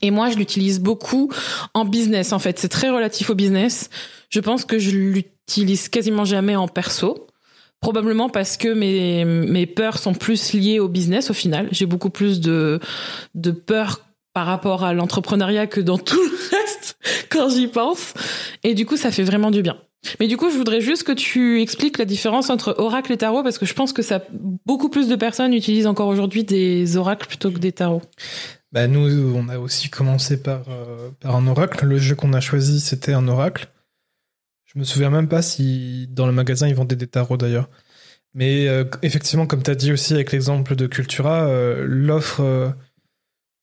Et 0.00 0.10
moi 0.10 0.30
je 0.30 0.36
l'utilise 0.36 0.80
beaucoup 0.80 1.30
en 1.74 1.84
business 1.84 2.32
en 2.32 2.38
fait, 2.38 2.58
c'est 2.58 2.70
très 2.70 2.88
relatif 2.88 3.28
au 3.28 3.34
business. 3.34 3.90
Je 4.30 4.40
pense 4.40 4.64
que 4.64 4.78
je 4.78 4.92
l'utilise 4.92 5.90
quasiment 5.90 6.24
jamais 6.24 6.56
en 6.56 6.68
perso. 6.68 7.23
Probablement 7.84 8.30
parce 8.30 8.56
que 8.56 8.72
mes, 8.72 9.26
mes 9.26 9.66
peurs 9.66 9.98
sont 9.98 10.14
plus 10.14 10.54
liées 10.54 10.78
au 10.78 10.88
business 10.88 11.28
au 11.28 11.34
final. 11.34 11.68
J'ai 11.70 11.84
beaucoup 11.84 12.08
plus 12.08 12.40
de, 12.40 12.80
de 13.34 13.50
peur 13.50 14.00
par 14.32 14.46
rapport 14.46 14.84
à 14.84 14.94
l'entrepreneuriat 14.94 15.66
que 15.66 15.82
dans 15.82 15.98
tout 15.98 16.18
le 16.18 16.56
reste 16.56 16.96
quand 17.30 17.50
j'y 17.50 17.66
pense. 17.66 18.14
Et 18.62 18.72
du 18.72 18.86
coup, 18.86 18.96
ça 18.96 19.10
fait 19.10 19.22
vraiment 19.22 19.50
du 19.50 19.60
bien. 19.60 19.76
Mais 20.18 20.28
du 20.28 20.38
coup, 20.38 20.50
je 20.50 20.56
voudrais 20.56 20.80
juste 20.80 21.02
que 21.02 21.12
tu 21.12 21.60
expliques 21.60 21.98
la 21.98 22.06
différence 22.06 22.48
entre 22.48 22.74
oracle 22.78 23.12
et 23.12 23.18
tarot 23.18 23.42
parce 23.42 23.58
que 23.58 23.66
je 23.66 23.74
pense 23.74 23.92
que 23.92 24.00
ça, 24.00 24.22
beaucoup 24.64 24.88
plus 24.88 25.06
de 25.06 25.16
personnes 25.16 25.52
utilisent 25.52 25.86
encore 25.86 26.08
aujourd'hui 26.08 26.42
des 26.42 26.96
oracles 26.96 27.26
plutôt 27.26 27.50
que 27.50 27.58
des 27.58 27.72
tarots. 27.72 28.02
Bah, 28.72 28.88
nous, 28.88 29.34
on 29.36 29.50
a 29.50 29.58
aussi 29.58 29.90
commencé 29.90 30.42
par, 30.42 30.62
euh, 30.70 31.10
par 31.20 31.36
un 31.36 31.46
oracle. 31.46 31.84
Le 31.84 31.98
jeu 31.98 32.14
qu'on 32.14 32.32
a 32.32 32.40
choisi, 32.40 32.80
c'était 32.80 33.12
un 33.12 33.28
oracle. 33.28 33.68
Je 34.74 34.80
me 34.80 34.84
souviens 34.84 35.10
même 35.10 35.28
pas 35.28 35.42
si 35.42 36.08
dans 36.10 36.26
le 36.26 36.32
magasin 36.32 36.66
ils 36.68 36.74
vendaient 36.74 36.96
des 36.96 37.06
tarots 37.06 37.36
d'ailleurs. 37.36 37.68
Mais 38.34 38.66
euh, 38.68 38.84
effectivement, 39.02 39.46
comme 39.46 39.62
tu 39.62 39.70
as 39.70 39.76
dit 39.76 39.92
aussi 39.92 40.14
avec 40.14 40.32
l'exemple 40.32 40.74
de 40.74 40.86
Cultura, 40.86 41.46
euh, 41.46 41.84
l'offre, 41.86 42.40
euh, 42.40 42.70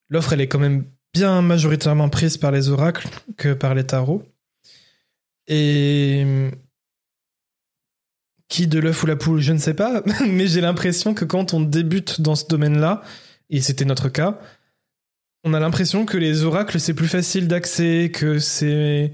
l'offre, 0.10 0.34
elle 0.34 0.42
est 0.42 0.48
quand 0.48 0.60
même 0.60 0.86
bien 1.14 1.42
majoritairement 1.42 2.08
prise 2.10 2.38
par 2.38 2.52
les 2.52 2.70
oracles 2.70 3.10
que 3.36 3.54
par 3.54 3.76
les 3.76 3.86
tarots. 3.86 4.24
Et 5.48 6.52
qui 8.48 8.68
de 8.68 8.80
l'œuf 8.80 9.04
ou 9.04 9.08
la 9.08 9.16
poule, 9.16 9.42
je 9.42 9.54
ne 9.54 9.58
sais 9.58 9.74
pas, 9.74 10.04
mais 10.28 10.48
j'ai 10.48 10.62
l'impression 10.62 11.14
que 11.14 11.26
quand 11.26 11.54
on 11.54 11.62
débute 11.62 12.22
dans 12.22 12.36
ce 12.36 12.46
domaine-là, 12.48 13.02
et 13.50 13.62
c'était 13.62 13.86
notre 13.86 14.10
cas, 14.10 14.40
on 15.44 15.54
a 15.54 15.60
l'impression 15.60 16.06
que 16.06 16.18
les 16.18 16.44
oracles 16.44 16.80
c'est 16.80 16.94
plus 16.94 17.08
facile 17.08 17.48
d'accès, 17.48 18.12
que 18.14 18.40
c'est 18.40 19.14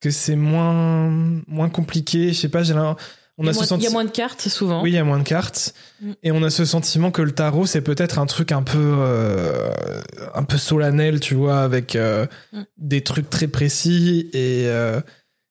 que 0.00 0.10
c'est 0.10 0.36
moins 0.36 1.10
moins 1.46 1.68
compliqué. 1.68 2.28
Je 2.32 2.38
sais 2.38 2.48
pas, 2.48 2.62
j'ai 2.62 2.74
on 3.40 3.44
il, 3.44 3.46
a 3.46 3.46
y 3.46 3.50
a 3.50 3.52
ce 3.52 3.58
moins, 3.58 3.58
il 3.58 3.58
y 3.58 3.62
a 3.62 3.66
sentiment. 3.66 3.92
moins 3.92 4.04
de 4.04 4.10
cartes 4.10 4.48
souvent. 4.48 4.82
Oui, 4.82 4.90
il 4.90 4.94
y 4.94 4.98
a 4.98 5.04
moins 5.04 5.18
de 5.18 5.24
cartes. 5.24 5.72
Mm. 6.00 6.12
Et 6.24 6.32
on 6.32 6.42
a 6.42 6.50
ce 6.50 6.64
sentiment 6.64 7.10
que 7.12 7.22
le 7.22 7.30
tarot, 7.32 7.66
c'est 7.66 7.82
peut-être 7.82 8.18
un 8.18 8.26
truc 8.26 8.50
un 8.50 8.62
peu, 8.64 8.78
euh, 8.98 9.70
un 10.34 10.42
peu 10.42 10.58
solennel, 10.58 11.20
tu 11.20 11.34
vois, 11.34 11.60
avec 11.60 11.94
euh, 11.94 12.26
Mm. 12.52 12.62
des 12.78 13.02
trucs 13.02 13.30
très 13.30 13.46
précis. 13.46 14.28
Et, 14.32 14.64
euh, 14.66 15.00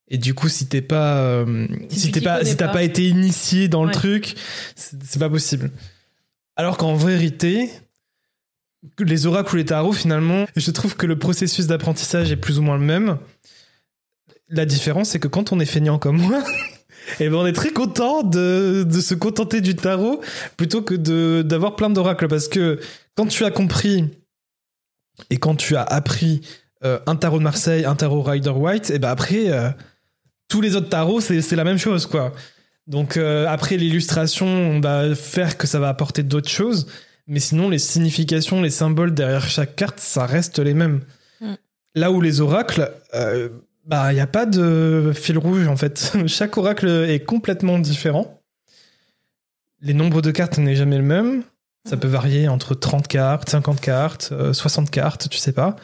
et 0.09 0.17
du 0.17 0.33
coup, 0.33 0.49
si 0.49 0.67
t'es 0.67 0.81
pas, 0.81 1.45
Si 1.89 2.11
t'es 2.11 2.19
pas, 2.21 2.43
si 2.43 2.57
t'as 2.57 2.67
pas. 2.67 2.73
pas 2.73 2.83
été 2.83 3.07
initié 3.07 3.67
dans 3.69 3.85
le 3.85 3.91
truc, 3.91 4.35
c'est 4.75 5.19
pas 5.19 5.29
possible. 5.29 5.71
Alors 6.57 6.75
qu'en 6.77 6.95
vérité, 6.95 7.69
les 8.99 9.27
oracles 9.27 9.53
ou 9.53 9.57
les 9.57 9.65
tarots, 9.65 9.93
finalement, 9.93 10.45
je 10.55 10.71
trouve 10.71 10.95
que 10.95 11.05
le 11.05 11.17
processus 11.19 11.67
d'apprentissage 11.67 12.31
est 12.31 12.37
plus 12.37 12.57
ou 12.59 12.61
moins 12.63 12.77
le 12.77 12.83
même. 12.85 13.17
La 14.49 14.65
différence, 14.65 15.09
c'est 15.09 15.19
que 15.19 15.27
quand 15.27 15.51
on 15.51 15.59
est 15.59 15.65
feignant 15.65 15.99
comme 15.99 16.17
moi, 16.17 16.43
eh 17.19 17.29
ben 17.29 17.35
on 17.35 17.45
est 17.45 17.53
très 17.53 17.71
content 17.71 18.23
de, 18.23 18.83
de 18.83 19.01
se 19.01 19.13
contenter 19.13 19.61
du 19.61 19.75
tarot 19.75 20.21
plutôt 20.55 20.81
que 20.81 20.95
de 20.95 21.41
d'avoir 21.41 21.75
plein 21.75 21.89
d'oracles 21.89 22.27
parce 22.27 22.47
que 22.47 22.79
quand 23.15 23.27
tu 23.27 23.45
as 23.45 23.51
compris 23.51 24.05
et 25.29 25.37
quand 25.37 25.55
tu 25.55 25.75
as 25.75 25.83
appris 25.83 26.41
euh, 26.83 26.99
un 27.07 27.15
tarot 27.15 27.39
de 27.39 27.43
Marseille, 27.43 27.85
un 27.85 27.95
tarot 27.95 28.21
Rider 28.21 28.51
White, 28.51 28.89
et 28.91 28.99
ben 28.99 29.09
après 29.09 29.51
euh, 29.51 29.69
tous 30.47 30.61
les 30.61 30.75
autres 30.75 30.89
tarots 30.89 31.21
c'est 31.21 31.41
c'est 31.41 31.55
la 31.55 31.63
même 31.63 31.79
chose 31.79 32.05
quoi. 32.05 32.33
Donc 32.87 33.17
euh, 33.17 33.45
après 33.47 33.75
l'illustration, 33.75 34.47
on 34.47 34.79
va 34.79 35.13
faire 35.13 35.57
que 35.57 35.67
ça 35.67 35.79
va 35.79 35.89
apporter 35.89 36.23
d'autres 36.23 36.49
choses, 36.49 36.87
mais 37.27 37.39
sinon 37.39 37.69
les 37.69 37.79
significations, 37.79 38.61
les 38.61 38.69
symboles 38.69 39.13
derrière 39.13 39.47
chaque 39.49 39.75
carte, 39.75 39.99
ça 39.99 40.25
reste 40.25 40.59
les 40.59 40.73
mêmes. 40.73 41.01
Mm. 41.41 41.53
Là 41.95 42.11
où 42.11 42.21
les 42.21 42.39
oracles, 42.39 42.91
euh, 43.13 43.49
bah 43.87 44.11
il 44.11 44.17
y 44.17 44.21
a 44.21 44.27
pas 44.27 44.45
de 44.45 45.11
fil 45.15 45.37
rouge 45.37 45.67
en 45.67 45.77
fait. 45.77 46.13
Chaque 46.27 46.57
oracle 46.57 46.87
est 46.87 47.23
complètement 47.25 47.79
différent. 47.79 48.41
les 49.81 49.93
nombres 49.93 50.21
de 50.21 50.31
cartes 50.31 50.57
n'est 50.57 50.75
jamais 50.75 50.97
le 50.97 51.03
même. 51.03 51.43
Ça 51.87 51.95
peut 51.95 52.07
varier 52.07 52.49
entre 52.49 52.75
30 52.75 53.07
cartes, 53.07 53.49
50 53.49 53.79
cartes, 53.79 54.33
60 54.51 54.91
cartes, 54.91 55.29
tu 55.29 55.37
sais 55.37 55.53
pas. 55.53 55.77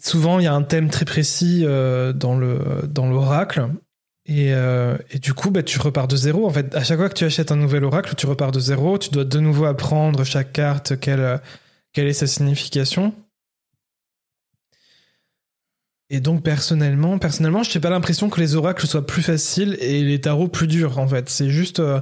Souvent, 0.00 0.38
il 0.38 0.44
y 0.44 0.46
a 0.46 0.54
un 0.54 0.62
thème 0.62 0.88
très 0.88 1.04
précis 1.04 1.64
dans 1.64 2.36
le 2.36 2.82
dans 2.88 3.08
l'oracle. 3.10 3.68
Et, 4.26 4.50
et, 4.50 5.18
du 5.18 5.34
coup, 5.34 5.50
bah, 5.50 5.64
tu 5.64 5.80
repars 5.80 6.06
de 6.06 6.14
zéro. 6.14 6.46
En 6.46 6.50
fait, 6.50 6.72
à 6.76 6.84
chaque 6.84 6.98
fois 6.98 7.08
que 7.08 7.14
tu 7.14 7.24
achètes 7.24 7.50
un 7.50 7.56
nouvel 7.56 7.82
oracle, 7.82 8.14
tu 8.14 8.26
repars 8.26 8.52
de 8.52 8.60
zéro. 8.60 8.98
Tu 8.98 9.10
dois 9.10 9.24
de 9.24 9.40
nouveau 9.40 9.64
apprendre 9.64 10.22
chaque 10.22 10.52
carte, 10.52 11.00
quelle, 11.00 11.40
quelle 11.92 12.06
est 12.06 12.12
sa 12.12 12.28
signification. 12.28 13.14
Et 16.10 16.20
donc 16.20 16.42
personnellement, 16.42 17.18
personnellement, 17.18 17.62
je 17.62 17.74
n'ai 17.74 17.80
pas 17.80 17.90
l'impression 17.90 18.30
que 18.30 18.40
les 18.40 18.54
oracles 18.56 18.86
soient 18.86 19.06
plus 19.06 19.22
faciles 19.22 19.76
et 19.80 20.02
les 20.02 20.20
tarots 20.20 20.48
plus 20.48 20.66
durs 20.66 20.98
en 20.98 21.06
fait. 21.06 21.28
C'est 21.28 21.50
juste, 21.50 21.80
euh, 21.80 22.00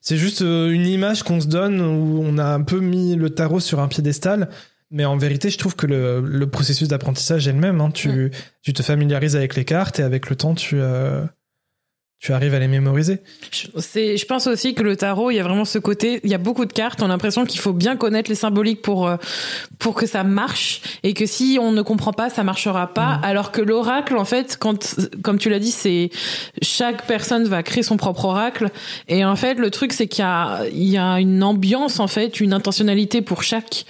c'est 0.00 0.16
juste 0.16 0.42
euh, 0.42 0.70
une 0.70 0.86
image 0.86 1.22
qu'on 1.22 1.40
se 1.40 1.46
donne 1.46 1.80
où 1.80 2.22
on 2.24 2.38
a 2.38 2.46
un 2.46 2.62
peu 2.62 2.80
mis 2.80 3.14
le 3.14 3.30
tarot 3.30 3.60
sur 3.60 3.80
un 3.80 3.88
piédestal. 3.88 4.48
Mais 4.90 5.04
en 5.04 5.16
vérité, 5.16 5.50
je 5.50 5.58
trouve 5.58 5.74
que 5.74 5.86
le, 5.86 6.46
processus 6.46 6.88
d'apprentissage 6.88 7.48
est 7.48 7.52
le 7.52 7.58
même. 7.58 7.80
Hein. 7.80 7.90
Tu, 7.92 8.30
tu 8.62 8.72
te 8.72 8.82
familiarises 8.82 9.34
avec 9.34 9.56
les 9.56 9.64
cartes 9.64 9.98
et 9.98 10.02
avec 10.02 10.30
le 10.30 10.36
temps, 10.36 10.54
tu, 10.54 10.76
euh, 10.78 11.24
tu 12.18 12.32
arrives 12.32 12.54
à 12.54 12.58
les 12.58 12.66
mémoriser? 12.66 13.18
C'est, 13.78 14.16
je 14.16 14.26
pense 14.26 14.46
aussi 14.46 14.74
que 14.74 14.82
le 14.82 14.96
tarot, 14.96 15.30
il 15.30 15.36
y 15.36 15.38
a 15.38 15.42
vraiment 15.42 15.66
ce 15.66 15.78
côté, 15.78 16.20
il 16.24 16.30
y 16.30 16.34
a 16.34 16.38
beaucoup 16.38 16.64
de 16.64 16.72
cartes, 16.72 17.02
on 17.02 17.06
a 17.06 17.08
l'impression 17.08 17.44
qu'il 17.44 17.60
faut 17.60 17.74
bien 17.74 17.96
connaître 17.96 18.30
les 18.30 18.36
symboliques 18.36 18.80
pour 18.80 19.06
euh, 19.06 19.16
pour 19.78 19.94
que 19.94 20.06
ça 20.06 20.24
marche 20.24 20.80
et 21.02 21.12
que 21.12 21.26
si 21.26 21.58
on 21.60 21.72
ne 21.72 21.82
comprend 21.82 22.12
pas, 22.12 22.30
ça 22.30 22.42
marchera 22.42 22.92
pas. 22.94 23.18
Mm. 23.18 23.24
Alors 23.24 23.52
que 23.52 23.60
l'oracle, 23.60 24.16
en 24.16 24.24
fait, 24.24 24.56
quand 24.58 24.96
comme 25.22 25.38
tu 25.38 25.50
l'as 25.50 25.58
dit, 25.58 25.70
c'est 25.70 26.10
chaque 26.62 27.06
personne 27.06 27.44
va 27.44 27.62
créer 27.62 27.82
son 27.82 27.98
propre 27.98 28.24
oracle 28.24 28.70
et 29.08 29.24
en 29.24 29.36
fait, 29.36 29.54
le 29.54 29.70
truc 29.70 29.92
c'est 29.92 30.06
qu'il 30.06 30.24
y 30.24 30.26
a 30.26 30.62
il 30.72 30.88
y 30.88 30.96
a 30.96 31.20
une 31.20 31.42
ambiance 31.42 32.00
en 32.00 32.08
fait, 32.08 32.40
une 32.40 32.54
intentionnalité 32.54 33.20
pour 33.20 33.42
chaque 33.42 33.84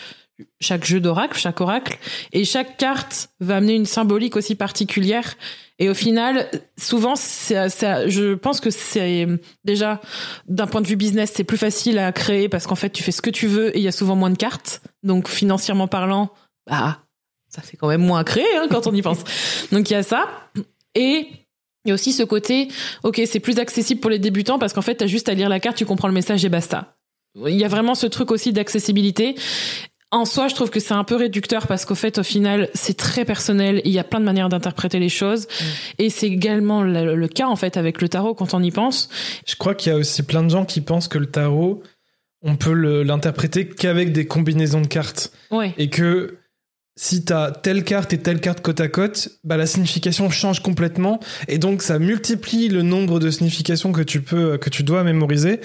chaque 0.61 0.85
jeu 0.85 1.01
d'oracle, 1.01 1.38
chaque 1.38 1.61
oracle, 1.61 1.99
et 2.33 2.44
chaque 2.44 2.77
carte 2.77 3.31
va 3.40 3.57
amener 3.57 3.75
une 3.75 3.87
symbolique 3.87 4.37
aussi 4.37 4.55
particulière. 4.55 5.37
Et 5.79 5.88
au 5.88 5.94
final, 5.94 6.49
souvent, 6.79 7.16
ça, 7.16 7.68
je 8.09 8.35
pense 8.35 8.61
que 8.61 8.70
c'est 8.70 9.27
déjà 9.64 10.01
d'un 10.46 10.66
point 10.66 10.81
de 10.81 10.87
vue 10.87 10.96
business, 10.96 11.33
c'est 11.35 11.44
plus 11.44 11.59
facile 11.59 11.99
à 11.99 12.12
créer 12.12 12.49
parce 12.49 12.66
qu'en 12.66 12.77
fait, 12.77 12.90
tu 12.90 13.03
fais 13.03 13.12
ce 13.12 13.20
que 13.22 13.31
tu 13.31 13.46
veux 13.46 13.77
et 13.77 13.81
il 13.81 13.85
y 13.85 13.88
a 13.88 13.92
souvent 13.92 14.16
moins 14.16 14.31
de 14.31 14.38
cartes. 14.38 14.81
Donc 15.03 15.29
financièrement 15.29 15.88
parlant, 15.88 16.31
bah 16.66 17.03
ça 17.49 17.62
fait 17.62 17.77
quand 17.77 17.88
même 17.88 18.03
moins 18.03 18.20
à 18.20 18.25
créer 18.25 18.57
hein, 18.57 18.66
quand 18.70 18.87
on 18.87 18.94
y 18.94 19.03
pense. 19.03 19.18
Donc 19.72 19.90
il 19.90 19.92
y 19.92 19.96
a 19.96 20.03
ça. 20.03 20.27
Et 20.94 21.29
il 21.85 21.88
y 21.88 21.92
a 21.92 21.94
aussi 21.94 22.12
ce 22.12 22.22
côté, 22.22 22.68
ok, 23.05 23.20
c'est 23.27 23.40
plus 23.40 23.59
accessible 23.59 24.01
pour 24.01 24.11
les 24.11 24.18
débutants 24.18 24.59
parce 24.59 24.72
qu'en 24.72 24.83
fait, 24.83 24.96
t'as 24.96 25.07
juste 25.07 25.29
à 25.29 25.35
lire 25.35 25.49
la 25.49 25.61
carte, 25.61 25.77
tu 25.77 25.87
comprends 25.87 26.09
le 26.09 26.14
message 26.14 26.44
et 26.44 26.49
basta. 26.49 26.96
Il 27.46 27.55
y 27.55 27.64
a 27.64 27.68
vraiment 27.68 27.94
ce 27.94 28.07
truc 28.07 28.31
aussi 28.31 28.53
d'accessibilité 28.53 29.37
en 30.12 30.24
soi, 30.24 30.48
je 30.48 30.54
trouve 30.54 30.70
que 30.70 30.78
c'est 30.78 30.94
un 30.94 31.04
peu 31.04 31.16
réducteur 31.16 31.66
parce 31.66 31.84
qu'au 31.84 31.96
fait, 31.96 32.18
au 32.18 32.22
final, 32.22 32.70
c'est 32.74 32.96
très 32.96 33.24
personnel. 33.24 33.82
Il 33.84 33.90
y 33.90 33.98
a 33.98 34.04
plein 34.04 34.20
de 34.20 34.24
manières 34.24 34.48
d'interpréter 34.48 35.00
les 35.00 35.08
choses. 35.08 35.46
Mm. 35.46 35.64
Et 35.98 36.10
c'est 36.10 36.28
également 36.28 36.82
le, 36.82 37.26
cas, 37.26 37.46
en 37.46 37.56
fait, 37.56 37.76
avec 37.76 38.00
le 38.00 38.08
tarot 38.08 38.34
quand 38.34 38.54
on 38.54 38.62
y 38.62 38.70
pense. 38.70 39.08
Je 39.46 39.56
crois 39.56 39.74
qu'il 39.74 39.92
y 39.92 39.94
a 39.94 39.98
aussi 39.98 40.22
plein 40.22 40.44
de 40.44 40.48
gens 40.48 40.64
qui 40.64 40.80
pensent 40.80 41.08
que 41.08 41.18
le 41.18 41.26
tarot, 41.26 41.82
on 42.42 42.56
peut 42.56 43.02
l'interpréter 43.02 43.68
qu'avec 43.68 44.12
des 44.12 44.26
combinaisons 44.26 44.80
de 44.80 44.86
cartes. 44.86 45.32
Ouais. 45.50 45.74
Et 45.76 45.90
que 45.90 46.38
si 46.98 47.26
t'as 47.26 47.50
telle 47.50 47.85
carte 47.85 48.14
et 48.14 48.18
telle 48.18 48.40
carte 48.40 48.62
côte 48.62 48.80
à 48.80 48.88
côte, 48.88 49.28
bah 49.44 49.59
la 49.59 49.66
signification 49.66 50.30
change 50.30 50.61
complètement 50.61 51.20
et 51.46 51.59
donc 51.59 51.82
ça 51.82 51.98
multiplie 51.98 52.68
le 52.68 52.80
nombre 52.80 53.20
de 53.20 53.30
significations 53.30 53.92
que 53.92 54.00
tu 54.00 54.22
peux 54.22 54.56
que 54.56 54.70
tu 54.70 54.82
dois 54.82 55.04
mémoriser. 55.04 55.61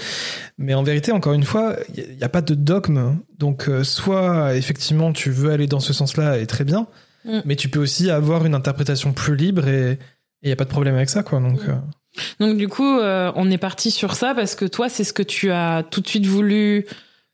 Mais 0.57 0.73
en 0.73 0.83
vérité, 0.83 1.13
encore 1.13 1.31
une 1.31 1.45
fois, 1.45 1.77
il 1.95 2.17
n'y 2.17 2.23
a, 2.23 2.29
pas 2.29 2.41
de 2.41 2.53
dogme. 2.53 3.17
Donc 3.39 3.69
euh, 3.69 3.85
soit 3.85 4.55
effectivement 4.57 5.13
tu 5.13 5.31
veux 5.31 5.51
aller 5.51 5.67
dans 5.67 5.79
ce 5.79 5.93
sens-là 5.93 6.37
et 6.37 6.45
très 6.47 6.65
bien, 6.65 6.87
mm. 7.23 7.39
mais 7.45 7.55
tu 7.55 7.69
peux 7.69 7.79
aussi 7.79 8.11
avoir 8.11 8.45
une 8.45 8.53
interprétation 8.53 9.13
plus 9.13 9.37
libre 9.37 9.69
et 9.69 9.99
il 10.43 10.47
n'y 10.47 10.51
a 10.51 10.57
pas 10.57 10.65
de 10.65 10.69
problème 10.69 10.95
avec 10.95 11.09
ça 11.09 11.23
quoi. 11.23 11.39
Donc 11.39 11.65
mm. 11.65 11.69
euh. 11.69 12.45
donc 12.45 12.57
du 12.57 12.67
coup, 12.67 12.99
euh, 12.99 13.31
on 13.35 13.49
est 13.49 13.57
parti 13.57 13.89
sur 13.89 14.15
ça 14.15 14.35
parce 14.35 14.55
que 14.55 14.65
toi, 14.65 14.89
c'est 14.89 15.05
ce 15.05 15.13
que 15.13 15.23
tu 15.23 15.49
as 15.49 15.83
tout 15.89 16.01
de 16.01 16.07
suite 16.09 16.25
voulu 16.25 16.85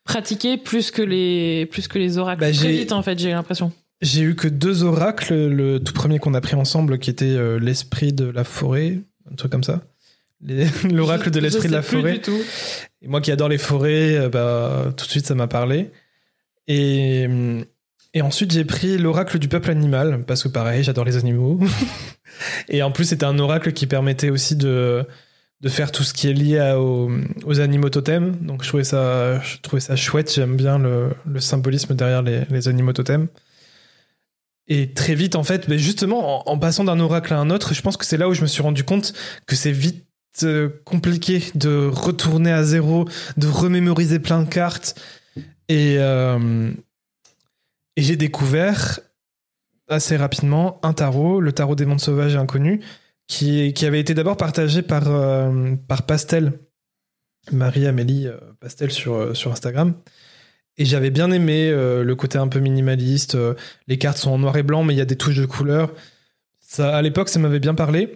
pratiquer 0.03 0.57
plus 0.57 0.91
que 0.91 1.01
les 1.01 1.65
plus 1.65 1.87
que 1.87 1.97
les 1.97 2.19
oracles. 2.19 2.41
Bah, 2.41 2.51
très 2.51 2.71
vite 2.71 2.91
en 2.91 3.01
fait, 3.01 3.17
j'ai 3.17 3.31
l'impression. 3.31 3.71
J'ai 4.01 4.21
eu 4.21 4.35
que 4.35 4.47
deux 4.47 4.83
oracles. 4.83 5.33
Le 5.33 5.79
tout 5.79 5.93
premier 5.93 6.19
qu'on 6.19 6.33
a 6.33 6.41
pris 6.41 6.55
ensemble, 6.55 6.99
qui 6.99 7.09
était 7.09 7.25
euh, 7.25 7.59
l'esprit 7.59 8.13
de 8.13 8.25
la 8.25 8.43
forêt, 8.43 8.99
un 9.31 9.35
truc 9.35 9.51
comme 9.51 9.63
ça. 9.63 9.81
L'oracle 10.91 11.31
de 11.31 11.39
l'esprit 11.39 11.67
de 11.67 11.73
la 11.73 11.81
forêt. 11.81 12.21
tout. 12.21 12.39
Et 13.01 13.07
moi 13.07 13.21
qui 13.21 13.31
adore 13.31 13.49
les 13.49 13.57
forêts, 13.57 14.17
euh, 14.17 14.29
bah, 14.29 14.93
tout 14.95 15.05
de 15.05 15.11
suite 15.11 15.25
ça 15.25 15.35
m'a 15.35 15.47
parlé. 15.47 15.91
Et, 16.67 17.27
et 18.13 18.21
ensuite 18.21 18.51
j'ai 18.51 18.65
pris 18.65 18.97
l'oracle 18.97 19.39
du 19.39 19.47
peuple 19.47 19.71
animal, 19.71 20.23
parce 20.27 20.43
que 20.43 20.49
pareil, 20.49 20.83
j'adore 20.83 21.05
les 21.05 21.17
animaux. 21.17 21.59
et 22.69 22.83
en 22.83 22.91
plus 22.91 23.05
c'était 23.05 23.25
un 23.25 23.39
oracle 23.39 23.73
qui 23.73 23.87
permettait 23.87 24.29
aussi 24.29 24.55
de, 24.55 25.05
de 25.61 25.69
faire 25.69 25.91
tout 25.91 26.03
ce 26.03 26.13
qui 26.13 26.27
est 26.27 26.33
lié 26.33 26.75
aux, 26.77 27.09
aux, 27.45 27.59
animaux 27.59 27.89
totems. 27.89 28.35
Donc 28.41 28.63
je 28.63 28.67
trouvais 28.67 28.83
ça, 28.83 29.39
je 29.41 29.57
trouvais 29.61 29.79
ça 29.79 29.95
chouette, 29.95 30.31
j'aime 30.33 30.55
bien 30.55 30.77
le, 30.77 31.09
le, 31.25 31.39
symbolisme 31.39 31.95
derrière 31.95 32.21
les, 32.21 32.41
les 32.49 32.67
animaux 32.67 32.93
totems. 32.93 33.27
Et 34.67 34.93
très 34.93 35.15
vite, 35.15 35.35
en 35.35 35.43
fait, 35.43 35.67
mais 35.67 35.79
justement, 35.79 36.49
en, 36.49 36.59
passant 36.59 36.83
d'un 36.83 36.99
oracle 36.99 37.33
à 37.33 37.39
un 37.39 37.49
autre, 37.49 37.73
je 37.73 37.81
pense 37.81 37.95
que 37.95 38.05
c'est 38.05 38.17
là 38.17 38.27
où 38.27 38.33
je 38.33 38.41
me 38.41 38.47
suis 38.47 38.61
rendu 38.61 38.83
compte 38.83 39.13
que 39.45 39.55
c'est 39.55 39.71
vite 39.71 40.05
euh, 40.43 40.69
compliqué 40.83 41.41
de 41.55 41.89
retourner 41.91 42.51
à 42.51 42.63
zéro, 42.63 43.07
de 43.37 43.47
remémoriser 43.47 44.19
plein 44.19 44.41
de 44.41 44.49
cartes. 44.49 44.99
Et, 45.69 45.95
euh, 45.99 46.71
et 47.95 48.01
j'ai 48.01 48.17
découvert 48.17 48.99
assez 49.87 50.17
rapidement 50.17 50.79
un 50.83 50.91
tarot, 50.91 51.39
le 51.39 51.53
tarot 51.53 51.75
des 51.75 51.85
mondes 51.85 52.01
sauvages 52.01 52.35
et 52.35 52.37
inconnus, 52.37 52.83
qui, 53.27 53.73
qui 53.73 53.85
avait 53.85 54.01
été 54.01 54.13
d'abord 54.13 54.35
partagé 54.35 54.81
par, 54.81 55.03
euh, 55.07 55.75
par 55.87 56.05
Pastel, 56.05 56.59
Marie-Amélie 57.53 58.27
Pastel 58.59 58.91
sur, 58.91 59.35
sur 59.35 59.53
Instagram. 59.53 59.95
Et 60.77 60.85
j'avais 60.85 61.09
bien 61.09 61.31
aimé 61.31 61.69
euh, 61.69 62.03
le 62.03 62.15
côté 62.15 62.37
un 62.37 62.47
peu 62.47 62.59
minimaliste. 62.59 63.35
Euh, 63.35 63.55
les 63.87 63.97
cartes 63.97 64.17
sont 64.17 64.31
en 64.31 64.37
noir 64.37 64.55
et 64.57 64.63
blanc, 64.63 64.83
mais 64.83 64.93
il 64.93 64.97
y 64.97 65.01
a 65.01 65.05
des 65.05 65.15
touches 65.15 65.37
de 65.37 65.45
couleur. 65.45 65.91
Ça, 66.59 66.95
à 66.95 67.01
l'époque, 67.01 67.29
ça 67.29 67.39
m'avait 67.39 67.59
bien 67.59 67.73
parlé. 67.73 68.15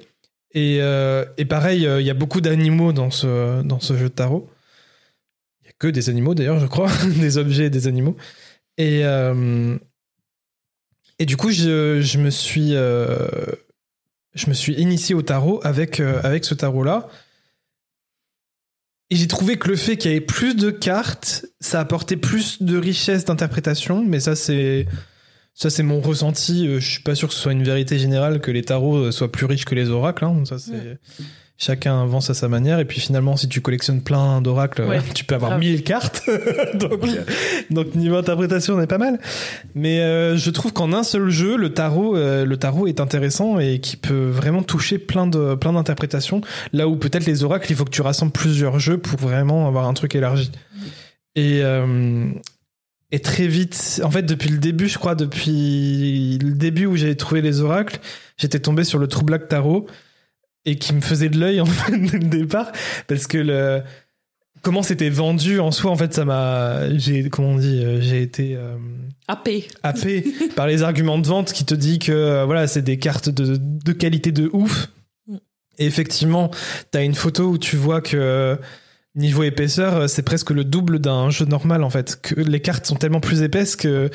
Et, 0.54 0.78
euh, 0.82 1.26
pareil, 1.50 1.88
il 2.00 2.06
y 2.06 2.10
a 2.10 2.14
beaucoup 2.14 2.42
d'animaux 2.42 2.94
dans 2.94 3.10
ce, 3.10 3.64
dans 3.64 3.80
ce 3.80 3.98
jeu 3.98 4.10
de 4.10 4.14
tarot. 4.14 4.50
Il 5.64 5.68
y 5.68 5.70
a 5.70 5.74
que 5.80 5.88
des 5.88 6.10
animaux 6.10 6.36
d'ailleurs, 6.36 6.60
je 6.60 6.68
crois, 6.68 6.90
des 7.20 7.38
objets 7.38 7.66
et 7.66 7.70
des 7.70 7.88
animaux. 7.88 8.16
Et, 8.78 9.02
et 11.20 11.26
du 11.26 11.38
coup, 11.38 11.52
je, 11.52 12.02
je 12.02 12.18
me 12.18 12.30
suis, 12.30 12.72
je 12.72 14.48
me 14.48 14.54
suis 14.54 14.74
initié 14.74 15.16
au 15.16 15.22
tarot 15.22 15.62
avec, 15.64 16.00
avec 16.00 16.46
ce 16.46 16.54
tarot-là. 16.54 17.08
Et 19.12 19.18
j'ai 19.18 19.28
trouvé 19.28 19.58
que 19.58 19.68
le 19.68 19.76
fait 19.76 19.98
qu'il 19.98 20.12
y 20.12 20.16
ait 20.16 20.22
plus 20.22 20.56
de 20.56 20.72
cartes, 20.72 21.46
ça 21.60 21.82
apportait 21.82 22.16
plus 22.16 22.64
de 22.64 22.78
richesse 22.78 23.26
d'interprétation, 23.26 24.06
mais 24.06 24.22
ça 24.22 24.38
c'est 24.38 24.88
ça 25.54 25.70
c'est 25.70 25.84
mon 25.84 26.00
ressenti. 26.00 26.66
Euh, 26.66 26.80
je 26.80 26.92
suis 26.92 27.04
pas 27.04 27.14
sûr 27.14 27.28
que 27.28 27.34
ce 27.34 27.42
soit 27.42 27.52
une 27.52 27.64
vérité 27.64 28.00
générale 28.00 28.40
que 28.40 28.52
les 28.52 28.62
tarots 28.62 28.96
euh, 28.96 29.12
soient 29.12 29.30
plus 29.30 29.46
riches 29.46 29.66
que 29.66 29.76
les 29.76 29.90
oracles. 29.90 30.24
Hein. 30.24 30.46
Ça 30.46 30.60
c'est 30.60 30.98
chacun 31.62 32.02
avance 32.02 32.30
à 32.32 32.34
sa 32.34 32.48
manière. 32.48 32.80
Et 32.80 32.86
puis 32.86 33.00
finalement, 33.00 33.38
si 33.38 33.48
tu 33.48 33.62
collectionnes 33.62 34.02
plein 34.02 34.42
d'oracles, 34.42 34.84
tu 35.14 35.24
peux 35.24 35.36
avoir 35.36 35.58
1000 35.60 35.84
cartes. 35.84 36.28
donc, 36.74 37.02
donc, 37.70 37.96
niveau 37.96 38.16
interprétation, 38.18 38.74
on 38.74 38.82
est 38.82 38.88
pas 38.88 38.98
mal. 38.98 39.20
Mais 39.76 40.00
euh, 40.00 40.38
je 40.38 40.50
trouve 40.50 40.74
qu'en 40.74 40.92
un 40.92 41.04
seul 41.04 41.30
jeu, 41.30 41.56
le 41.56 41.72
tarot, 41.74 42.18
euh, 42.18 42.46
le 42.46 42.58
tarot 42.58 42.88
est 42.88 43.00
intéressant 43.00 43.60
et 43.60 43.80
qui 43.80 43.96
peut 43.96 44.30
vraiment 44.30 44.64
toucher 44.64 44.98
plein 44.98 45.28
de 45.28 45.56
plein 45.56 45.74
d'interprétations. 45.74 46.42
Là 46.74 46.88
où 46.88 46.96
peut-être 46.96 47.26
les 47.26 47.44
oracles, 47.44 47.72
il 47.72 47.76
faut 47.76 47.86
que 47.86 47.92
tu 47.92 48.02
rassembles 48.02 48.32
plusieurs 48.32 48.80
jeux 48.80 48.98
pour 48.98 49.20
vraiment 49.20 49.68
avoir 49.68 49.88
un 49.88 49.94
truc 49.94 50.16
élargi. 50.16 50.52
Et 51.36 51.62
euh, 51.64 52.32
et 53.14 53.20
très 53.20 53.48
vite, 53.48 54.02
en 54.04 54.10
fait, 54.10 54.24
depuis 54.24 54.50
le 54.50 54.58
début, 54.58 54.88
je 54.88 54.98
crois, 54.98 55.16
depuis 55.16 56.40
le 56.42 56.54
début 56.54 56.86
où 56.86 56.96
j'ai 56.96 57.16
trouvé 57.18 57.42
les 57.42 57.60
oracles, 57.60 58.00
j'étais 58.38 58.60
tombé 58.60 58.86
sur 58.86 59.00
le 59.00 59.08
True 59.08 59.26
Black 59.26 59.50
Tarot 59.50 59.86
et 60.66 60.78
qui 60.78 60.94
me 60.94 61.02
faisait 61.02 61.30
de 61.30 61.40
l'œil 61.40 61.62
en 61.62 61.66
fait 61.68 61.98
dès 61.98 62.18
le 62.18 62.28
départ 62.28 62.72
parce 63.08 63.28
que 63.28 63.38
le 63.38 63.82
comment 64.62 64.84
c'était 64.84 65.10
vendu 65.10 65.60
en 65.60 65.72
soi 65.72 65.92
en 65.92 65.96
fait 65.96 66.14
ça 66.14 66.26
m'a 66.26 66.96
j'ai 66.98 67.30
comment 67.30 67.50
on 67.50 67.58
dit 67.58 67.84
euh, 67.84 68.00
j'ai 68.02 68.22
été 68.22 68.56
euh, 68.56 68.78
happé. 69.28 69.68
happé 69.84 70.24
par 70.56 70.68
les 70.68 70.84
arguments 70.84 71.18
de 71.18 71.28
vente 71.28 71.52
qui 71.52 71.66
te 71.66 71.74
dit 71.74 72.00
que 72.00 72.12
euh, 72.12 72.46
voilà 72.46 72.68
c'est 72.68 72.82
des 72.82 72.98
cartes 72.98 73.30
de, 73.30 73.58
de 73.58 73.92
qualité 73.92 74.32
de 74.32 74.50
ouf. 74.54 74.90
Et 75.78 75.86
effectivement 75.86 76.52
t'as 76.92 77.04
une 77.04 77.16
photo 77.16 77.50
où 77.50 77.58
tu 77.58 77.76
vois 77.76 78.02
que 78.02 78.58
niveau 79.16 79.44
épaisseur 79.44 80.08
c'est 80.08 80.22
presque 80.22 80.52
le 80.52 80.64
double 80.64 81.00
d'un 81.00 81.32
jeu 81.32 81.46
normal 81.46 81.84
en 81.84 81.90
fait. 81.90 82.22
Que 82.22 82.40
les 82.40 82.60
cartes 82.60 82.86
sont 82.86 82.98
tellement 82.98 83.22
plus 83.22 83.42
épaisses 83.42 83.76
que 83.76 84.12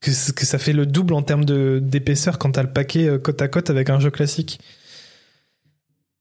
que, 0.00 0.32
que 0.32 0.46
ça 0.46 0.58
fait 0.58 0.72
le 0.72 0.86
double 0.86 1.12
en 1.12 1.22
termes 1.22 1.44
d'épaisseur 1.80 2.38
quand 2.38 2.52
t'as 2.52 2.62
le 2.62 2.72
paquet 2.72 3.18
côte 3.22 3.42
à 3.42 3.48
côte 3.48 3.68
avec 3.68 3.90
un 3.90 4.00
jeu 4.00 4.10
classique 4.10 4.60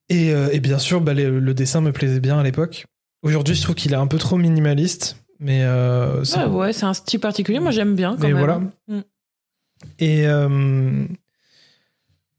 et, 0.09 0.33
euh, 0.33 0.49
et 0.51 0.59
bien 0.59 0.79
sûr, 0.79 1.01
bah, 1.01 1.13
le 1.13 1.53
dessin 1.53 1.81
me 1.81 1.91
plaisait 1.91 2.19
bien 2.19 2.39
à 2.39 2.43
l'époque. 2.43 2.85
Aujourd'hui, 3.21 3.55
je 3.55 3.61
trouve 3.61 3.75
qu'il 3.75 3.91
est 3.93 3.97
un 3.97 4.07
peu 4.07 4.17
trop 4.17 4.37
minimaliste. 4.37 5.17
Mais 5.39 5.63
euh, 5.63 6.23
c'est- 6.23 6.37
Ouais, 6.39 6.45
ouais, 6.45 6.73
c'est 6.73 6.85
un 6.85 6.93
style 6.93 7.19
particulier. 7.19 7.59
Moi, 7.59 7.71
j'aime 7.71 7.95
bien 7.95 8.11
quand 8.15 8.23
Mais 8.27 8.33
même. 8.33 8.37
voilà. 8.37 8.61
Mm. 8.87 8.99
Et 9.99 10.27
euh, 10.27 11.05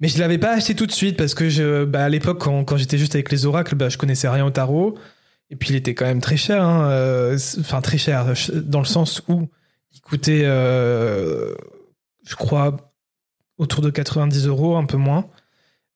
mais 0.01 0.09
je 0.09 0.19
l'avais 0.19 0.39
pas 0.39 0.53
acheté 0.53 0.75
tout 0.75 0.87
de 0.87 0.93
suite 0.93 1.17
parce 1.17 1.35
que 1.35 1.49
je, 1.49 1.85
bah, 1.85 2.05
à 2.05 2.09
l'époque, 2.09 2.39
quand, 2.41 2.65
quand 2.65 2.77
j'étais 2.77 2.99
juste 2.99 3.15
avec 3.15 3.31
les 3.33 3.47
oracles, 3.47 3.75
bah, 3.75 3.89
je 3.89 3.97
connaissais 3.99 4.29
rien 4.29 4.45
au 4.45 4.51
tarot. 4.51 4.97
Et 5.51 5.57
puis 5.57 5.71
il 5.71 5.77
était 5.77 5.95
quand 5.95 6.05
même 6.07 6.21
très 6.21 6.37
cher, 6.37 6.63
hein, 6.63 7.35
enfin 7.59 7.81
très 7.81 7.99
cher, 7.99 8.33
dans 8.55 8.79
le 8.79 8.85
sens 8.85 9.21
où 9.29 9.49
il 9.93 10.01
coûtait, 10.01 10.45
je 10.45 11.55
crois, 12.37 12.77
autour 13.59 13.83
de 13.83 13.91
90 13.91 14.47
euros, 14.47 14.77
un 14.77 14.85
peu 14.87 14.97
moins. 14.97 15.27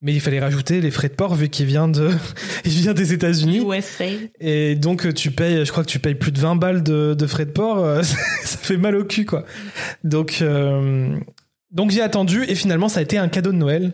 Mais 0.04 0.12
il 0.12 0.20
fallait 0.20 0.38
rajouter 0.38 0.80
les 0.82 0.90
frais 0.92 1.08
de 1.08 1.14
port 1.14 1.34
vu 1.34 1.48
qu'il 1.48 1.64
vient 1.66 1.88
de, 1.88 2.10
il 2.64 2.70
vient 2.70 2.92
des 2.94 3.12
États-Unis. 3.14 3.64
USA. 3.66 4.04
Et 4.38 4.74
donc, 4.76 5.06
euh, 5.06 5.12
tu 5.12 5.30
payes, 5.30 5.64
je 5.64 5.70
crois 5.72 5.82
que 5.82 5.88
tu 5.88 5.98
payes 5.98 6.14
plus 6.14 6.30
de 6.30 6.38
20 6.38 6.56
balles 6.56 6.82
de, 6.82 7.14
de 7.14 7.26
frais 7.26 7.46
de 7.46 7.50
port. 7.50 7.78
euh, 7.78 8.02
ça 8.44 8.58
fait 8.58 8.76
mal 8.76 8.94
au 8.96 9.04
cul, 9.04 9.24
quoi. 9.24 9.44
Donc, 10.04 10.38
euh, 10.42 11.16
donc 11.70 11.90
j'ai 11.90 12.02
attendu 12.02 12.44
et 12.46 12.54
finalement, 12.54 12.88
ça 12.88 13.00
a 13.00 13.02
été 13.02 13.16
un 13.18 13.28
cadeau 13.28 13.50
de 13.50 13.56
Noël 13.56 13.92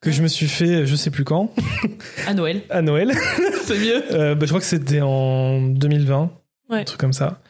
que 0.00 0.10
je 0.10 0.20
me 0.22 0.26
suis 0.28 0.48
fait, 0.48 0.84
je 0.84 0.96
sais 0.96 1.10
plus 1.10 1.22
quand, 1.22 1.54
À 2.26 2.34
Noël. 2.34 2.62
à 2.68 2.82
Noël. 2.82 3.12
C'est 3.64 3.78
mieux. 3.78 4.02
Euh, 4.10 4.34
bah, 4.34 4.46
je 4.46 4.48
crois 4.50 4.58
que 4.60 4.66
c'était 4.66 5.00
en 5.00 5.62
2020, 5.62 6.30
Ouais. 6.70 6.80
un 6.80 6.84
truc 6.84 6.98
comme 7.00 7.12
ça. 7.12 7.40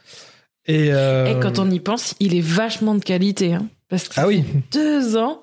Et, 0.67 0.89
euh, 0.93 1.25
Et 1.35 1.39
quand 1.41 1.57
on 1.57 1.69
y 1.71 1.79
pense, 1.79 2.13
il 2.19 2.35
est 2.35 2.41
vachement 2.45 2.93
de 2.93 3.03
qualité. 3.03 3.53
Hein, 3.55 3.65
parce 3.89 4.07
que 4.07 4.13
Ah 4.17 4.27
oui, 4.27 4.43
deux 4.71 5.17
ans. 5.17 5.42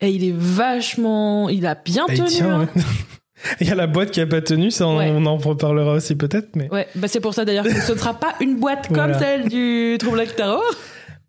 Et 0.00 0.10
il 0.10 0.24
est 0.24 0.34
vachement. 0.36 1.48
Il 1.48 1.66
a 1.66 1.74
bien 1.74 2.06
bah, 2.06 2.14
il 2.14 2.18
tenu. 2.18 2.28
tient, 2.28 2.60
hein. 2.60 2.68
ouais. 2.74 2.82
Il 3.60 3.68
y 3.68 3.70
a 3.70 3.76
la 3.76 3.86
boîte 3.86 4.10
qui 4.10 4.20
a 4.20 4.26
pas 4.26 4.40
tenu, 4.40 4.72
ça 4.72 4.88
on, 4.88 4.98
Ouais. 4.98 5.12
on 5.14 5.24
en 5.24 5.36
reparlera 5.36 5.92
aussi 5.92 6.16
peut-être, 6.16 6.56
mais 6.56 6.68
Ouais, 6.72 6.88
bah 6.96 7.06
c'est 7.06 7.20
pour 7.20 7.34
ça 7.34 7.44
d'ailleurs 7.44 7.64
que 7.64 7.72
ce 7.80 7.92
ne 7.92 7.96
sera 7.98 8.12
pas 8.18 8.34
une 8.40 8.58
boîte 8.58 8.88
comme 8.88 8.96
Voilà. 8.96 9.18
celle 9.18 9.48
du 9.48 9.94
Trouble 10.00 10.16
Black 10.16 10.34
Tarot. 10.34 10.60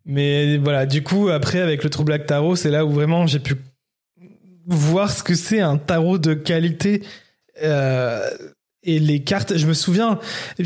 Mais 0.06 0.58
voilà, 0.58 0.88
du 0.88 1.04
coup, 1.04 1.30
après, 1.30 1.60
avec 1.60 1.84
le 1.84 1.90
True 1.92 2.04
Black 2.06 2.26
Tarot, 2.26 2.56
c'est 2.56 2.72
là 2.72 2.84
où 2.84 2.90
vraiment 2.90 3.28
j'ai 3.28 3.38
pu 3.38 3.54
voir 4.66 5.12
ce 5.12 5.22
que 5.22 5.36
c'est 5.36 5.60
un 5.60 5.78
tarot 5.78 6.18
de 6.18 6.34
qualité. 6.34 7.04
Euh, 7.62 8.28
et 8.82 8.98
les 8.98 9.22
cartes, 9.24 9.56
je 9.58 9.68
me 9.68 9.74
souviens, 9.74 10.20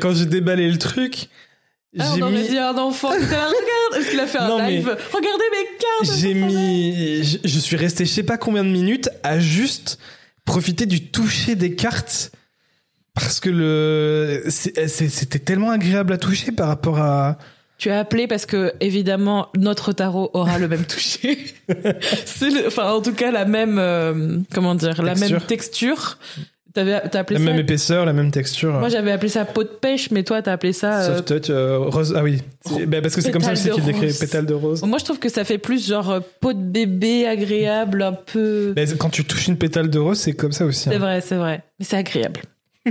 quand 0.00 0.14
j'ai 0.14 0.26
déballé 0.26 0.70
le 0.70 0.78
truc, 0.78 1.28
Ah, 1.98 2.12
j'ai 2.14 2.22
on 2.22 2.30
mis, 2.30 2.48
dit 2.48 2.58
un 2.58 2.76
enfant. 2.78 3.08
Regarde, 3.10 3.52
est-ce 3.98 4.10
qu'il 4.10 4.20
a 4.20 4.26
fait 4.26 4.38
un 4.38 4.48
Non, 4.48 4.58
mais- 4.58 4.70
live 4.76 4.96
Regardez 5.12 5.44
mes 5.50 5.78
cartes. 6.06 6.18
j'ai 6.18 6.34
mis, 6.34 7.24
je, 7.24 7.38
je 7.42 7.58
suis 7.58 7.76
resté 7.76 8.04
je 8.04 8.10
sais 8.12 8.22
pas 8.22 8.38
combien 8.38 8.62
de 8.64 8.68
minutes 8.70 9.08
à 9.24 9.40
juste 9.40 9.98
profiter 10.44 10.86
du 10.86 11.10
toucher 11.10 11.56
des 11.56 11.74
cartes. 11.74 12.30
Parce 13.14 13.40
que 13.40 13.50
le, 13.50 14.44
c'était 14.48 15.40
tellement 15.40 15.70
agréable 15.70 16.12
à 16.12 16.16
toucher 16.18 16.52
par 16.52 16.68
rapport 16.68 16.98
à, 17.00 17.38
Tu 17.76 17.90
as 17.90 17.98
appelé 17.98 18.28
parce 18.28 18.46
que 18.46 18.72
évidemment 18.80 19.48
notre 19.56 19.92
tarot 19.92 20.30
aura 20.32 20.58
le 20.60 20.68
même 20.68 20.84
toucher. 20.84 21.38
c'est 22.24 22.66
enfin 22.68 22.92
en 22.92 23.02
tout 23.02 23.12
cas 23.12 23.32
la 23.32 23.44
même 23.46 23.78
euh, 23.80 24.38
comment 24.54 24.76
dire 24.76 25.02
la 25.02 25.14
Texture. 25.14 25.38
même 25.38 25.46
texture. 25.46 26.18
T'avais 26.72 27.00
t'as 27.08 27.20
appelé 27.20 27.38
la 27.40 27.44
ça. 27.44 27.50
même 27.50 27.60
épaisseur, 27.60 28.04
la 28.04 28.12
même 28.12 28.30
texture. 28.30 28.72
Moi 28.74 28.88
j'avais 28.88 29.10
appelé 29.10 29.28
ça 29.28 29.44
peau 29.44 29.64
de 29.64 29.68
pêche, 29.68 30.10
mais 30.12 30.22
toi 30.22 30.40
t'as 30.40 30.52
appelé 30.52 30.72
ça. 30.72 31.00
euh, 31.00 31.16
Soft 31.16 31.26
touch, 31.28 31.50
euh, 31.50 31.78
rose. 31.78 32.14
Ah 32.16 32.22
oui, 32.22 32.42
C'est- 32.64 32.86
bah, 32.86 33.00
parce 33.02 33.16
que 33.16 33.20
c'est 33.20 33.32
comme 33.32 33.42
ça 33.42 33.52
aussi 33.52 33.70
qu'il 33.70 33.84
décrit 33.84 34.12
pétale 34.12 34.46
de 34.46 34.54
rose. 34.54 34.82
Moi 34.84 34.98
je 34.98 35.04
trouve 35.04 35.18
que 35.18 35.28
ça 35.28 35.42
fait 35.44 35.58
plus 35.58 35.88
genre 35.88 36.10
euh, 36.10 36.20
peau 36.40 36.52
de 36.52 36.60
bébé 36.62 37.26
agréable, 37.26 38.02
un 38.02 38.12
peu. 38.12 38.72
Mais 38.76 38.86
quand 38.98 39.10
tu 39.10 39.24
touches 39.24 39.48
une 39.48 39.56
pétale 39.58 39.90
de 39.90 39.98
rose, 39.98 40.18
c'est 40.18 40.34
comme 40.34 40.52
ça 40.52 40.64
aussi. 40.64 40.84
C'est 40.88 40.94
hein. 40.94 40.98
vrai, 40.98 41.20
c'est 41.20 41.36
vrai. 41.36 41.62
Mais 41.80 41.84
c'est 41.84 41.96
agréable. 41.96 42.40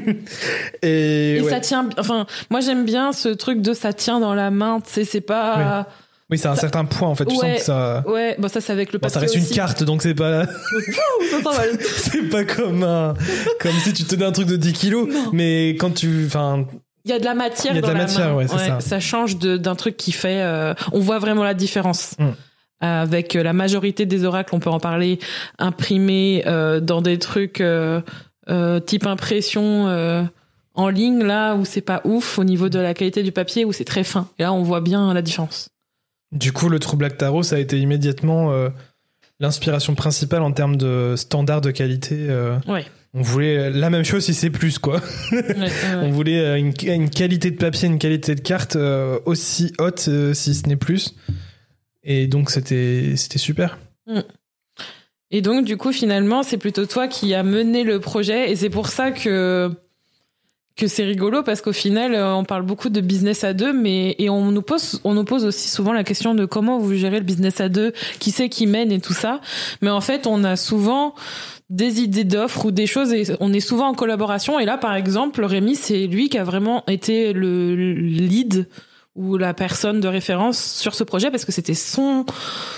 Et, 0.82 1.38
Et 1.38 1.42
ouais. 1.42 1.50
ça 1.50 1.60
tient. 1.60 1.90
Enfin, 1.98 2.26
moi 2.50 2.60
j'aime 2.62 2.86
bien 2.86 3.12
ce 3.12 3.30
truc 3.30 3.62
de 3.62 3.74
ça 3.74 3.94
tient 3.94 4.20
dans 4.20 4.36
la 4.36 4.52
main. 4.52 4.82
Tu 4.82 4.92
sais, 4.92 5.06
c'est 5.06 5.22
pas. 5.22 5.88
oui, 5.88 5.94
c'est 6.38 6.48
un 6.48 6.56
certain 6.56 6.86
point 6.86 7.08
en 7.10 7.16
fait. 7.16 7.26
Tu 7.26 7.36
Ouais. 7.36 7.52
sens 7.52 7.60
que 7.60 7.66
ça. 7.66 8.04
Ouais, 8.08 8.36
bon 8.38 8.48
ça 8.48 8.62
c'est 8.62 8.72
avec 8.72 8.94
le 8.94 9.00
Bon, 9.00 9.10
ça 9.10 9.20
reste 9.20 9.36
une 9.36 9.48
carte, 9.48 9.84
donc 9.84 10.02
c'est 10.04 10.14
pas, 10.14 10.46
Ça 11.32 11.52
c'est 11.98 12.30
pas 12.30 12.44
comme 12.44 12.84
un, 12.84 13.14
comme 13.60 13.72
si 13.84 13.94
tu 13.94 14.04
tenais 14.04 14.26
un 14.26 14.32
truc 14.32 14.48
de 14.48 14.56
10 14.56 14.74
kilos. 14.74 15.08
Non. 15.12 15.30
Mais 15.34 15.70
quand 15.80 15.92
tu, 15.94 16.24
enfin, 16.28 16.66
Il 17.06 17.12
y 17.12 17.14
a 17.14 17.20
de 17.20 17.26
la 17.26 17.34
matière 17.36 17.74
Il 17.74 17.78
y 17.78 17.80
a 17.80 17.82
de 17.82 17.88
dans 17.88 17.94
la 17.94 18.00
la 18.00 18.04
matière, 18.06 18.28
main. 18.30 18.36
ouais, 18.36 18.46
c'est 18.48 18.88
ça. 18.90 19.00
change 19.00 19.38
de- 19.40 19.58
d'un 19.58 19.76
truc 19.76 19.98
qui 19.98 20.12
fait. 20.12 20.42
euh, 20.42 20.74
on 20.92 21.00
voit 21.00 21.20
vraiment 21.20 21.44
la 21.44 21.54
différence. 21.54 22.16
Mm. 22.20 22.30
Avec 22.82 23.36
euh, 23.36 23.44
la 23.44 23.52
majorité 23.52 24.06
des 24.06 24.24
oracles, 24.24 24.56
on 24.56 24.60
peut 24.60 24.70
en 24.70 24.80
parler, 24.80 25.20
imprimés 25.58 26.44
euh, 26.48 26.80
dans 26.80 27.02
des 27.02 27.20
trucs 27.20 27.60
euh, 27.60 28.00
type 28.86 29.06
impression 29.06 29.86
en 30.76 30.88
ligne, 30.90 31.24
là 31.24 31.56
où 31.56 31.66
c'est 31.66 31.82
pas 31.82 32.00
ouf 32.06 32.40
au 32.40 32.44
niveau 32.46 32.70
de 32.70 32.80
la 32.80 32.94
qualité 32.94 33.22
du 33.22 33.32
papier, 33.34 33.66
où 33.66 33.74
c'est 33.74 33.84
très 33.84 34.04
fin. 34.06 34.30
Et 34.40 34.44
là, 34.44 34.54
on 34.54 34.64
voit 34.64 34.80
bien 34.82 35.14
la 35.14 35.22
différence. 35.22 35.70
Du 36.32 36.52
coup, 36.52 36.70
le 36.70 36.80
True 36.80 36.98
Black 36.98 37.18
Tarot, 37.18 37.44
ça 37.44 37.56
a 37.56 37.60
été 37.60 37.78
immédiatement 37.80 38.52
euh, 38.54 38.70
l'inspiration 39.40 39.96
principale 39.96 40.42
en 40.42 40.52
termes 40.52 40.76
de 40.78 41.16
standard 41.18 41.62
de 41.62 41.72
qualité. 41.72 42.16
euh, 42.30 42.58
Ouais. 42.68 42.86
On 43.16 43.24
voulait 43.24 43.72
la 43.72 43.90
même 43.90 44.04
chose 44.06 44.24
si 44.26 44.36
c'est 44.36 44.52
plus 44.52 44.78
quoi. 44.78 45.02
Ouais, 45.32 45.42
ouais, 45.42 45.58
ouais. 45.60 45.70
On 46.04 46.12
voulait 46.12 46.40
euh, 46.42 46.58
une, 46.60 46.74
une 46.84 47.10
qualité 47.10 47.50
de 47.50 47.56
papier, 47.58 47.88
une 47.88 47.98
qualité 47.98 48.36
de 48.36 48.42
carte 48.42 48.76
euh, 48.76 49.18
aussi 49.26 49.74
haute, 49.80 50.08
si 50.34 50.54
ce 50.54 50.68
n'est 50.68 50.76
plus. 50.76 51.16
Et 52.04 52.28
donc, 52.28 52.52
c'était 52.52 53.14
c'était 53.16 53.40
super. 53.40 53.80
Et 55.32 55.42
donc, 55.42 55.66
du 55.66 55.78
coup, 55.78 55.92
finalement, 55.92 56.44
c'est 56.44 56.58
plutôt 56.58 56.86
toi 56.86 57.08
qui 57.08 57.34
as 57.34 57.44
mené 57.44 57.84
le 57.84 58.00
projet. 58.00 58.52
Et 58.52 58.56
c'est 58.56 58.70
pour 58.70 58.88
ça 58.88 59.12
que, 59.12 59.72
que 60.80 60.88
c'est 60.88 61.04
rigolo, 61.04 61.44
parce 61.44 61.62
qu'au 61.62 61.74
final, 61.74 62.16
euh, 62.16 62.34
on 62.34 62.46
parle 62.46 62.64
beaucoup 62.64 62.90
de 62.90 63.02
business 63.02 63.44
à 63.44 63.54
deux, 63.54 63.74
mais, 63.74 64.16
et 64.18 64.30
on 64.30 64.50
nous 64.52 64.62
pose, 64.62 65.02
on 65.04 65.14
nous 65.14 65.26
pose 65.26 65.44
aussi 65.44 65.68
souvent 65.68 65.92
la 65.92 66.06
question 66.06 66.34
de 66.36 66.46
comment 66.46 66.80
vous 66.80 66.94
gérez 66.94 67.20
le 67.20 67.26
business 67.26 67.60
à 67.60 67.68
deux, 67.68 67.92
qui 68.20 68.32
c'est 68.32 68.48
qui 68.48 68.66
mène 68.66 68.90
et 68.92 69.02
tout 69.02 69.14
ça. 69.14 69.42
Mais 69.82 69.90
en 69.90 70.00
fait, 70.00 70.26
on 70.26 70.46
a 70.46 70.56
souvent 70.56 71.14
des 71.70 72.00
idées 72.00 72.24
d'offres 72.24 72.68
ou 72.68 72.72
des 72.72 72.88
choses 72.88 73.12
et 73.12 73.24
on 73.42 73.52
est 73.52 73.60
souvent 73.60 73.90
en 73.90 73.94
collaboration. 73.94 74.58
Et 74.58 74.66
là, 74.66 74.78
par 74.78 74.96
exemple, 74.96 75.44
Rémi, 75.44 75.76
c'est 75.76 76.08
lui 76.08 76.30
qui 76.30 76.38
a 76.38 76.46
vraiment 76.46 76.84
été 76.88 77.34
le 77.34 77.76
lead 77.76 78.68
ou 79.16 79.38
la 79.38 79.54
personne 79.54 80.00
de 80.00 80.08
référence 80.08 80.64
sur 80.64 80.96
ce 80.96 81.04
projet 81.04 81.32
parce 81.32 81.44
que 81.46 81.52
c'était 81.52 81.74
son 81.74 82.26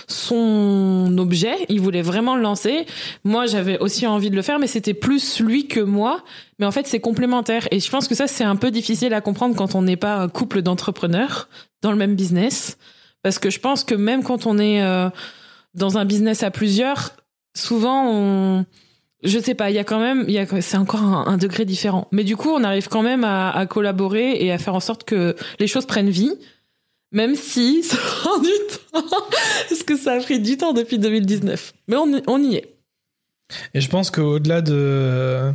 son 0.08 1.16
objet, 1.18 1.56
il 1.70 1.82
voulait 1.82 2.02
vraiment 2.02 2.36
le 2.36 2.42
lancer. 2.42 2.86
Moi, 3.24 3.46
j'avais 3.46 3.78
aussi 3.80 4.08
envie 4.08 4.30
de 4.30 4.36
le 4.36 4.42
faire 4.42 4.58
mais 4.58 4.68
c'était 4.68 4.94
plus 4.94 5.40
lui 5.40 5.68
que 5.68 5.80
moi, 5.80 6.24
mais 6.60 6.66
en 6.66 6.72
fait, 6.72 6.88
c'est 6.88 7.00
complémentaire. 7.00 7.68
Et 7.72 7.80
je 7.80 7.90
pense 7.90 8.08
que 8.08 8.16
ça 8.16 8.28
c'est 8.28 8.44
un 8.44 8.56
peu 8.56 8.72
difficile 8.72 9.14
à 9.14 9.22
comprendre 9.22 9.56
quand 9.56 9.76
on 9.76 9.82
n'est 9.82 9.98
pas 9.98 10.16
un 10.16 10.30
couple 10.30 10.62
d'entrepreneurs 10.62 11.50
dans 11.82 11.92
le 11.92 11.98
même 11.98 12.16
business. 12.16 12.78
Parce 13.24 13.38
que 13.38 13.50
je 13.50 13.60
pense 13.60 13.84
que 13.84 13.96
même 13.96 14.24
quand 14.24 14.46
on 14.46 14.58
est 14.58 14.82
euh, 14.82 15.10
dans 15.76 15.98
un 15.98 16.06
business 16.06 16.44
à 16.44 16.52
plusieurs, 16.52 17.12
souvent 17.56 18.06
on 18.08 18.66
je 19.24 19.40
sais 19.40 19.54
pas, 19.56 19.70
il 19.70 19.76
y 19.76 19.80
a 19.80 19.84
quand 19.84 20.00
même, 20.00 20.26
il 20.28 20.34
y 20.34 20.40
a, 20.40 20.62
c'est 20.62 20.78
encore 20.78 21.02
un, 21.04 21.26
un 21.28 21.38
degré 21.38 21.66
différent. 21.66 22.08
Mais 22.12 22.24
du 22.24 22.36
coup, 22.36 22.50
on 22.50 22.64
arrive 22.64 22.88
quand 22.88 23.04
même 23.04 23.24
à, 23.24 23.52
à 23.52 23.66
collaborer 23.66 24.44
et 24.44 24.52
à 24.52 24.58
faire 24.58 24.76
en 24.76 24.80
sorte 24.80 25.04
que 25.04 25.36
les 25.60 25.68
choses 25.68 25.86
prennent 25.86 26.10
vie, 26.10 26.32
même 27.12 27.36
si 27.36 27.84
ça 27.84 27.98
prend 27.98 28.40
du 28.40 28.50
temps, 28.92 29.06
parce 29.70 29.84
que 29.84 29.96
ça 29.98 30.14
a 30.14 30.20
pris 30.20 30.40
du 30.40 30.58
temps 30.58 30.74
depuis 30.74 30.98
2019. 31.00 31.74
Mais 31.88 31.98
on, 31.98 32.08
y- 32.18 32.24
on 32.28 32.42
y 32.42 32.56
est. 32.56 32.76
Et 33.74 33.82
je 33.82 33.90
pense 33.90 34.10
qu'au-delà 34.12 34.62
de. 34.62 35.52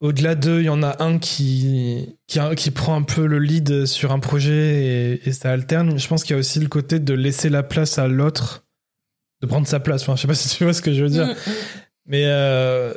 Au-delà 0.00 0.34
d'eux, 0.34 0.60
il 0.60 0.66
y 0.66 0.68
en 0.68 0.82
a 0.82 1.02
un 1.02 1.18
qui, 1.18 2.18
qui, 2.26 2.38
qui 2.56 2.70
prend 2.70 2.94
un 2.96 3.02
peu 3.02 3.24
le 3.24 3.38
lead 3.38 3.86
sur 3.86 4.12
un 4.12 4.18
projet 4.18 4.52
et, 5.14 5.28
et 5.28 5.32
ça 5.32 5.50
alterne. 5.50 5.98
Je 5.98 6.06
pense 6.06 6.22
qu'il 6.22 6.32
y 6.32 6.36
a 6.36 6.38
aussi 6.38 6.60
le 6.60 6.68
côté 6.68 6.98
de 6.98 7.14
laisser 7.14 7.48
la 7.48 7.62
place 7.62 7.98
à 7.98 8.06
l'autre, 8.06 8.66
de 9.40 9.46
prendre 9.46 9.66
sa 9.66 9.80
place. 9.80 10.02
Enfin, 10.02 10.14
je 10.16 10.20
sais 10.22 10.28
pas 10.28 10.34
si 10.34 10.54
tu 10.54 10.64
vois 10.64 10.74
ce 10.74 10.82
que 10.82 10.92
je 10.92 11.02
veux 11.02 11.08
dire. 11.08 11.26
Mm, 11.28 11.30
mm. 11.30 11.54
Mais 12.06 12.24
euh, 12.26 12.94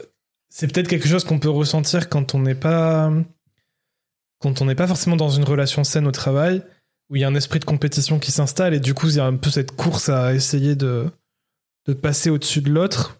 c'est 0.49 0.72
peut-être 0.72 0.88
quelque 0.88 1.07
chose 1.07 1.24
qu'on 1.24 1.39
peut 1.39 1.49
ressentir 1.49 2.10
quand 2.10 2.36
on 2.36 2.39
n'est 2.39 2.55
pas 2.55 3.12
quand 4.39 4.62
on 4.62 4.66
n'est 4.66 4.76
pas 4.76 4.88
forcément 4.88 5.18
dans 5.18 5.30
une 5.30 5.43
relation 5.43 5.84
saine 5.84 6.07
au 6.07 6.12
travail, 6.12 6.64
où 7.10 7.18
il 7.18 7.22
y 7.22 7.26
a 7.26 7.28
un 7.28 7.36
esprit 7.36 7.60
de 7.60 7.66
compétition 7.66 8.20
qui 8.20 8.32
s'installe 8.32 8.74
et 8.74 8.80
du 8.80 8.93
coup 8.93 9.07
il 9.07 9.16
y 9.16 9.20
a 9.20 9.26
un 9.26 9.36
peu 9.36 9.49
cette 9.49 9.76
course 9.76 10.10
à 10.10 10.34
essayer 10.34 10.76
de 10.76 11.10
de 11.88 11.93
passer 11.93 12.30
au-dessus 12.30 12.62
de 12.62 12.70
l'autre, 12.70 13.20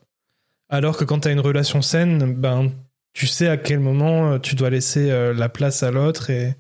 alors 0.70 0.96
que 0.96 1.04
quand 1.04 1.22
tu 1.22 1.28
as 1.28 1.32
une 1.32 1.40
relation 1.40 1.82
saine, 1.82 2.34
ben 2.36 2.72
tu 3.14 3.26
sais 3.26 3.48
à 3.48 3.58
quel 3.58 3.80
moment 3.80 4.34
euh, 4.34 4.40
tu 4.40 4.56
dois 4.56 4.70
laisser 4.70 5.10
euh, 5.10 5.34
la 5.34 5.50
place 5.50 5.84
à 5.84 5.92
l'autre 5.92 6.30
et 6.30 6.56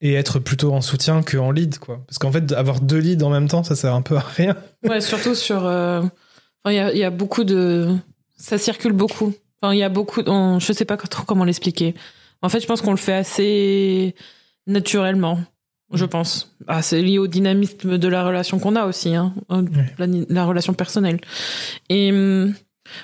et 0.00 0.14
être 0.14 0.40
plutôt 0.40 0.72
en 0.72 0.80
soutien 0.80 1.22
qu'en 1.22 1.50
lead 1.50 1.78
quoi. 1.78 2.02
Parce 2.06 2.18
qu'en 2.18 2.32
fait 2.32 2.52
avoir 2.52 2.80
deux 2.80 2.98
leads 2.98 3.24
en 3.24 3.30
même 3.30 3.48
temps, 3.48 3.62
ça 3.62 3.76
sert 3.76 3.94
un 3.94 4.02
peu 4.02 4.16
à 4.16 4.20
rien. 4.20 4.56
Ouais, 4.84 5.00
surtout 5.00 5.34
sur. 5.34 5.64
Enfin, 6.64 6.72
Il 6.72 6.76
y, 6.76 6.78
a, 6.80 6.92
il 6.92 6.98
y 6.98 7.04
a 7.04 7.10
beaucoup 7.10 7.44
de. 7.44 7.94
Ça 8.36 8.58
circule 8.58 8.92
beaucoup. 8.92 9.32
Enfin, 9.60 9.72
il 9.74 9.78
y 9.78 9.82
a 9.82 9.88
beaucoup. 9.88 10.20
on- 10.26 10.58
Je 10.58 10.72
sais 10.72 10.84
pas 10.84 10.96
trop 10.96 11.24
comment 11.24 11.44
l'expliquer. 11.44 11.94
En 12.42 12.48
fait, 12.48 12.60
je 12.60 12.66
pense 12.66 12.80
qu'on 12.80 12.90
le 12.90 12.96
fait 12.96 13.12
assez 13.14 14.14
naturellement. 14.66 15.38
Je 15.92 16.04
pense. 16.06 16.56
Ah, 16.68 16.80
c'est 16.82 17.02
lié 17.02 17.18
au 17.18 17.26
dynamisme 17.26 17.98
de 17.98 18.08
la 18.08 18.24
relation 18.24 18.58
qu'on 18.58 18.76
a 18.76 18.86
aussi, 18.86 19.14
hein, 19.14 19.34
la, 19.98 20.06
la 20.28 20.44
relation 20.46 20.72
personnelle. 20.72 21.20
Et 21.90 22.10
hum, 22.10 22.54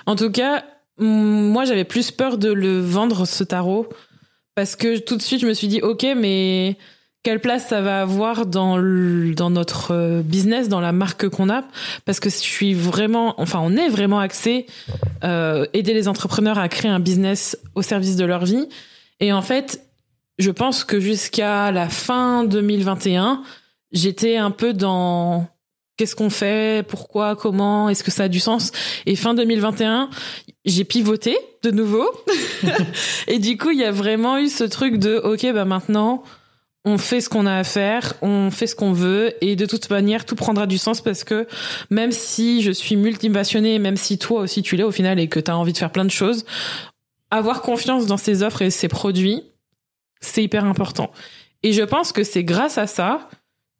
en 0.07 0.17
tout 0.17 0.31
cas, 0.31 0.65
moi, 0.99 1.65
j'avais 1.67 1.85
plus 1.85 2.11
peur 2.11 2.39
de 2.39 2.51
le 2.51 2.81
vendre, 2.81 3.27
ce 3.27 3.45
tarot, 3.45 3.89
parce 4.55 4.75
que 4.75 4.99
tout 4.99 5.17
de 5.17 5.23
suite, 5.23 5.41
je 5.43 5.47
me 5.47 5.53
suis 5.53 5.69
dit, 5.69 5.83
ok, 5.83 6.07
mais 6.17 6.79
quelle 7.23 7.41
place 7.41 7.69
ça 7.69 7.81
va 7.81 8.01
avoir 8.01 8.47
dans 8.47 8.77
dans 8.79 9.51
notre 9.51 9.93
euh, 9.93 10.23
business, 10.23 10.69
dans 10.69 10.81
la 10.81 10.93
marque 10.93 11.29
qu'on 11.29 11.51
a? 11.51 11.65
Parce 12.05 12.21
que 12.21 12.31
je 12.31 12.37
suis 12.37 12.75
vraiment, 12.75 13.35
enfin, 13.41 13.61
on 13.63 13.77
est 13.77 13.89
vraiment 13.89 14.21
axé 14.21 14.67
euh, 15.25 15.67
aider 15.73 15.95
les 15.95 16.09
entrepreneurs 16.09 16.59
à 16.59 16.69
créer 16.69 16.91
un 16.91 17.01
business 17.01 17.59
au 17.75 17.83
service 17.83 18.17
de 18.17 18.25
leur 18.25 18.45
vie. 18.45 18.69
Et 19.21 19.33
en 19.33 19.43
fait, 19.43 19.85
je 20.39 20.51
pense 20.51 20.85
que 20.85 21.01
jusqu'à 21.01 21.73
la 21.73 21.89
fin 21.89 22.45
2021, 22.45 23.43
j'étais 23.93 24.37
un 24.37 24.51
peu 24.51 24.73
dans 24.73 25.49
qu'est-ce 25.97 26.15
qu'on 26.15 26.31
fait, 26.31 26.87
pourquoi, 26.87 27.35
comment, 27.35 27.89
est-ce 27.89 28.05
que 28.05 28.11
ça 28.11 28.25
a 28.25 28.29
du 28.29 28.41
sens? 28.41 28.71
Et 29.05 29.17
fin 29.17 29.35
2021, 29.35 30.09
j'ai 30.65 30.85
pivoté 30.85 31.37
de 31.63 31.73
nouveau. 31.73 32.09
et 33.27 33.39
du 33.41 33.59
coup, 33.59 33.71
il 33.71 33.79
y 33.79 33.85
a 33.85 33.91
vraiment 33.91 34.39
eu 34.39 34.49
ce 34.49 34.65
truc 34.65 34.99
de 34.99 35.17
OK, 35.17 35.45
bah 35.53 35.65
maintenant, 35.65 36.23
on 36.85 36.97
fait 36.97 37.21
ce 37.21 37.29
qu'on 37.29 37.47
a 37.47 37.57
à 37.57 37.65
faire, 37.65 38.15
on 38.23 38.51
fait 38.51 38.67
ce 38.67 38.75
qu'on 38.75 38.93
veut 38.93 39.35
et 39.41 39.57
de 39.57 39.67
toute 39.67 39.91
manière 39.91 40.25
tout 40.25 40.37
prendra 40.37 40.67
du 40.67 40.79
sens 40.79 41.01
parce 41.01 41.25
que 41.25 41.47
même 41.91 42.13
si 42.13 42.63
je 42.63 42.71
suis 42.71 42.97
multipassionnée, 42.97 43.79
même 43.79 43.97
si 43.97 44.19
toi 44.19 44.41
aussi 44.41 44.63
tu 44.63 44.77
l'es 44.77 44.85
au 44.85 44.93
final 44.93 45.19
et 45.19 45.29
que 45.29 45.41
tu 45.41 45.51
as 45.51 45.57
envie 45.57 45.73
de 45.73 45.79
faire 45.79 45.93
plein 45.93 46.05
de 46.05 46.11
choses, 46.11 46.47
avoir 47.31 47.63
confiance 47.63 48.07
dans 48.07 48.17
ses 48.17 48.43
offres 48.43 48.63
et 48.63 48.71
ses 48.71 48.89
produits, 48.89 49.43
c'est 50.21 50.43
hyper 50.43 50.65
important. 50.65 51.11
Et 51.63 51.73
je 51.73 51.83
pense 51.83 52.13
que 52.13 52.25
c'est 52.25 52.45
grâce 52.45 52.79
à 52.79 52.87
ça 52.87 53.29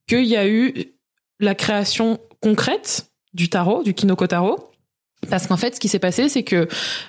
qu'il 0.09 0.25
y 0.25 0.37
a 0.37 0.47
eu 0.49 0.93
la 1.41 1.55
création 1.55 2.19
concrète 2.41 3.11
du 3.35 3.49
tarot, 3.49 3.83
du 3.83 3.95
Kinoko 3.95 4.27
Tarot. 4.27 4.71
Parce 5.31 5.47
qu'en 5.47 5.57
fait, 5.57 5.75
ce 5.75 5.81
qui 5.81 5.89
s'est 5.89 5.99
passé, 5.99 6.29
c'est 6.29 6.45
que 6.45 6.69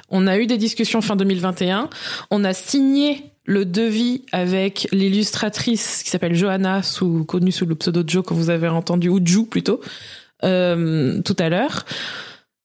on 0.10 0.26
a 0.28 0.38
eu 0.38 0.48
des 0.48 0.58
discussions 0.58 1.02
fin 1.02 1.16
2021, 1.16 1.90
on 2.32 2.44
a 2.44 2.54
signé 2.54 3.29
le 3.50 3.66
devis 3.66 4.26
avec 4.32 4.88
l'illustratrice 4.92 6.04
qui 6.04 6.12
s'appelle 6.12 6.36
Johanna, 6.36 6.84
sous, 6.84 7.26
connue 7.26 7.52
sous 7.52 7.66
le 7.66 7.74
pseudo 7.74 8.04
Joe 8.06 8.24
que 8.24 8.36
vous 8.36 8.52
avez 8.52 8.68
entendu, 8.68 9.10
ou 9.10 9.20
Ju 9.26 9.48
plutôt, 9.48 9.82
euh, 10.44 11.20
tout 11.24 11.36
à 11.40 11.50
l'heure, 11.50 11.84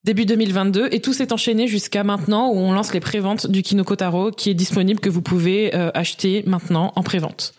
début 0.05 0.27
2022, 0.27 0.89
et 0.91 1.01
tout 1.01 1.15
s'est 1.15 1.33
enchaîné 1.33 1.69
jusqu'à 1.69 2.05
maintenant 2.05 2.51
où 2.51 2.59
on 2.59 2.73
lance 2.73 2.93
les 2.93 3.01
préventes 3.01 3.47
du 3.47 3.63
Kinoko 3.63 3.97
Taro 3.97 4.31
qui 4.31 4.51
est 4.51 4.55
disponible, 4.55 5.01
que 5.01 5.09
vous 5.09 5.23
pouvez 5.23 5.75
euh, 5.75 5.91
acheter 5.95 6.45
maintenant 6.47 6.93
en 6.97 7.03
prévente. 7.03 7.55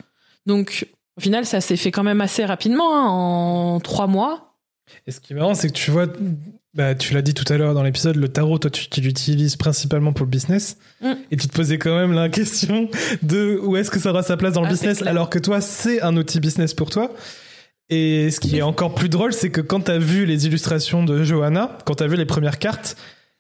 Donc, 0.46 0.88
au 1.18 1.22
final, 1.22 1.48
ça 1.48 1.62
s'est 1.62 1.78
fait 1.78 1.90
quand 1.90 2.04
même 2.04 2.22
assez 2.22 2.46
rapidement, 2.46 2.96
hein, 2.96 3.08
en 3.08 3.80
trois 3.80 4.06
mois. 4.06 4.56
Et 5.08 5.12
ce 5.12 5.20
qui 5.20 5.34
est 5.34 5.36
marrant, 5.36 5.56
c'est 5.56 5.70
que 5.70 5.74
tu 5.74 5.90
vois, 5.90 6.06
bah, 6.76 6.94
tu 6.94 7.14
l'as 7.14 7.22
dit 7.22 7.34
tout 7.34 7.52
à 7.52 7.58
l'heure 7.58 7.74
dans 7.74 7.84
l'épisode, 7.84 8.18
le 8.18 8.28
tarot, 8.28 8.60
toi, 8.60 8.70
tu, 8.70 9.02
l'utilises 9.02 9.56
principalement 9.56 10.14
pour 10.14 10.26
le 10.26 10.30
business. 10.30 10.78
Mm. 11.02 11.14
Et 11.32 11.38
tu 11.38 11.48
te 11.48 11.54
posais 11.54 11.78
quand 11.78 11.96
même 11.96 12.12
la 12.12 12.30
question 12.30 12.90
de 13.24 13.60
où 13.64 13.78
est-ce 13.78 13.90
que 13.90 14.00
ça 14.00 14.10
aura 14.12 14.24
sa 14.24 14.36
place 14.36 14.54
dans 14.54 14.62
le 14.62 14.68
ah, 14.68 14.72
business, 14.72 15.02
alors 15.04 15.30
que 15.30 15.40
toi, 15.40 15.62
c'est 15.62 16.02
un 16.02 16.18
outil 16.18 16.40
business 16.40 16.74
pour 16.74 16.90
toi. 16.90 17.14
Et 17.90 18.30
ce 18.32 18.40
qui 18.40 18.58
est 18.58 18.62
encore 18.62 18.94
plus 18.94 19.10
drôle, 19.10 19.32
c'est 19.32 19.52
que 19.52 19.62
quand 19.62 19.82
tu 19.82 19.92
as 19.92 20.00
vu 20.00 20.26
les 20.26 20.48
illustrations 20.48 21.04
de 21.04 21.24
Johanna, 21.24 21.78
quand 21.86 21.96
tu 21.96 22.04
as 22.04 22.08
vu 22.08 22.18
les 22.18 22.26
premières 22.26 22.60
cartes, 22.60 22.98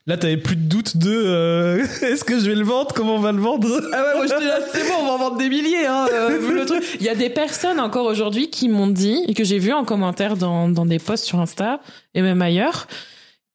Là, 0.07 0.17
t'avais 0.17 0.37
plus 0.37 0.55
de 0.55 0.69
doute 0.69 0.97
de 0.97 1.11
euh, 1.11 1.83
est-ce 2.03 2.23
que 2.23 2.37
je 2.37 2.47
vais 2.47 2.53
le 2.53 2.63
vendre 2.63 2.93
Comment 2.93 3.15
on 3.15 3.19
va 3.19 3.31
le 3.31 3.41
vendre? 3.41 3.67
Ah 3.91 4.03
ouais, 4.03 4.15
moi 4.17 4.27
j'étais 4.27 4.45
là, 4.45 4.59
c'est 4.71 4.83
bon, 4.83 4.93
on 5.01 5.05
va 5.07 5.11
en 5.13 5.17
vendre 5.17 5.37
des 5.37 5.49
milliers. 5.49 5.87
Hein, 5.87 6.05
euh, 6.13 6.37
vu 6.37 6.53
le 6.59 6.63
truc. 6.65 6.83
Il 6.99 7.05
y 7.05 7.09
a 7.09 7.15
des 7.15 7.31
personnes 7.31 7.79
encore 7.79 8.05
aujourd'hui 8.05 8.51
qui 8.51 8.69
m'ont 8.69 8.85
dit 8.85 9.23
et 9.27 9.33
que 9.33 9.43
j'ai 9.43 9.57
vu 9.57 9.73
en 9.73 9.83
commentaire 9.83 10.37
dans, 10.37 10.69
dans 10.69 10.85
des 10.85 10.99
posts 10.99 11.25
sur 11.25 11.39
Insta 11.39 11.79
et 12.13 12.21
même 12.21 12.43
ailleurs, 12.43 12.85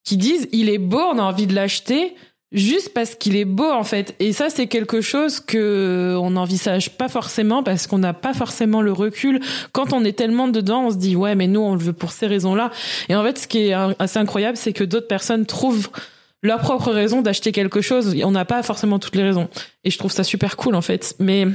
qui 0.04 0.16
disent 0.16 0.48
il 0.52 0.68
est 0.68 0.78
beau, 0.78 1.00
on 1.00 1.18
a 1.18 1.22
envie 1.22 1.46
de 1.46 1.54
l'acheter 1.54 2.14
juste 2.52 2.92
parce 2.92 3.14
qu'il 3.14 3.36
est 3.36 3.44
beau 3.44 3.70
en 3.70 3.84
fait. 3.84 4.14
Et 4.18 4.32
ça 4.32 4.50
c'est 4.50 4.66
quelque 4.66 5.00
chose 5.00 5.40
que 5.40 6.16
on 6.20 6.30
n'envisage 6.30 6.90
pas 6.90 7.08
forcément 7.08 7.62
parce 7.62 7.86
qu'on 7.86 7.98
n'a 7.98 8.12
pas 8.14 8.34
forcément 8.34 8.82
le 8.82 8.92
recul. 8.92 9.40
Quand 9.72 9.92
on 9.92 10.04
est 10.04 10.16
tellement 10.16 10.48
dedans, 10.48 10.86
on 10.86 10.90
se 10.90 10.96
dit 10.96 11.16
ouais 11.16 11.34
mais 11.34 11.46
nous 11.46 11.60
on 11.60 11.74
le 11.74 11.80
veut 11.80 11.92
pour 11.92 12.12
ces 12.12 12.26
raisons-là. 12.26 12.70
Et 13.08 13.14
en 13.14 13.22
fait 13.24 13.38
ce 13.38 13.46
qui 13.46 13.68
est 13.68 13.72
assez 13.98 14.18
incroyable 14.18 14.56
c'est 14.56 14.72
que 14.72 14.84
d'autres 14.84 15.08
personnes 15.08 15.46
trouvent 15.46 15.90
leur 16.42 16.60
propre 16.60 16.90
raison 16.90 17.22
d'acheter 17.22 17.52
quelque 17.52 17.80
chose. 17.80 18.16
On 18.24 18.30
n'a 18.30 18.44
pas 18.44 18.62
forcément 18.62 18.98
toutes 18.98 19.16
les 19.16 19.22
raisons. 19.22 19.48
Et 19.84 19.90
je 19.90 19.98
trouve 19.98 20.12
ça 20.12 20.24
super 20.24 20.56
cool 20.56 20.74
en 20.74 20.82
fait. 20.82 21.14
Mais 21.18 21.46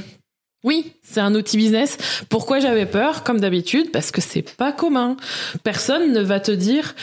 oui, 0.64 0.92
c'est 1.02 1.20
un 1.20 1.34
outil 1.34 1.56
business. 1.56 1.96
Pourquoi 2.28 2.58
j'avais 2.58 2.86
peur 2.86 3.22
Comme 3.22 3.38
d'habitude, 3.38 3.92
parce 3.92 4.10
que 4.10 4.20
c'est 4.20 4.42
pas 4.42 4.72
commun. 4.72 5.16
Personne 5.62 6.12
ne 6.12 6.20
va 6.20 6.40
te 6.40 6.50
dire, 6.50 6.94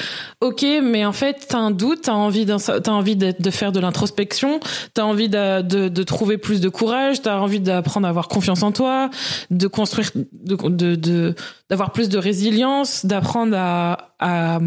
ok, 0.42 0.66
mais 0.84 1.06
en 1.06 1.14
fait, 1.14 1.46
t'as 1.48 1.60
un 1.60 1.72
doute, 1.72 2.02
t'as 2.04 2.14
envie, 2.14 2.46
t'as 2.46 2.92
envie 2.92 3.16
de, 3.16 3.52
faire 3.52 3.72
de 3.72 3.80
l'introspection, 3.80 4.60
t'as 4.94 5.04
envie 5.04 5.30
de, 5.30 5.62
de, 5.62 6.04
trouver 6.04 6.38
plus 6.38 6.60
de 6.60 6.68
courage, 6.68 7.22
t'as 7.22 7.38
envie 7.38 7.62
d'apprendre 7.62 8.06
à 8.06 8.10
avoir 8.10 8.28
confiance 8.28 8.64
en 8.64 8.74
toi, 8.74 9.10
de 9.50 9.68
construire, 9.68 10.10
de, 10.16 11.34
d'avoir 11.70 11.94
plus 11.94 12.10
de 12.10 12.18
résilience, 12.18 13.06
d'apprendre 13.06 13.56
à, 13.56 14.14
à, 14.20 14.60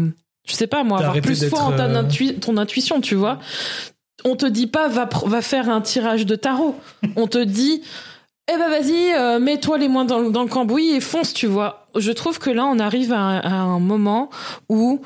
je 0.47 0.53
sais 0.53 0.67
pas 0.67 0.83
moi, 0.83 0.99
avoir 0.99 1.21
plus 1.21 1.47
foi 1.49 1.59
en 1.59 1.73
ta 1.73 1.85
euh, 1.85 2.31
ton 2.41 2.57
intuition, 2.57 3.01
tu 3.01 3.13
vois. 3.13 3.37
On 4.25 4.35
te 4.35 4.47
dit 4.47 4.65
pas 4.65 4.87
va, 4.87 5.07
va 5.25 5.41
faire 5.43 5.69
un 5.69 5.81
tirage 5.81 6.25
de 6.25 6.35
tarot. 6.35 6.75
On 7.15 7.27
te 7.27 7.43
dit 7.43 7.83
eh 8.49 8.57
ben 8.57 8.69
vas-y, 8.69 9.13
euh, 9.13 9.39
mets-toi 9.39 9.77
les 9.77 9.89
mains 9.89 10.05
dans, 10.05 10.29
dans, 10.29 10.43
le 10.43 10.49
cambouis 10.49 10.91
et 10.91 11.01
fonce, 11.01 11.33
tu 11.33 11.47
vois. 11.47 11.87
Je 11.95 12.11
trouve 12.11 12.39
que 12.39 12.49
là, 12.49 12.65
on 12.65 12.79
arrive 12.79 13.11
à, 13.11 13.45
un 13.45 13.79
moment 13.79 14.29
où 14.69 15.01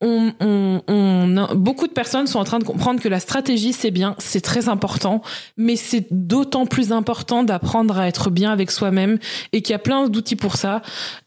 on, 0.00 0.32
on, 0.40 0.82
on, 0.88 1.54
beaucoup 1.54 1.86
de 1.86 1.92
personnes 1.92 2.26
sont 2.26 2.40
en 2.40 2.44
train 2.44 2.58
de 2.58 2.64
comprendre 2.64 3.00
que 3.00 3.08
la 3.08 3.20
stratégie, 3.20 3.72
c'est 3.72 3.92
bien, 3.92 4.16
c'est 4.18 4.40
très 4.40 4.68
important, 4.68 5.22
mais 5.56 5.76
c'est 5.76 6.08
d'autant 6.10 6.66
plus 6.66 6.90
important 6.90 7.44
d'apprendre 7.44 7.96
à 7.96 8.08
être 8.08 8.28
bien 8.28 8.50
avec 8.50 8.72
soi-même 8.72 9.18
et 9.52 9.62
qu'il 9.62 9.72
y 9.72 9.76
a 9.76 9.78
plein 9.78 10.08
d'outils 10.08 10.34
pour 10.34 10.56
ça. 10.56 10.82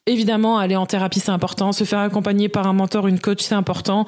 Évidemment, 0.05 0.57
aller 0.57 0.75
en 0.75 0.85
thérapie, 0.85 1.21
c'est 1.21 1.31
important. 1.31 1.71
Se 1.71 1.85
faire 1.85 1.99
accompagner 1.99 2.49
par 2.49 2.67
un 2.67 2.73
mentor, 2.73 3.07
une 3.07 3.19
coach, 3.19 3.41
c'est 3.41 3.55
important. 3.55 4.05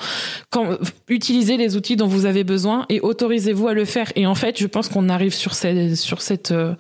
Quand, 0.50 0.78
utilisez 1.08 1.56
les 1.56 1.78
outils 1.78 1.96
dont 1.96 2.08
vous 2.08 2.26
avez 2.26 2.44
besoin 2.44 2.86
et 2.90 3.00
autorisez-vous 3.00 3.70
à 3.70 3.74
le 3.74 3.86
faire. 3.86 4.12
Et 4.18 4.28
en 4.28 4.36
fait, 4.36 4.60
je 4.60 4.68
pense 4.68 4.90
qu'on 4.90 5.08
arrive 5.08 5.34
sur 5.34 5.54
cette, 5.54 5.96
sur 5.96 6.22
cette, 6.22 6.52
euh, 6.52 6.76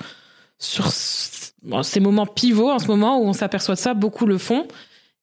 sur 0.60 0.92
ces 0.92 2.00
moments 2.00 2.26
pivots 2.26 2.70
en 2.70 2.80
ce 2.80 2.88
moment 2.88 3.20
où 3.20 3.26
on 3.26 3.34
s'aperçoit 3.34 3.76
de 3.76 3.80
ça, 3.80 3.94
beaucoup 3.94 4.26
le 4.26 4.38
font. 4.38 4.68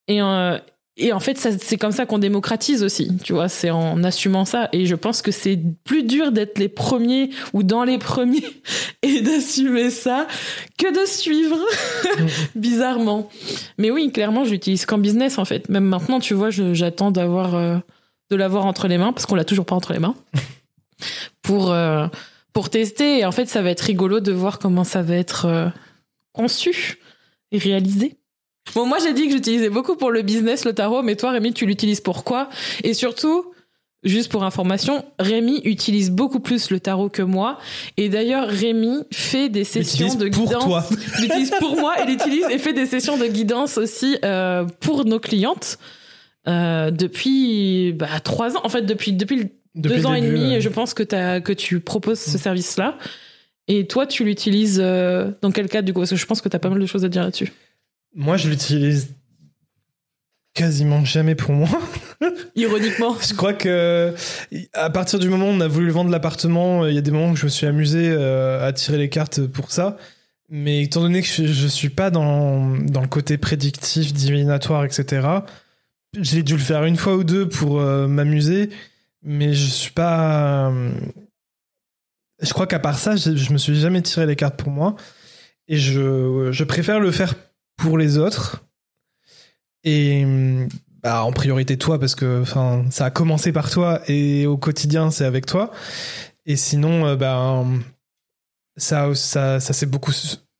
Et, 0.08 0.22
euh, 0.22 0.58
et 0.98 1.12
en 1.12 1.20
fait, 1.20 1.36
c'est 1.36 1.76
comme 1.76 1.92
ça 1.92 2.06
qu'on 2.06 2.18
démocratise 2.18 2.82
aussi, 2.82 3.10
tu 3.22 3.34
vois, 3.34 3.48
c'est 3.48 3.68
en 3.68 4.02
assumant 4.02 4.46
ça. 4.46 4.70
Et 4.72 4.86
je 4.86 4.94
pense 4.94 5.20
que 5.20 5.30
c'est 5.30 5.60
plus 5.84 6.04
dur 6.04 6.32
d'être 6.32 6.58
les 6.58 6.70
premiers 6.70 7.28
ou 7.52 7.62
dans 7.62 7.84
les 7.84 7.98
premiers 7.98 8.62
et 9.02 9.20
d'assumer 9.20 9.90
ça 9.90 10.26
que 10.78 10.90
de 10.90 11.06
suivre, 11.06 11.58
bizarrement. 12.54 13.28
Mais 13.76 13.90
oui, 13.90 14.10
clairement, 14.10 14.46
j'utilise 14.46 14.86
qu'en 14.86 14.96
business, 14.96 15.36
en 15.36 15.44
fait. 15.44 15.68
Même 15.68 15.84
maintenant, 15.84 16.18
tu 16.18 16.32
vois, 16.32 16.48
j'attends 16.48 17.10
d'avoir, 17.10 17.56
euh, 17.56 17.76
de 18.30 18.36
l'avoir 18.36 18.64
entre 18.64 18.88
les 18.88 18.96
mains, 18.96 19.12
parce 19.12 19.26
qu'on 19.26 19.34
l'a 19.34 19.44
toujours 19.44 19.66
pas 19.66 19.76
entre 19.76 19.92
les 19.92 19.98
mains, 19.98 20.14
pour, 21.42 21.72
euh, 21.72 22.06
pour 22.56 22.70
tester. 22.70 23.18
Et 23.18 23.26
en 23.26 23.32
fait, 23.32 23.50
ça 23.50 23.60
va 23.60 23.70
être 23.70 23.82
rigolo 23.82 24.20
de 24.20 24.32
voir 24.32 24.58
comment 24.58 24.82
ça 24.82 25.02
va 25.02 25.14
être 25.14 25.44
euh, 25.44 25.68
conçu 26.32 27.00
et 27.52 27.58
réalisé. 27.58 28.14
Bon, 28.74 28.86
moi, 28.86 28.96
j'ai 28.98 29.12
dit 29.12 29.26
que 29.26 29.32
j'utilisais 29.32 29.68
beaucoup 29.68 29.94
pour 29.94 30.10
le 30.10 30.22
business, 30.22 30.64
le 30.64 30.72
tarot, 30.72 31.02
mais 31.02 31.16
toi, 31.16 31.32
Rémi, 31.32 31.52
tu 31.52 31.66
l'utilises 31.66 32.00
pour 32.00 32.24
quoi? 32.24 32.48
Et 32.82 32.94
surtout, 32.94 33.52
juste 34.04 34.32
pour 34.32 34.42
information, 34.42 35.04
Rémi 35.18 35.60
utilise 35.64 36.10
beaucoup 36.10 36.40
plus 36.40 36.70
le 36.70 36.80
tarot 36.80 37.10
que 37.10 37.20
moi. 37.20 37.58
Et 37.98 38.08
d'ailleurs, 38.08 38.48
Rémi 38.48 39.02
fait 39.12 39.50
des 39.50 39.64
sessions 39.64 40.14
de 40.14 40.28
guidance. 40.28 40.64
Pour 40.64 40.64
toi. 40.64 40.84
l'utilise 41.20 41.50
pour 41.60 41.76
moi 41.76 42.02
et 42.02 42.06
l'utilise 42.06 42.46
et 42.50 42.56
fait 42.56 42.72
des 42.72 42.86
sessions 42.86 43.18
de 43.18 43.26
guidance 43.26 43.76
aussi 43.76 44.16
euh, 44.24 44.64
pour 44.80 45.04
nos 45.04 45.20
clientes. 45.20 45.76
Euh, 46.48 46.90
depuis 46.90 47.92
bah, 47.92 48.18
trois 48.24 48.56
ans, 48.56 48.60
en 48.64 48.70
fait, 48.70 48.80
depuis, 48.82 49.12
depuis 49.12 49.50
deux 49.76 50.06
ans 50.06 50.14
et 50.14 50.22
demi, 50.22 50.60
je 50.60 50.68
pense 50.68 50.94
que, 50.94 51.14
as, 51.14 51.40
que 51.40 51.52
tu 51.52 51.80
proposes 51.80 52.18
ce 52.18 52.38
service-là. 52.38 52.98
Et 53.68 53.86
toi, 53.86 54.06
tu 54.06 54.24
l'utilises 54.24 54.80
euh, 54.82 55.32
dans 55.42 55.50
quel 55.50 55.68
cadre 55.68 55.86
du 55.86 55.92
coup? 55.92 56.00
Parce 56.00 56.10
que 56.10 56.16
je 56.16 56.26
pense 56.26 56.40
que 56.40 56.48
tu 56.48 56.56
as 56.56 56.58
pas 56.58 56.70
mal 56.70 56.80
de 56.80 56.86
choses 56.86 57.04
à 57.04 57.08
dire 57.08 57.22
là-dessus. 57.22 57.52
Moi, 58.14 58.36
je 58.36 58.48
l'utilise 58.48 59.14
quasiment 60.54 61.04
jamais 61.04 61.34
pour 61.34 61.52
moi. 61.52 61.68
Ironiquement. 62.56 63.16
je 63.20 63.34
crois 63.34 63.52
que 63.52 64.14
à 64.72 64.88
partir 64.88 65.18
du 65.18 65.28
moment 65.28 65.46
où 65.48 65.52
on 65.52 65.60
a 65.60 65.68
voulu 65.68 65.90
vendre 65.90 66.10
l'appartement, 66.10 66.86
il 66.86 66.94
y 66.94 66.98
a 66.98 67.02
des 67.02 67.10
moments 67.10 67.32
où 67.32 67.36
je 67.36 67.44
me 67.44 67.50
suis 67.50 67.66
amusé 67.66 68.08
euh, 68.08 68.66
à 68.66 68.72
tirer 68.72 68.96
les 68.96 69.10
cartes 69.10 69.46
pour 69.46 69.70
ça. 69.70 69.98
Mais 70.48 70.82
étant 70.84 71.00
donné 71.00 71.20
que 71.22 71.28
je, 71.28 71.44
je 71.44 71.66
suis 71.66 71.90
pas 71.90 72.10
dans, 72.10 72.78
dans 72.78 73.02
le 73.02 73.08
côté 73.08 73.36
prédictif, 73.36 74.14
divinatoire, 74.14 74.84
etc., 74.84 75.26
j'ai 76.18 76.42
dû 76.42 76.54
le 76.54 76.60
faire 76.60 76.84
une 76.84 76.96
fois 76.96 77.16
ou 77.16 77.24
deux 77.24 77.48
pour 77.48 77.80
euh, 77.80 78.06
m'amuser 78.06 78.70
mais 79.26 79.52
je 79.52 79.66
suis 79.66 79.90
pas. 79.90 80.70
Euh, 80.70 80.92
je 82.40 82.52
crois 82.52 82.66
qu'à 82.66 82.78
part 82.78 82.98
ça, 82.98 83.16
je, 83.16 83.52
me 83.52 83.58
suis 83.58 83.76
jamais 83.76 84.00
tiré 84.00 84.24
les 84.24 84.36
cartes 84.36 84.56
pour 84.56 84.70
moi. 84.70 84.96
Et 85.68 85.76
je, 85.76 86.50
je 86.52 86.64
préfère 86.64 87.00
le 87.00 87.10
faire 87.10 87.34
pour 87.76 87.98
les 87.98 88.18
autres. 88.18 88.64
Et 89.84 90.24
bah, 91.02 91.24
en 91.24 91.32
priorité 91.32 91.76
toi, 91.76 91.98
parce 91.98 92.14
que 92.14 92.44
ça 92.90 93.04
a 93.04 93.10
commencé 93.10 93.52
par 93.52 93.70
toi 93.70 94.00
et 94.08 94.46
au 94.46 94.56
quotidien, 94.56 95.10
c'est 95.10 95.24
avec 95.24 95.46
toi. 95.46 95.70
Et 96.46 96.56
sinon, 96.56 97.06
euh, 97.06 97.16
ben, 97.16 97.80
ça, 98.76 99.14
ça, 99.14 99.58
ça 99.60 99.72
s'est 99.72 99.86
beaucoup, 99.86 100.12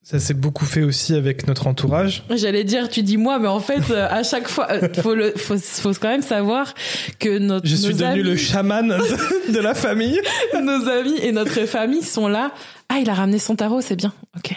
ça 0.09 0.19
s'est 0.19 0.33
beaucoup 0.33 0.63
fait 0.63 0.83
aussi 0.83 1.15
avec 1.15 1.47
notre 1.49 1.67
entourage. 1.67 2.23
J'allais 2.29 2.63
dire, 2.63 2.87
tu 2.87 3.03
dis 3.03 3.17
moi, 3.17 3.39
mais 3.39 3.49
en 3.49 3.59
fait, 3.59 3.91
euh, 3.91 4.07
à 4.09 4.23
chaque 4.23 4.47
fois, 4.47 4.71
euh, 4.71 4.87
faut, 5.01 5.13
le, 5.13 5.33
faut, 5.35 5.57
faut 5.57 5.91
quand 5.99 6.07
même 6.07 6.21
savoir 6.21 6.73
que 7.19 7.39
notre. 7.39 7.67
Je 7.67 7.75
suis 7.75 7.93
nos 7.93 7.99
devenu 7.99 8.23
le 8.23 8.37
chaman 8.37 8.87
de, 8.87 9.51
de 9.51 9.59
la 9.59 9.73
famille. 9.73 10.21
nos 10.63 10.87
amis 10.87 11.17
et 11.21 11.33
notre 11.33 11.65
famille 11.65 12.03
sont 12.03 12.29
là. 12.29 12.53
Ah, 12.87 12.99
il 13.01 13.09
a 13.09 13.13
ramené 13.13 13.37
son 13.37 13.57
tarot, 13.57 13.81
c'est 13.81 13.97
bien. 13.97 14.13
Ok. 14.37 14.53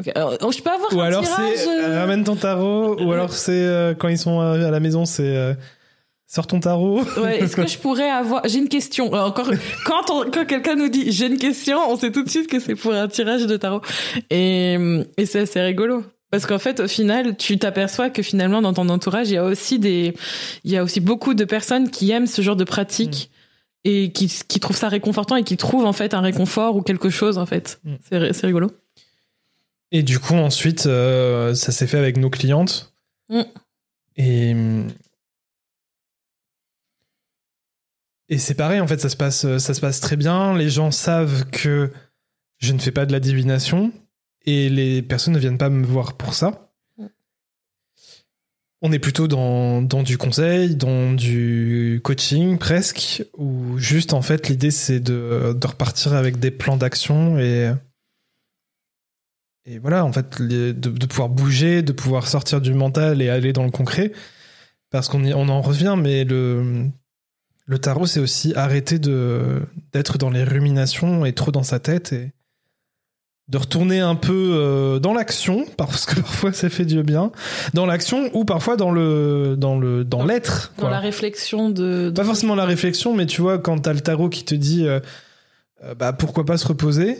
Ok. 0.00 0.10
Alors, 0.16 0.32
je 0.50 0.60
peux 0.60 0.70
avoir 0.70 0.92
Ou 0.92 1.00
un 1.00 1.06
alors 1.06 1.24
c'est 1.24 1.68
euh, 1.68 2.00
ramène 2.00 2.24
ton 2.24 2.34
tarot. 2.34 3.00
Ou 3.00 3.12
alors 3.12 3.32
c'est 3.32 3.52
euh, 3.52 3.94
quand 3.94 4.08
ils 4.08 4.18
sont 4.18 4.40
euh, 4.40 4.66
à 4.66 4.70
la 4.72 4.80
maison, 4.80 5.04
c'est 5.04 5.22
euh, 5.36 5.54
sors 6.30 6.46
ton 6.46 6.60
tarot. 6.60 7.02
Ouais, 7.16 7.40
est-ce 7.40 7.56
que 7.56 7.66
je 7.66 7.78
pourrais 7.78 8.10
avoir 8.10 8.42
J'ai 8.46 8.58
une 8.58 8.68
question. 8.68 9.12
Alors, 9.12 9.28
Encore 9.28 9.50
quand 9.84 10.10
on- 10.10 10.30
quand 10.30 10.44
quelqu'un 10.46 10.76
nous 10.76 10.88
dit 10.88 11.10
j'ai 11.10 11.26
une 11.26 11.38
question, 11.38 11.78
on 11.88 11.96
sait 11.96 12.12
tout 12.12 12.22
de 12.22 12.28
suite 12.28 12.46
que 12.48 12.60
c'est 12.60 12.74
pour 12.76 12.92
un 12.92 13.08
tirage 13.08 13.46
de 13.46 13.56
tarot. 13.56 13.80
Et 14.30 14.76
et 15.16 15.26
c'est 15.26 15.40
assez 15.40 15.60
rigolo. 15.60 16.04
Parce 16.30 16.44
qu'en 16.44 16.58
fait, 16.58 16.80
au 16.80 16.88
final, 16.88 17.36
tu 17.38 17.58
t'aperçois 17.58 18.10
que 18.10 18.22
finalement, 18.22 18.60
dans 18.60 18.74
ton 18.74 18.90
entourage, 18.90 19.30
il 19.30 19.34
y 19.34 19.36
a 19.38 19.44
aussi 19.44 19.78
des, 19.78 20.12
il 20.64 20.70
y 20.70 20.76
a 20.76 20.84
aussi 20.84 21.00
beaucoup 21.00 21.32
de 21.32 21.44
personnes 21.46 21.90
qui 21.90 22.10
aiment 22.10 22.26
ce 22.26 22.42
genre 22.42 22.56
de 22.56 22.64
pratique 22.64 23.30
et 23.84 24.12
qui, 24.12 24.30
qui 24.46 24.60
trouvent 24.60 24.76
ça 24.76 24.90
réconfortant 24.90 25.36
et 25.36 25.42
qui 25.44 25.56
trouvent 25.56 25.86
en 25.86 25.94
fait 25.94 26.12
un 26.12 26.20
réconfort 26.20 26.76
ou 26.76 26.82
quelque 26.82 27.08
chose 27.08 27.38
en 27.38 27.46
fait. 27.46 27.80
Mm. 27.84 27.94
C'est, 28.06 28.32
c'est 28.34 28.46
rigolo. 28.46 28.70
Et 29.90 30.02
du 30.02 30.18
coup, 30.18 30.34
ensuite, 30.34 30.84
euh, 30.84 31.54
ça 31.54 31.72
s'est 31.72 31.86
fait 31.86 31.96
avec 31.96 32.18
nos 32.18 32.28
clientes. 32.28 32.92
Mm. 33.30 33.40
Et. 34.16 34.54
Et 38.28 38.38
c'est 38.38 38.54
pareil, 38.54 38.80
en 38.80 38.86
fait, 38.86 39.00
ça 39.00 39.08
se, 39.08 39.16
passe, 39.16 39.58
ça 39.58 39.74
se 39.74 39.80
passe 39.80 40.00
très 40.00 40.16
bien. 40.16 40.56
Les 40.56 40.68
gens 40.68 40.90
savent 40.90 41.46
que 41.50 41.90
je 42.58 42.72
ne 42.72 42.78
fais 42.78 42.92
pas 42.92 43.06
de 43.06 43.12
la 43.12 43.20
divination. 43.20 43.92
Et 44.44 44.68
les 44.68 45.02
personnes 45.02 45.34
ne 45.34 45.38
viennent 45.38 45.58
pas 45.58 45.70
me 45.70 45.84
voir 45.84 46.16
pour 46.16 46.34
ça. 46.34 46.70
Mm. 46.96 47.06
On 48.80 48.92
est 48.92 48.98
plutôt 48.98 49.28
dans, 49.28 49.82
dans 49.82 50.02
du 50.02 50.16
conseil, 50.16 50.76
dans 50.76 51.12
du 51.12 52.00
coaching 52.04 52.58
presque, 52.58 53.24
où 53.36 53.76
juste 53.78 54.12
en 54.12 54.22
fait 54.22 54.48
l'idée 54.48 54.70
c'est 54.70 55.00
de, 55.00 55.52
de 55.52 55.66
repartir 55.66 56.14
avec 56.14 56.38
des 56.38 56.52
plans 56.52 56.76
d'action 56.76 57.38
et, 57.38 57.72
et 59.64 59.78
voilà, 59.78 60.04
en 60.04 60.12
fait, 60.12 60.38
les- 60.38 60.72
de, 60.72 60.90
de 60.90 61.06
pouvoir 61.06 61.28
bouger, 61.28 61.82
de 61.82 61.92
pouvoir 61.92 62.26
sortir 62.28 62.60
du 62.60 62.72
mental 62.72 63.20
et 63.20 63.28
aller 63.28 63.52
dans 63.52 63.64
le 63.64 63.70
concret. 63.70 64.12
Parce 64.90 65.08
qu'on 65.08 65.22
on 65.26 65.48
en 65.50 65.60
revient, 65.60 65.96
mais 65.98 66.24
le, 66.24 66.88
le 67.68 67.78
tarot, 67.78 68.06
c'est 68.06 68.18
aussi 68.20 68.52
arrêter 68.56 68.98
de, 68.98 69.60
d'être 69.92 70.16
dans 70.18 70.30
les 70.30 70.42
ruminations 70.42 71.24
et 71.24 71.32
trop 71.34 71.52
dans 71.52 71.62
sa 71.62 71.78
tête 71.78 72.12
et 72.12 72.32
de 73.48 73.56
retourner 73.56 74.00
un 74.00 74.14
peu 74.14 74.50
euh, 74.54 74.98
dans 74.98 75.14
l'action, 75.14 75.64
parce 75.76 76.04
que 76.06 76.16
parfois 76.20 76.52
ça 76.52 76.68
fait 76.68 76.84
du 76.84 77.02
bien, 77.02 77.30
dans 77.74 77.86
l'action 77.86 78.30
ou 78.34 78.44
parfois 78.44 78.76
dans 78.76 78.90
le, 78.90 79.54
dans 79.56 79.78
le, 79.78 80.04
dans 80.04 80.18
Dans- 80.18 80.24
l'être. 80.26 80.72
Dans 80.76 80.82
quoi. 80.82 80.90
la 80.90 80.98
réflexion 81.00 81.70
de, 81.70 82.10
de- 82.10 82.10
Pas 82.10 82.24
forcément 82.24 82.54
la 82.54 82.66
réflexion, 82.66 83.14
mais 83.14 83.26
tu 83.26 83.40
vois, 83.40 83.58
quand 83.58 83.78
t'as 83.78 83.92
le 83.92 84.00
tarot 84.00 84.28
qui 84.28 84.44
te 84.44 84.54
dit 84.54 84.86
euh, 84.86 85.00
euh, 85.84 85.94
bah, 85.94 86.12
pourquoi 86.12 86.44
pas 86.44 86.58
se 86.58 86.66
reposer 86.66 87.16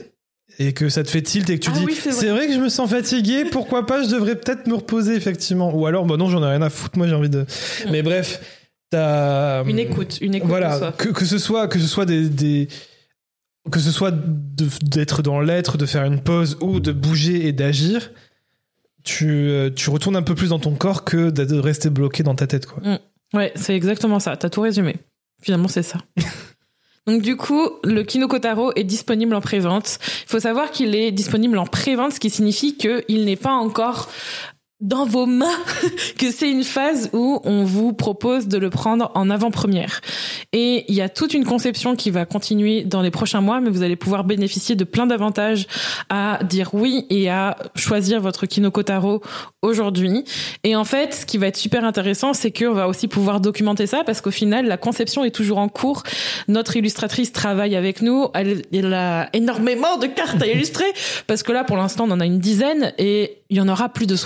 et 0.58 0.72
que 0.72 0.88
ça 0.88 1.02
te 1.04 1.08
fait 1.10 1.22
tilt 1.22 1.48
et 1.50 1.58
que 1.58 1.64
tu 1.64 1.70
Ah 1.72 1.78
dis 1.78 1.84
oui, 1.86 1.94
c'est 1.94 2.10
vrai. 2.10 2.20
c'est 2.20 2.30
vrai 2.30 2.46
que 2.48 2.54
je 2.54 2.58
me 2.58 2.68
sens 2.68 2.90
fatigué, 2.90 3.44
pourquoi 3.50 3.86
pas, 3.86 4.02
je 4.02 4.08
devrais 4.10 4.34
peut-être 4.34 4.66
me 4.66 4.74
reposer 4.74 5.14
effectivement. 5.14 5.74
Ou 5.74 5.86
alors, 5.86 6.04
bah 6.04 6.16
non, 6.16 6.28
j'en 6.30 6.42
ai 6.42 6.46
rien 6.50 6.62
à 6.62 6.70
foutre, 6.70 6.98
moi 6.98 7.06
j'ai 7.06 7.14
envie 7.14 7.28
de. 7.30 7.44
Mais 7.90 8.02
bref, 8.02 8.40
une 8.92 9.78
écoute, 9.78 10.18
une 10.20 10.34
écoute 10.34 10.48
Voilà, 10.48 10.92
que, 10.96 11.08
que 11.10 11.24
ce 11.24 11.38
soit 11.38 11.68
que 11.68 11.78
ce 11.78 11.86
soit 11.86 12.06
des, 12.06 12.28
des- 12.28 12.68
que 13.70 13.80
ce 13.80 13.90
soit 13.90 14.12
d'être 14.12 15.22
dans 15.22 15.40
l'être, 15.40 15.76
de 15.76 15.84
faire 15.86 16.04
une 16.04 16.20
pause 16.22 16.56
ou 16.62 16.80
de 16.80 16.90
bouger 16.92 17.46
et 17.46 17.52
d'agir, 17.52 18.10
tu, 19.04 19.28
euh, 19.28 19.70
tu 19.70 19.90
retournes 19.90 20.16
un 20.16 20.22
peu 20.22 20.34
plus 20.34 20.48
dans 20.50 20.58
ton 20.58 20.74
corps 20.74 21.04
que 21.04 21.30
de 21.30 21.58
rester 21.58 21.90
bloqué 21.90 22.22
dans 22.22 22.34
ta 22.34 22.46
tête 22.46 22.66
quoi. 22.66 22.82
Ouais, 23.34 23.52
c'est 23.56 23.76
exactement 23.76 24.20
ça. 24.20 24.36
T'as 24.38 24.48
tout 24.48 24.62
résumé. 24.62 24.96
Finalement, 25.42 25.68
c'est 25.68 25.82
ça. 25.82 25.98
Donc 27.06 27.22
du 27.22 27.36
coup, 27.36 27.68
le 27.84 28.02
Kinoko 28.02 28.38
Taro 28.38 28.72
est 28.74 28.84
disponible 28.84 29.34
en 29.34 29.40
pré-vente. 29.40 29.98
Il 30.24 30.28
faut 30.30 30.40
savoir 30.40 30.70
qu'il 30.70 30.94
est 30.94 31.10
disponible 31.12 31.56
en 31.58 31.66
pré-vente, 31.66 32.12
ce 32.12 32.20
qui 32.20 32.28
signifie 32.30 32.76
qu'il 32.76 33.24
n'est 33.24 33.36
pas 33.36 33.52
encore 33.52 34.10
dans 34.80 35.04
vos 35.04 35.26
mains, 35.26 35.58
que 36.18 36.30
c'est 36.30 36.50
une 36.50 36.62
phase 36.62 37.10
où 37.12 37.40
on 37.44 37.64
vous 37.64 37.92
propose 37.92 38.46
de 38.46 38.58
le 38.58 38.70
prendre 38.70 39.10
en 39.14 39.28
avant-première. 39.28 40.00
Et 40.52 40.84
il 40.88 40.94
y 40.94 41.00
a 41.00 41.08
toute 41.08 41.34
une 41.34 41.44
conception 41.44 41.96
qui 41.96 42.10
va 42.10 42.24
continuer 42.24 42.84
dans 42.84 43.02
les 43.02 43.10
prochains 43.10 43.40
mois, 43.40 43.60
mais 43.60 43.70
vous 43.70 43.82
allez 43.82 43.96
pouvoir 43.96 44.24
bénéficier 44.24 44.76
de 44.76 44.84
plein 44.84 45.06
d'avantages 45.06 45.66
à 46.10 46.38
dire 46.44 46.70
oui 46.74 47.06
et 47.10 47.28
à 47.28 47.56
choisir 47.74 48.20
votre 48.20 48.46
Kinoko 48.46 48.82
Taro 48.84 49.20
aujourd'hui. 49.62 50.24
Et 50.62 50.76
en 50.76 50.84
fait, 50.84 51.12
ce 51.12 51.26
qui 51.26 51.38
va 51.38 51.48
être 51.48 51.56
super 51.56 51.84
intéressant, 51.84 52.32
c'est 52.32 52.52
qu'on 52.52 52.72
va 52.72 52.88
aussi 52.88 53.08
pouvoir 53.08 53.40
documenter 53.40 53.86
ça 53.86 54.04
parce 54.04 54.20
qu'au 54.20 54.30
final, 54.30 54.66
la 54.66 54.76
conception 54.76 55.24
est 55.24 55.34
toujours 55.34 55.58
en 55.58 55.68
cours. 55.68 56.04
Notre 56.46 56.76
illustratrice 56.76 57.32
travaille 57.32 57.74
avec 57.74 58.00
nous. 58.00 58.28
Elle, 58.34 58.94
a 58.94 59.28
énormément 59.32 59.98
de 59.98 60.06
cartes 60.06 60.40
à 60.40 60.46
illustrer 60.46 60.86
parce 61.26 61.42
que 61.42 61.52
là, 61.52 61.64
pour 61.64 61.76
l'instant, 61.76 62.04
on 62.06 62.12
en 62.12 62.20
a 62.20 62.26
une 62.26 62.38
dizaine 62.38 62.92
et 62.96 63.38
il 63.50 63.56
y 63.56 63.60
en 63.60 63.68
aura 63.68 63.88
plus 63.88 64.06
de 64.06 64.16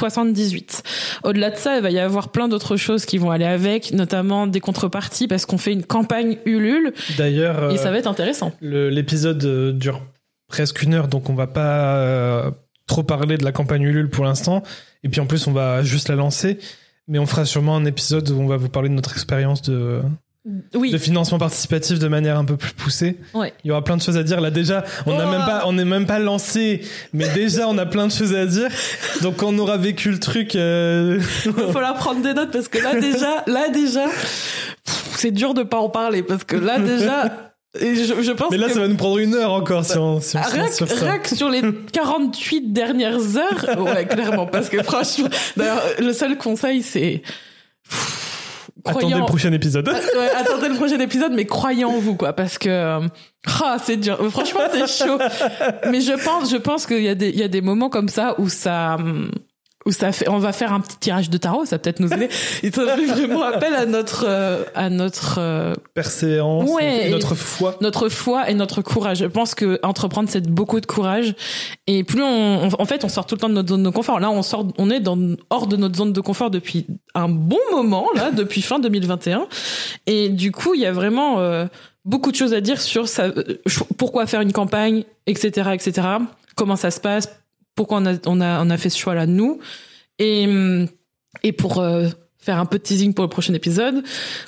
78. 0.43 0.83
Au-delà 1.25 1.51
de 1.51 1.57
ça, 1.57 1.77
il 1.77 1.83
va 1.83 1.91
y 1.91 1.99
avoir 1.99 2.31
plein 2.31 2.49
d'autres 2.49 2.77
choses 2.77 3.05
qui 3.05 3.19
vont 3.19 3.31
aller 3.31 3.45
avec, 3.45 3.93
notamment 3.93 4.47
des 4.47 4.61
contreparties 4.61 5.29
parce 5.29 5.47
qu'on 5.47 5.59
fait 5.59 5.73
une 5.73 5.85
campagne 5.85 6.39
Ulule 6.45 6.93
D'ailleurs, 7.17 7.71
et 7.71 7.75
euh, 7.75 7.77
ça 7.77 7.91
va 7.91 7.99
être 7.99 8.07
intéressant. 8.07 8.53
L'épisode 8.61 9.45
euh, 9.45 9.73
dure 9.73 10.03
presque 10.49 10.83
une 10.83 10.95
heure, 10.95 11.09
donc 11.09 11.31
on 11.31 11.35
va 11.35 11.47
pas 11.47 11.97
euh, 11.97 12.51
trop 12.87 13.03
parler 13.03 13.39
de 13.39 13.45
la 13.45 13.53
campagne 13.53 13.83
Ulule 13.83 14.11
pour 14.11 14.25
l'instant. 14.25 14.63
Et 15.05 15.09
puis 15.09 15.21
en 15.21 15.27
plus, 15.27 15.47
on 15.47 15.53
va 15.53 15.83
juste 15.83 16.09
la 16.09 16.17
lancer. 16.17 16.59
Mais 17.09 17.19
on 17.19 17.27
fera 17.27 17.45
sûrement 17.45 17.75
un 17.75 17.85
épisode 17.85 18.31
où 18.31 18.41
on 18.41 18.47
va 18.47 18.57
vous 18.57 18.69
parler 18.69 18.89
de 18.89 18.95
notre 18.95 19.13
expérience 19.13 19.61
de, 19.63 20.03
Oui. 20.75 20.91
de 20.91 20.99
financement 20.99 21.39
participatif 21.39 22.01
de 22.01 22.09
manière 22.09 22.37
un 22.37 22.45
peu 22.45 22.57
plus 22.57 22.73
poussée. 22.73 23.17
Ouais. 23.33 23.53
Il 23.63 23.69
y 23.69 23.71
aura 23.71 23.85
plein 23.85 23.97
de 23.97 24.03
choses 24.03 24.17
à 24.17 24.25
dire. 24.25 24.41
Là 24.41 24.51
déjà, 24.51 24.83
on 25.07 25.17
n'a 25.17 25.27
Oh. 25.27 25.31
même 25.31 25.41
pas, 25.47 25.63
on 25.67 25.73
n'est 25.73 25.85
même 25.85 26.05
pas 26.07 26.19
lancé, 26.19 26.81
mais 27.13 27.29
déjà 27.29 27.69
on 27.69 27.79
a 27.79 27.87
plein 27.87 28.09
de 28.09 28.13
choses 28.13 28.35
à 28.35 28.45
dire. 28.47 28.69
Donc 29.21 29.37
quand 29.37 29.49
on 29.55 29.59
aura 29.59 29.77
vécu 29.77 30.11
le 30.11 30.19
truc, 30.19 30.57
euh, 30.57 31.21
Il 31.47 31.53
va 31.53 31.73
falloir 31.73 31.95
prendre 31.95 32.23
des 32.23 32.35
notes 32.35 32.51
parce 32.51 32.67
que 32.67 32.79
là 32.79 32.99
déjà, 32.99 33.45
là 33.47 33.69
déjà, 33.69 34.07
c'est 35.15 35.31
dur 35.31 35.55
de 35.55 35.63
pas 35.63 35.79
en 35.79 35.89
parler 35.91 36.25
parce 36.25 36.43
que 36.43 36.57
là 36.57 36.81
déjà, 36.81 37.53
et 37.81 37.95
je, 37.95 38.21
je 38.23 38.33
pense 38.33 38.51
mais 38.51 38.57
là 38.59 38.67
que 38.67 38.73
ça 38.75 38.81
va 38.81 38.89
nous 38.89 38.97
prendre 38.97 39.19
une 39.19 39.35
heure 39.35 39.53
encore 39.53 39.85
si 39.85 39.97
on, 39.97 40.21
si 40.21 40.37
on 40.37 40.43
se 40.43 40.51
rien, 40.51 40.65
lance 40.65 40.75
sur 40.75 40.89
que- 40.89 40.95
ça. 40.95 41.05
rien 41.05 41.19
que 41.21 41.37
sur 41.37 41.49
les 41.51 41.63
48 41.93 42.73
dernières 42.73 43.37
heures, 43.37 43.81
ouais, 43.81 44.07
clairement, 44.07 44.47
parce 44.47 44.69
que 44.69 44.83
franchement, 44.83 45.29
d'ailleurs, 45.57 45.83
le 46.01 46.13
seul 46.13 46.37
conseil 46.37 46.83
c'est 46.83 47.23
pff, 48.85 48.97
Attendez 48.97 49.15
le 49.15 49.27
prochain 49.27 49.53
épisode. 49.53 49.89
Ouais, 49.89 50.31
attendez 50.37 50.69
le 50.69 50.75
prochain 50.75 50.99
épisode, 50.99 51.33
mais 51.33 51.45
croyez 51.45 51.85
en 51.85 51.99
vous, 51.99 52.17
quoi, 52.17 52.33
parce 52.33 52.59
que 52.59 52.69
euh, 52.69 53.09
ah, 53.63 53.77
c'est 53.83 53.97
dur. 53.97 54.19
Franchement, 54.31 54.61
c'est 54.73 54.87
chaud. 54.87 55.19
Mais 55.91 56.01
je 56.01 56.13
pense, 56.25 56.51
je 56.51 56.57
pense 56.57 56.87
qu'il 56.87 57.03
y 57.03 57.09
a 57.09 57.15
des, 57.15 57.29
il 57.29 57.39
y 57.39 57.43
a 57.43 57.49
des 57.49 57.61
moments 57.61 57.89
comme 57.89 58.09
ça 58.09 58.35
où 58.39 58.49
ça, 58.49 58.95
hum, 58.95 59.31
où 59.87 59.93
ça 59.93 60.13
fait, 60.13 60.29
on 60.29 60.39
va 60.39 60.53
faire 60.53 60.73
un 60.73 60.81
petit 60.81 60.97
tirage 60.99 61.29
de 61.31 61.37
tarot, 61.39 61.65
ça 61.65 61.79
peut-être 61.79 62.01
nous 62.01 62.13
aider. 62.13 62.29
Ça 62.31 62.61
fait 62.97 63.07
vraiment 63.07 63.43
appel 63.43 63.75
à 63.75 63.87
notre, 63.87 64.25
euh, 64.29 64.65
à 64.75 64.91
notre, 64.91 65.37
euh, 65.39 65.75
Persévérance, 65.95 66.71
Ouais, 66.71 67.09
et 67.09 67.11
notre 67.11 67.35
foi. 67.35 67.77
notre 67.81 68.09
foi 68.09 68.49
et 68.51 68.55
notre 68.55 68.81
courage. 68.83 69.19
Je 69.19 69.25
pense 69.27 69.55
que 69.55 69.79
entreprendre 69.83 70.29
c'est 70.31 70.47
beaucoup 70.49 70.81
de 70.81 70.87
courage. 70.87 71.35
Et 71.87 72.05
plus 72.05 72.23
on, 72.23 72.69
on- 72.69 72.81
en 72.81 72.85
fait, 72.85 73.05
on 73.05 73.09
sort 73.09 73.27
tout 73.27 73.35
le 73.35 73.41
temps 73.41 73.49
de 73.49 73.55
notre 73.55 73.69
zone 73.71 73.83
de 73.83 73.91
confort. 73.91 74.21
Là, 74.21 74.31
on 74.31 74.43
sort, 74.43 74.69
on 74.79 74.91
est 74.91 75.01
dans, 75.01 75.19
hors 75.51 75.67
de 75.67 75.77
notre 75.77 75.97
zone 75.97 76.13
de 76.13 76.21
confort 76.21 76.51
depuis 76.51 76.87
un 77.15 77.29
bon 77.29 77.59
moment, 77.73 78.07
là, 78.15 78.31
depuis 78.35 78.63
fin 78.63 78.79
2021. 78.79 79.47
Et 80.07 80.29
du 80.29 80.53
coup, 80.53 80.75
il 80.75 80.81
y 80.81 80.87
a 80.87 80.93
vraiment 80.93 81.41
euh, 81.41 81.67
beaucoup 82.05 82.31
de 82.31 82.37
choses 82.37 82.55
à 82.55 82.61
dire 82.61 82.81
sur 82.81 83.09
ça, 83.09 83.25
euh, 83.25 83.59
pourquoi 83.99 84.27
faire 84.27 84.41
une 84.41 84.53
campagne, 84.53 85.05
etc., 85.27 85.71
etc. 85.75 86.07
Comment 86.57 86.77
ça 86.77 86.91
se 86.91 87.01
passe, 87.01 87.29
pourquoi 87.75 87.99
on 87.99 88.07
a, 88.07 88.15
on 88.27 88.41
a, 88.41 88.65
on 88.65 88.71
a 88.71 88.77
fait 88.77 88.91
ce 88.91 88.99
choix-là 88.99 89.27
nous. 89.27 89.59
Et, 90.19 90.47
et 91.43 91.53
pour 91.53 91.81
euh, 91.81 92.09
faire 92.43 92.59
un 92.59 92.67
peu 92.67 92.79
de 92.79 92.83
teasing 92.83 93.15
pour 93.15 93.25
le 93.25 93.31
prochain 93.31 93.55
épisode, 93.55 94.03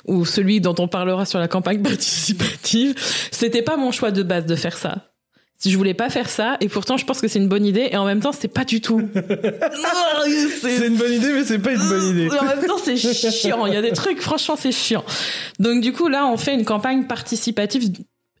ou 0.05 0.25
celui 0.25 0.61
dont 0.61 0.75
on 0.77 0.87
parlera 0.87 1.25
sur 1.25 1.39
la 1.39 1.47
campagne 1.47 1.81
participative, 1.83 2.95
c'était 3.31 3.61
pas 3.61 3.77
mon 3.77 3.91
choix 3.91 4.11
de 4.11 4.21
base 4.21 4.45
de 4.45 4.55
faire 4.55 4.77
ça. 4.77 5.11
Si 5.57 5.71
je 5.71 5.77
voulais 5.77 5.93
pas 5.93 6.09
faire 6.09 6.29
ça, 6.29 6.57
et 6.59 6.67
pourtant 6.67 6.97
je 6.97 7.05
pense 7.05 7.21
que 7.21 7.29
c'est 7.29 7.39
une 7.39 7.47
bonne 7.47 7.65
idée, 7.65 7.87
et 7.89 7.95
en 7.95 8.05
même 8.05 8.19
temps 8.19 8.33
c'est 8.33 8.49
pas 8.49 8.65
du 8.65 8.81
tout. 8.81 9.01
C'est 10.61 10.87
une 10.87 10.97
bonne 10.97 11.13
idée, 11.13 11.31
mais 11.33 11.43
c'est 11.43 11.59
pas 11.59 11.71
une 11.71 11.87
bonne 11.87 12.09
idée. 12.09 12.29
en 12.29 12.45
même 12.45 12.65
temps, 12.65 12.77
c'est 12.83 12.97
chiant. 12.97 13.65
Il 13.67 13.73
y 13.73 13.77
a 13.77 13.81
des 13.81 13.91
trucs, 13.91 14.19
franchement, 14.19 14.55
c'est 14.57 14.71
chiant. 14.71 15.03
Donc, 15.59 15.81
du 15.81 15.93
coup, 15.93 16.07
là, 16.07 16.25
on 16.25 16.35
fait 16.35 16.55
une 16.55 16.65
campagne 16.65 17.05
participative 17.05 17.91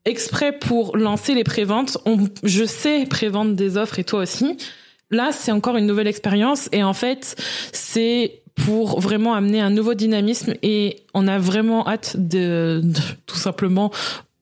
exprès 0.05 0.57
pour 0.57 0.97
lancer 0.97 1.33
les 1.33 1.43
préventes. 1.43 1.97
Je 2.43 2.63
sais 2.63 3.05
prévendre 3.05 3.53
des 3.53 3.77
offres 3.77 3.99
et 3.99 4.03
toi 4.03 4.21
aussi. 4.21 4.57
Là, 5.11 5.31
c'est 5.31 5.51
encore 5.51 5.77
une 5.77 5.85
nouvelle 5.85 6.07
expérience 6.07 6.69
et 6.71 6.83
en 6.83 6.93
fait, 6.93 7.35
c'est 7.71 8.41
pour 8.55 8.99
vraiment 9.01 9.33
amener 9.33 9.59
un 9.59 9.69
nouveau 9.69 9.93
dynamisme 9.93 10.53
et 10.63 11.03
on 11.13 11.27
a 11.27 11.37
vraiment 11.37 11.87
hâte 11.87 12.15
de 12.17 12.81
tout 13.25 13.35
simplement 13.35 13.91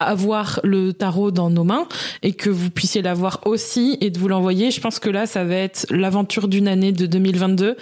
avoir 0.03 0.59
le 0.63 0.93
tarot 0.93 1.31
dans 1.31 1.49
nos 1.49 1.63
mains 1.63 1.87
et 2.21 2.33
que 2.33 2.49
vous 2.49 2.69
puissiez 2.69 3.01
l'avoir 3.01 3.41
aussi 3.45 3.97
et 4.01 4.09
de 4.09 4.19
vous 4.19 4.27
l'envoyer. 4.27 4.71
Je 4.71 4.81
pense 4.81 4.99
que 4.99 5.09
là, 5.09 5.25
ça 5.25 5.43
va 5.43 5.55
être 5.55 5.85
l'aventure 5.89 6.47
d'une 6.47 6.67
année 6.67 6.91
de 6.91 7.05
2022 7.05 7.77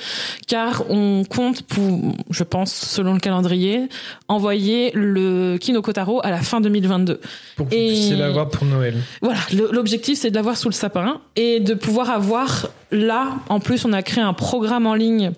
car 0.48 0.84
on 0.90 1.24
compte 1.24 1.64
pour, 1.64 2.14
je 2.30 2.44
pense, 2.44 2.74
selon 2.74 3.14
le 3.14 3.20
calendrier, 3.20 3.90
envoyer 4.28 4.92
le 4.94 5.58
Kinoko 5.58 5.94
Tarot 5.94 6.22
à 6.24 6.32
la 6.32 6.42
fin 6.42 6.62
2022. 6.62 7.20
Pour 7.56 7.68
que 7.70 7.76
vous 7.76 7.80
puissiez 7.80 8.16
l'avoir 8.16 8.50
pour 8.50 8.66
Noël. 8.66 8.96
Voilà, 9.22 9.40
l'objectif 9.72 10.18
c'est 10.18 10.30
de 10.30 10.36
l'avoir 10.36 10.58
sous 10.58 10.70
le 10.70 10.74
sapin 10.74 11.22
et 11.36 11.60
de 11.60 11.74
pouvoir 11.74 12.10
avoir 12.10 12.70
là, 12.92 13.30
en 13.50 13.60
plus 13.60 13.86
on 13.86 13.94
a 13.94 14.02
créé 14.02 14.24
un 14.24 14.34
programme 14.34 14.88
en 14.88 14.96
ligne 14.96 15.32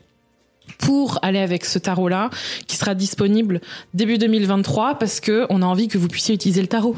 pour 0.79 1.19
aller 1.21 1.39
avec 1.39 1.65
ce 1.65 1.79
tarot-là, 1.79 2.29
qui 2.67 2.75
sera 2.75 2.95
disponible 2.95 3.61
début 3.93 4.17
2023, 4.17 4.95
parce 4.95 5.19
que 5.19 5.45
on 5.49 5.61
a 5.61 5.65
envie 5.65 5.87
que 5.87 5.97
vous 5.97 6.07
puissiez 6.07 6.35
utiliser 6.35 6.61
le 6.61 6.67
tarot 6.67 6.95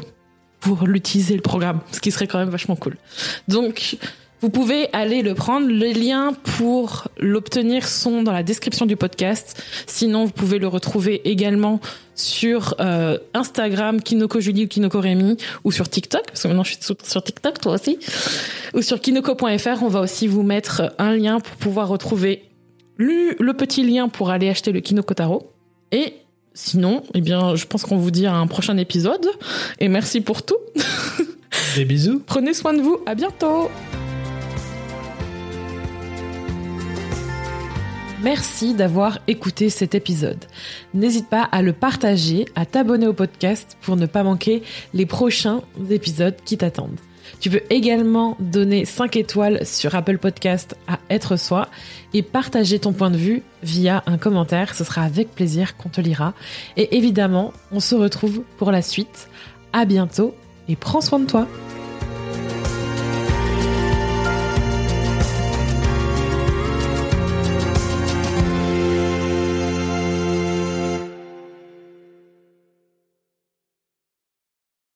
pour 0.60 0.86
l'utiliser 0.86 1.34
le 1.34 1.42
programme, 1.42 1.80
ce 1.92 2.00
qui 2.00 2.10
serait 2.10 2.26
quand 2.26 2.38
même 2.38 2.48
vachement 2.48 2.76
cool. 2.76 2.96
Donc, 3.46 3.98
vous 4.40 4.50
pouvez 4.50 4.88
aller 4.92 5.22
le 5.22 5.34
prendre. 5.34 5.66
Les 5.68 5.94
liens 5.94 6.34
pour 6.58 7.08
l'obtenir 7.18 7.88
sont 7.88 8.22
dans 8.22 8.32
la 8.32 8.42
description 8.42 8.84
du 8.84 8.96
podcast. 8.96 9.62
Sinon, 9.86 10.26
vous 10.26 10.32
pouvez 10.32 10.58
le 10.58 10.68
retrouver 10.68 11.22
également 11.28 11.80
sur 12.14 12.74
euh, 12.80 13.18
Instagram, 13.34 14.02
Kinoko 14.02 14.40
Julie 14.40 14.64
ou 14.64 14.68
Kinoko 14.68 15.00
Rémi, 15.00 15.36
ou 15.64 15.72
sur 15.72 15.88
TikTok, 15.88 16.26
parce 16.26 16.42
que 16.42 16.48
maintenant 16.48 16.64
je 16.64 16.72
suis 16.72 16.80
sur 17.02 17.22
TikTok, 17.22 17.60
toi 17.60 17.72
aussi, 17.72 17.98
ou 18.74 18.82
sur 18.82 19.00
kinoko.fr. 19.00 19.82
On 19.82 19.88
va 19.88 20.00
aussi 20.00 20.26
vous 20.26 20.42
mettre 20.42 20.94
un 20.98 21.14
lien 21.14 21.40
pour 21.40 21.56
pouvoir 21.56 21.88
retrouver 21.88 22.42
lu 22.98 23.34
le 23.38 23.52
petit 23.54 23.84
lien 23.84 24.08
pour 24.08 24.30
aller 24.30 24.48
acheter 24.48 24.72
le 24.72 24.80
Kinokotaro. 24.80 25.52
Et 25.92 26.14
sinon, 26.54 27.02
eh 27.14 27.20
bien, 27.20 27.54
je 27.54 27.66
pense 27.66 27.84
qu'on 27.84 27.98
vous 27.98 28.10
dit 28.10 28.26
à 28.26 28.34
un 28.34 28.46
prochain 28.46 28.76
épisode. 28.76 29.26
Et 29.78 29.88
merci 29.88 30.20
pour 30.20 30.42
tout. 30.42 30.56
Des 31.76 31.84
bisous. 31.84 32.22
Prenez 32.26 32.54
soin 32.54 32.72
de 32.74 32.80
vous. 32.80 32.98
À 33.06 33.14
bientôt. 33.14 33.70
Merci 38.22 38.74
d'avoir 38.74 39.20
écouté 39.28 39.68
cet 39.70 39.94
épisode. 39.94 40.44
N'hésite 40.94 41.28
pas 41.28 41.42
à 41.42 41.62
le 41.62 41.72
partager, 41.72 42.46
à 42.56 42.66
t'abonner 42.66 43.06
au 43.06 43.12
podcast 43.12 43.76
pour 43.82 43.96
ne 43.96 44.06
pas 44.06 44.22
manquer 44.22 44.62
les 44.94 45.06
prochains 45.06 45.60
épisodes 45.90 46.34
qui 46.44 46.56
t'attendent. 46.58 46.98
Tu 47.40 47.50
peux 47.50 47.62
également 47.70 48.36
donner 48.40 48.84
5 48.84 49.16
étoiles 49.16 49.64
sur 49.66 49.94
Apple 49.94 50.18
Podcast 50.18 50.76
à 50.86 50.98
Être 51.10 51.36
Soi 51.36 51.68
et 52.14 52.22
partager 52.22 52.78
ton 52.78 52.92
point 52.92 53.10
de 53.10 53.16
vue 53.16 53.42
via 53.62 54.02
un 54.06 54.18
commentaire. 54.18 54.74
Ce 54.74 54.84
sera 54.84 55.02
avec 55.02 55.34
plaisir 55.34 55.76
qu'on 55.76 55.88
te 55.88 56.00
lira. 56.00 56.34
Et 56.76 56.96
évidemment, 56.96 57.52
on 57.72 57.80
se 57.80 57.94
retrouve 57.94 58.42
pour 58.58 58.70
la 58.70 58.82
suite. 58.82 59.28
À 59.72 59.84
bientôt 59.84 60.34
et 60.68 60.76
prends 60.76 61.00
soin 61.00 61.18
de 61.18 61.26
toi. 61.26 61.46